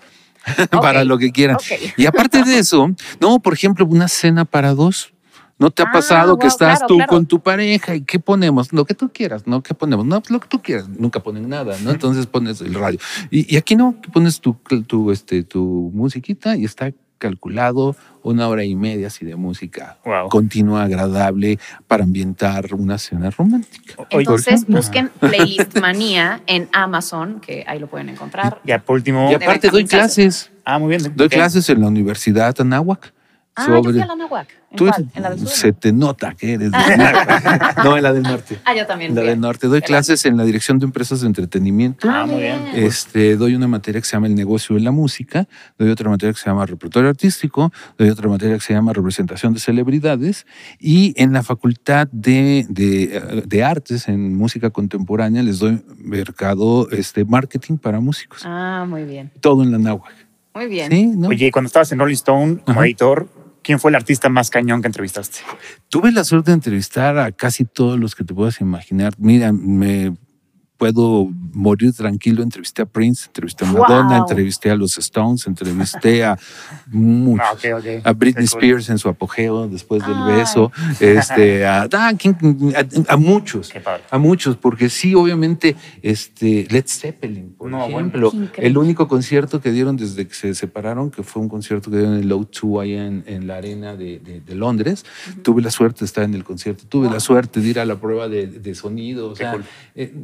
Para 0.71 1.05
lo 1.05 1.19
que 1.19 1.33
quieran. 1.33 1.59
Y 1.99 2.07
aparte 2.07 2.43
de 2.43 2.59
eso, 2.59 2.91
no, 3.21 3.41
por 3.41 3.53
ejemplo, 3.53 3.85
una 3.85 4.09
cena 4.09 4.47
para 4.47 4.73
dos. 4.73 5.13
¿No 5.61 5.71
te 5.71 5.83
ha 5.83 5.87
Ah, 5.87 5.93
pasado 5.93 6.39
que 6.39 6.47
wow, 6.47 6.49
estás 6.49 6.79
claro, 6.79 6.87
tú 6.89 6.97
claro. 6.97 7.09
con 7.11 7.27
tu 7.27 7.39
pareja 7.41 7.95
y 7.95 8.01
qué 8.01 8.19
ponemos? 8.19 8.73
Lo 8.73 8.85
que 8.85 8.95
tú 8.95 9.11
quieras, 9.13 9.47
¿no? 9.47 9.63
¿Qué 9.63 9.75
ponemos? 9.75 10.05
No, 10.07 10.21
pues 10.21 10.31
lo 10.31 10.41
que 10.41 10.49
tú 10.49 10.61
quieras. 10.61 10.89
Nunca 10.89 11.21
ponen 11.23 11.49
nada, 11.49 11.77
¿no? 11.85 11.91
Entonces 11.91 12.27
pones 12.27 12.61
el 12.63 12.75
radio. 12.75 12.99
Y, 13.31 13.55
y 13.55 13.57
aquí 13.59 13.77
no, 13.77 13.95
que 14.03 14.09
pones 14.11 14.41
tu, 14.41 14.55
tu, 14.89 15.13
este, 15.13 15.45
tu 15.45 15.93
musiquita 15.95 16.57
y 16.57 16.65
está 16.65 16.91
calculado 17.19 17.95
una 18.23 18.49
hora 18.49 18.65
y 18.65 18.75
media 18.75 19.09
así 19.09 19.27
de 19.27 19.37
música 19.37 19.99
Wow. 20.07 20.31
continua, 20.31 20.85
agradable 20.85 21.59
para 21.87 22.05
ambientar 22.05 22.73
una 22.75 22.97
cena 22.97 23.29
romántica. 23.31 24.07
Entonces 24.09 24.67
busquen 24.67 25.11
Playlist 25.21 25.79
Manía 25.81 26.41
en 26.47 26.71
Amazon, 26.73 27.41
que 27.41 27.63
ahí 27.67 27.79
lo 27.79 27.89
pueden 27.89 28.09
encontrar. 28.09 28.61
Ya 28.65 28.79
por 28.79 28.97
último. 28.97 29.31
Y 29.31 29.35
aparte 29.35 29.69
doy 29.69 29.85
clases. 29.85 30.51
Ah, 30.65 30.79
muy 30.79 30.89
bien. 30.97 31.13
Doy 31.15 31.29
clases 31.29 31.69
en 31.69 31.83
la 31.83 31.89
Universidad 31.89 32.59
Anáhuac. 32.59 33.13
Ah, 33.57 33.67
yo 33.69 33.83
fui 33.83 34.01
a 34.01 34.07
la 34.07 34.15
Nahuac. 34.17 34.49
¿En 34.71 34.77
Tú 34.77 34.87
cuál? 34.87 35.09
¿En 35.13 35.23
la 35.23 35.31
del 35.31 35.39
sur? 35.41 35.49
se 35.49 35.73
te 35.73 35.93
nota 35.93 36.35
que 36.35 36.55
eres 36.55 36.71
del 36.71 36.99
norte. 36.99 37.83
No, 37.85 37.97
en 37.97 38.03
la 38.05 38.13
del 38.13 38.23
norte. 38.23 38.59
Ah, 38.65 38.75
yo 38.75 38.87
también. 38.87 39.11
En 39.11 39.17
la 39.17 39.23
fui. 39.23 39.31
del 39.31 39.41
norte. 39.41 39.67
Doy 39.67 39.83
clases 39.83 40.25
en 40.25 40.37
la 40.37 40.45
Dirección 40.45 40.79
de 40.79 40.87
Empresas 40.87 41.21
de 41.21 41.27
Entretenimiento. 41.27 42.09
Ah, 42.09 42.25
muy 42.27 42.41
bien. 42.43 42.61
Este, 42.75 43.37
doy 43.37 43.55
una 43.57 43.67
materia 43.67 44.01
que 44.01 44.07
se 44.07 44.13
llama 44.17 44.29
el 44.29 44.35
negocio 44.37 44.77
de 44.77 44.83
la 44.83 44.93
música, 44.93 45.49
doy 45.79 45.91
otra 45.91 46.09
materia 46.09 46.33
que 46.33 46.39
se 46.39 46.47
llama 46.49 46.65
repertorio 46.65 47.11
artístico, 47.11 47.73
doy 47.99 48.09
otra 48.11 48.29
materia 48.29 48.55
que 48.55 48.61
se 48.63 48.73
llama 48.73 48.93
representación 48.93 49.53
de 49.53 49.61
celebridades 49.61 50.47
y 50.79 51.13
en 51.21 51.33
la 51.33 51.43
facultad 51.43 52.09
de, 52.13 52.67
de, 52.69 53.43
de 53.47 53.65
artes 53.65 54.09
en 54.09 54.37
música 54.37 54.71
contemporánea 54.71 55.43
les 55.43 55.59
doy 55.59 55.83
mercado, 55.99 56.89
este, 56.91 57.25
marketing 57.25 57.77
para 57.79 57.99
músicos. 58.01 58.43
Ah, 58.45 58.87
muy 58.89 59.03
bien. 59.05 59.33
Todo 59.41 59.63
en 59.65 59.73
la 59.73 59.79
náhuatl. 59.79 60.15
Muy 60.55 60.67
bien. 60.67 60.91
Sí, 60.91 61.07
¿no? 61.07 61.29
Oye, 61.29 61.51
cuando 61.53 61.67
estabas 61.67 61.91
en 61.93 61.99
Rolling 61.99 62.15
Stone 62.15 62.57
como 62.65 62.81
Ajá. 62.81 62.87
editor, 62.87 63.29
¿quién 63.71 63.79
fue 63.79 63.93
el 63.93 63.95
artista 63.95 64.29
más 64.29 64.51
cañón 64.51 64.83
que 64.83 64.89
entrevistaste? 64.89 65.39
Tuve 65.89 66.11
la 66.11 66.25
suerte 66.25 66.51
de 66.51 66.57
entrevistar 66.57 67.17
a 67.19 67.31
casi 67.31 67.65
todos 67.65 68.01
los 68.01 68.17
que 68.17 68.25
te 68.25 68.35
puedas 68.35 68.61
imaginar. 68.61 69.13
Mira, 69.17 69.53
me 69.53 70.17
puedo 70.81 71.29
morir 71.53 71.93
tranquilo. 71.93 72.43
Entrevisté 72.43 72.81
a 72.81 72.87
Prince, 72.87 73.27
entrevisté 73.27 73.67
a 73.67 73.71
Wow. 73.71 73.83
Madonna, 73.83 74.17
entrevisté 74.17 74.71
a 74.71 74.75
los 74.77 74.97
Stones, 74.97 75.47
entrevisté 75.47 76.25
a 76.25 76.39
muchos. 76.91 77.47
Ah. 77.67 78.01
A 78.05 78.13
Britney 78.15 78.47
Qué 78.47 78.51
cool. 78.51 78.63
Spears 78.63 78.89
en 78.89 78.97
su 78.99 79.09
apogeo 79.11 79.69
después 79.69 80.03
del 80.07 80.17
Ay. 80.17 80.37
beso, 80.37 80.73
este, 80.99 81.67
a, 81.67 81.87
¿quién? 82.19 82.35
a, 83.07 83.13
a 83.13 83.17
muchos, 83.19 83.71
a 84.11 84.17
muchos, 84.19 84.57
porque 84.57 84.89
sí, 84.89 85.15
obviamente, 85.15 85.77
este, 86.03 86.67
Led 86.71 86.87
Zeppelin, 86.87 87.53
por 87.59 87.71
No, 87.71 87.85
ejemplo, 87.87 88.33
el 88.57 88.79
único 88.79 89.07
concierto 89.07 89.61
que 89.61 89.73
dieron 89.73 89.99
desde 89.99 90.27
que 90.27 90.35
se 90.35 90.55
separaron, 90.55 91.11
que 91.11 91.23
fue 91.23 91.43
un 91.43 91.51
concierto 91.51 91.91
que 91.91 91.99
dieron 91.99 92.15
en 92.17 92.23
el 92.23 92.33
O2 92.33 92.83
allá 92.83 93.07
en, 93.07 93.23
en 93.27 93.47
la 93.47 93.57
arena 93.57 93.97
de, 93.97 94.19
de- 94.19 94.41
de 94.41 94.55
Londres, 94.55 95.05
tuve 95.43 95.61
la 95.61 95.71
suerte 95.71 96.01
de 96.01 96.07
estar 96.07 96.25
en 96.25 96.33
el 96.35 96.43
concierto, 96.45 96.85
tuve 96.89 97.11
la 97.11 97.21
suerte 97.21 97.61
de 97.61 97.69
ir 97.69 97.79
a 97.81 97.85
la 97.85 97.97
prueba 97.97 98.29
de, 98.29 98.47
de 98.47 98.75
sonido, 98.75 99.29
o 99.31 99.37
sea, 99.37 99.53
cool. 99.53 99.65
eh, 99.95 100.15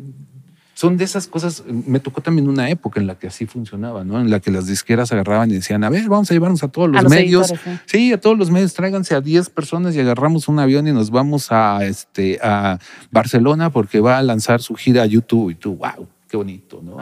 son 0.76 0.98
de 0.98 1.04
esas 1.04 1.26
cosas, 1.26 1.64
me 1.66 2.00
tocó 2.00 2.20
también 2.20 2.50
una 2.50 2.68
época 2.68 3.00
en 3.00 3.06
la 3.06 3.18
que 3.18 3.28
así 3.28 3.46
funcionaba, 3.46 4.04
¿no? 4.04 4.20
En 4.20 4.30
la 4.30 4.40
que 4.40 4.50
las 4.50 4.66
disqueras 4.66 5.10
agarraban 5.10 5.50
y 5.50 5.54
decían, 5.54 5.82
a 5.84 5.88
ver, 5.88 6.06
vamos 6.06 6.30
a 6.30 6.34
llevarnos 6.34 6.62
a 6.62 6.68
todos 6.68 6.90
los, 6.90 6.98
A 6.98 7.02
los 7.02 7.10
medios. 7.10 7.54
Sí, 7.86 8.12
a 8.12 8.20
todos 8.20 8.36
los 8.36 8.50
medios, 8.50 8.74
tráiganse 8.74 9.14
a 9.14 9.22
10 9.22 9.48
personas 9.48 9.96
y 9.96 10.00
agarramos 10.00 10.48
un 10.48 10.58
avión 10.58 10.86
y 10.86 10.92
nos 10.92 11.10
vamos 11.10 11.50
a, 11.50 11.82
este, 11.86 12.38
a 12.42 12.78
Barcelona 13.10 13.70
porque 13.70 14.00
va 14.00 14.18
a 14.18 14.22
lanzar 14.22 14.60
su 14.60 14.74
gira 14.74 15.04
a 15.04 15.06
YouTube 15.06 15.48
y 15.48 15.54
tú, 15.54 15.76
wow. 15.76 16.06
Qué 16.28 16.36
bonito, 16.36 16.82
¿no? 16.82 16.98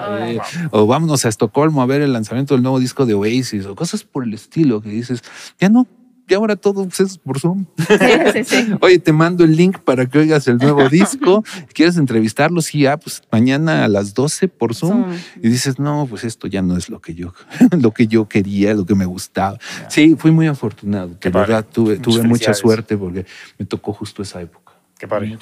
O 0.71 0.87
vámonos 0.87 1.25
a 1.25 1.29
Estocolmo 1.29 1.83
a 1.83 1.87
ver 1.87 2.01
el 2.03 2.13
lanzamiento 2.13 2.55
del 2.55 2.63
nuevo 2.63 2.79
disco 2.79 3.07
de 3.07 3.15
Oasis 3.15 3.67
o 3.67 3.75
cosas 3.75 4.05
por 4.05 4.23
el 4.23 4.35
estilo 4.35 4.83
que 4.83 4.91
dices, 4.91 5.23
ya 5.59 5.69
no, 5.69 5.89
ya 6.29 6.39
ahora 6.39 6.57
todo 6.57 6.85
pues, 6.85 7.01
es 7.01 7.19
por 7.19 7.39
Zoom. 7.39 7.67
Sí, 7.77 7.95
sí, 8.33 8.45
sí. 8.45 8.75
Oye, 8.81 8.99
te 8.99 9.13
mando 9.13 9.45
el 9.45 9.57
link 9.57 9.79
para 9.79 10.07
que 10.07 10.19
oigas 10.19 10.49
el 10.49 10.59
nuevo 10.59 10.89
disco. 10.91 11.45
¿Quieres 11.73 11.97
entrevistarlo? 11.97 12.63
Sí, 12.63 12.81
ya, 12.81 12.97
pues 12.97 13.23
mañana 13.31 13.85
a 13.85 13.89
las 13.89 14.15
12 14.15 14.49
por 14.49 14.75
Zoom. 14.75 15.05
Zoom. 15.05 15.19
Y 15.43 15.49
dices, 15.49 15.79
no, 15.79 16.07
pues 16.09 16.25
esto 16.25 16.47
ya 16.47 16.63
no 16.63 16.77
es 16.77 16.89
lo 16.89 17.01
que 17.01 17.15
yo, 17.15 17.35
lo 17.79 17.93
que 17.93 18.07
yo 18.07 18.29
quería, 18.29 18.75
lo 18.75 18.87
que 18.87 18.95
me 18.95 19.07
gustaba. 19.07 19.59
Sí, 19.89 20.17
fui 20.19 20.31
muy 20.31 20.47
afortunado. 20.47 21.17
De 21.21 21.31
verdad, 21.31 21.67
tuve, 21.71 21.99
tuve 21.99 22.23
mucha 22.23 22.55
suerte 22.55 22.97
porque 22.97 23.27
me 23.59 23.67
tocó 23.67 23.93
justo 23.93 24.23
esa 24.23 24.41
época. 24.41 24.74
Qué 24.99 25.09
padre. 25.09 25.37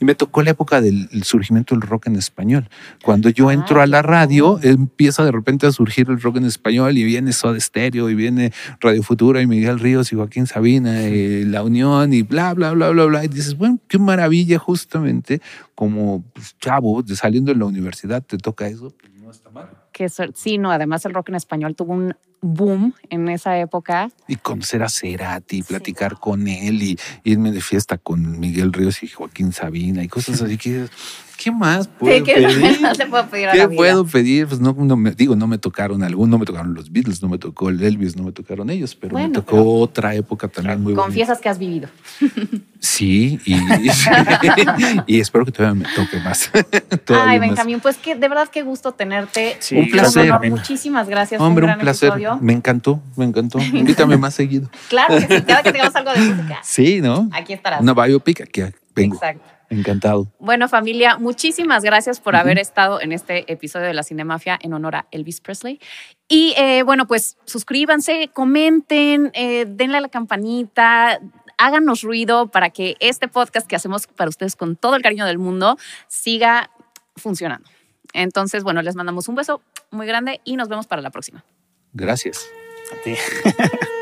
Y 0.00 0.04
me 0.04 0.14
tocó 0.14 0.42
la 0.42 0.50
época 0.50 0.80
del 0.80 1.08
el 1.12 1.24
surgimiento 1.24 1.74
del 1.74 1.82
rock 1.82 2.06
en 2.06 2.16
español. 2.16 2.68
Cuando 3.02 3.28
yo 3.28 3.48
Ah, 3.48 3.54
entro 3.54 3.80
a 3.80 3.86
la 3.86 4.00
radio, 4.00 4.60
empieza 4.62 5.24
de 5.24 5.32
repente 5.32 5.66
a 5.66 5.72
surgir 5.72 6.08
el 6.08 6.20
rock 6.20 6.36
en 6.36 6.44
español 6.44 6.96
y 6.96 7.04
viene 7.04 7.32
Soda 7.32 7.58
Stereo 7.58 8.08
y 8.10 8.14
viene 8.14 8.52
Radio 8.80 9.02
Futura 9.02 9.42
y 9.42 9.46
Miguel 9.46 9.80
Ríos 9.80 10.12
y 10.12 10.16
Joaquín 10.16 10.46
Sabina 10.46 11.02
y 11.08 11.44
La 11.44 11.62
Unión 11.64 12.12
y 12.12 12.22
bla, 12.22 12.54
bla, 12.54 12.72
bla, 12.72 12.90
bla, 12.90 13.04
bla. 13.06 13.24
Y 13.24 13.28
dices, 13.28 13.56
bueno, 13.56 13.78
qué 13.88 13.98
maravilla 13.98 14.58
justamente 14.58 15.40
como 15.74 16.22
pues, 16.32 16.56
chavo 16.58 17.02
de 17.02 17.16
saliendo 17.16 17.52
de 17.52 17.58
la 17.58 17.66
universidad 17.66 18.22
te 18.22 18.38
toca 18.38 18.68
eso. 18.68 18.94
no 19.20 19.30
está 19.30 19.50
mal. 19.50 19.68
Que 19.92 20.08
sí, 20.08 20.58
no, 20.58 20.70
además 20.70 21.04
el 21.06 21.12
rock 21.12 21.30
en 21.30 21.34
español 21.34 21.74
tuvo 21.74 21.92
un 21.92 22.14
boom 22.42 22.92
en 23.08 23.28
esa 23.28 23.58
época. 23.58 24.10
Y 24.28 24.36
conocer 24.36 24.82
a 24.82 24.88
Cerati, 24.88 25.58
Sí. 25.58 25.62
platicar 25.62 26.18
con 26.18 26.48
él 26.48 26.82
y 26.82 26.98
irme 27.24 27.52
de 27.52 27.60
fiesta 27.60 27.96
con 27.98 28.38
Miguel 28.40 28.72
Ríos 28.72 29.02
y 29.02 29.08
Joaquín 29.08 29.52
Sabina 29.52 30.02
y 30.02 30.08
cosas 30.08 30.42
así 30.42 30.58
que 30.58 30.88
¿qué 31.42 31.50
más 31.50 31.88
puedo 31.88 32.16
Sí, 32.16 32.22
que 32.22 32.34
pedir? 32.34 32.80
no 32.80 32.94
se 32.94 33.06
puede 33.06 33.24
pedir 33.24 33.48
a 33.48 33.52
¿Qué 33.52 33.58
la 33.58 33.66
vida. 33.66 33.76
puedo 33.76 34.04
pedir? 34.06 34.46
Pues 34.46 34.60
no, 34.60 34.72
no 34.78 34.96
me, 34.96 35.10
digo, 35.12 35.34
no 35.36 35.46
me 35.46 35.58
tocaron 35.58 36.02
algún, 36.02 36.30
no 36.30 36.38
me 36.38 36.44
tocaron 36.46 36.74
los 36.74 36.90
Beatles, 36.92 37.22
no 37.22 37.28
me 37.28 37.38
tocó 37.38 37.68
el 37.70 37.82
Elvis, 37.82 38.16
no 38.16 38.22
me 38.24 38.32
tocaron 38.32 38.70
ellos, 38.70 38.94
pero 38.94 39.16
me 39.16 39.28
tocó 39.30 39.50
pero- 39.56 39.64
otra 39.74 40.14
época 40.14 40.48
también 40.48 40.82
muy 40.82 40.92
bonita. 40.92 41.04
Confiesas 41.06 41.40
que 41.40 41.48
has 41.48 41.58
vivido. 41.58 41.88
Sí, 42.84 43.38
y, 43.44 43.54
y 45.06 45.20
espero 45.20 45.44
que 45.44 45.52
todavía 45.52 45.84
me 45.86 45.94
toque 45.94 46.18
más. 46.18 46.50
Ay, 47.08 47.38
más. 47.38 47.48
Benjamín, 47.48 47.78
pues 47.80 47.96
que 47.96 48.16
de 48.16 48.28
verdad 48.28 48.48
qué 48.48 48.62
gusto 48.62 48.90
tenerte. 48.90 49.56
Sí, 49.60 49.76
Un 49.76 49.88
placer. 49.88 50.30
honor. 50.32 50.50
Muchísimas 50.50 51.08
gracias. 51.08 51.40
Hombre, 51.40 51.64
un 51.64 51.68
gran 51.68 51.78
placer. 51.78 52.08
episodio. 52.08 52.38
Me 52.40 52.52
encantó, 52.52 53.00
me 53.16 53.24
encantó. 53.24 53.60
Invítame 53.60 54.16
más 54.16 54.34
seguido. 54.34 54.68
Claro 54.88 55.14
que 55.16 55.20
sí, 55.38 55.42
cada 55.46 55.62
que 55.62 55.70
tengamos 55.72 55.94
algo 55.94 56.12
de 56.12 56.20
música, 56.20 56.58
Sí, 56.64 57.00
¿no? 57.00 57.28
aquí 57.32 57.52
estarás. 57.52 57.80
Una 57.80 57.94
biopic, 57.94 58.40
aquí 58.40 58.62
vengo. 58.96 59.14
Exacto. 59.14 59.44
Encantado. 59.72 60.30
Bueno, 60.38 60.68
familia, 60.68 61.16
muchísimas 61.16 61.82
gracias 61.82 62.20
por 62.20 62.36
haber 62.36 62.58
estado 62.58 63.00
en 63.00 63.10
este 63.10 63.50
episodio 63.50 63.86
de 63.86 63.94
la 63.94 64.02
Cinemafia 64.02 64.58
en 64.60 64.74
honor 64.74 64.96
a 64.96 65.06
Elvis 65.10 65.40
Presley. 65.40 65.80
Y 66.28 66.52
eh, 66.58 66.82
bueno, 66.82 67.06
pues 67.06 67.38
suscríbanse, 67.46 68.28
comenten, 68.34 69.30
eh, 69.32 69.64
denle 69.66 69.96
a 69.96 70.00
la 70.02 70.10
campanita, 70.10 71.20
háganos 71.56 72.02
ruido 72.02 72.48
para 72.48 72.68
que 72.68 72.96
este 73.00 73.28
podcast 73.28 73.66
que 73.66 73.74
hacemos 73.74 74.06
para 74.08 74.28
ustedes 74.28 74.56
con 74.56 74.76
todo 74.76 74.94
el 74.94 75.00
cariño 75.00 75.24
del 75.24 75.38
mundo 75.38 75.78
siga 76.06 76.70
funcionando. 77.16 77.70
Entonces, 78.12 78.64
bueno, 78.64 78.82
les 78.82 78.94
mandamos 78.94 79.28
un 79.28 79.36
beso 79.36 79.62
muy 79.90 80.06
grande 80.06 80.42
y 80.44 80.56
nos 80.56 80.68
vemos 80.68 80.86
para 80.86 81.00
la 81.00 81.08
próxima. 81.08 81.46
Gracias. 81.94 82.46
A 82.92 83.02
ti. 83.02 83.14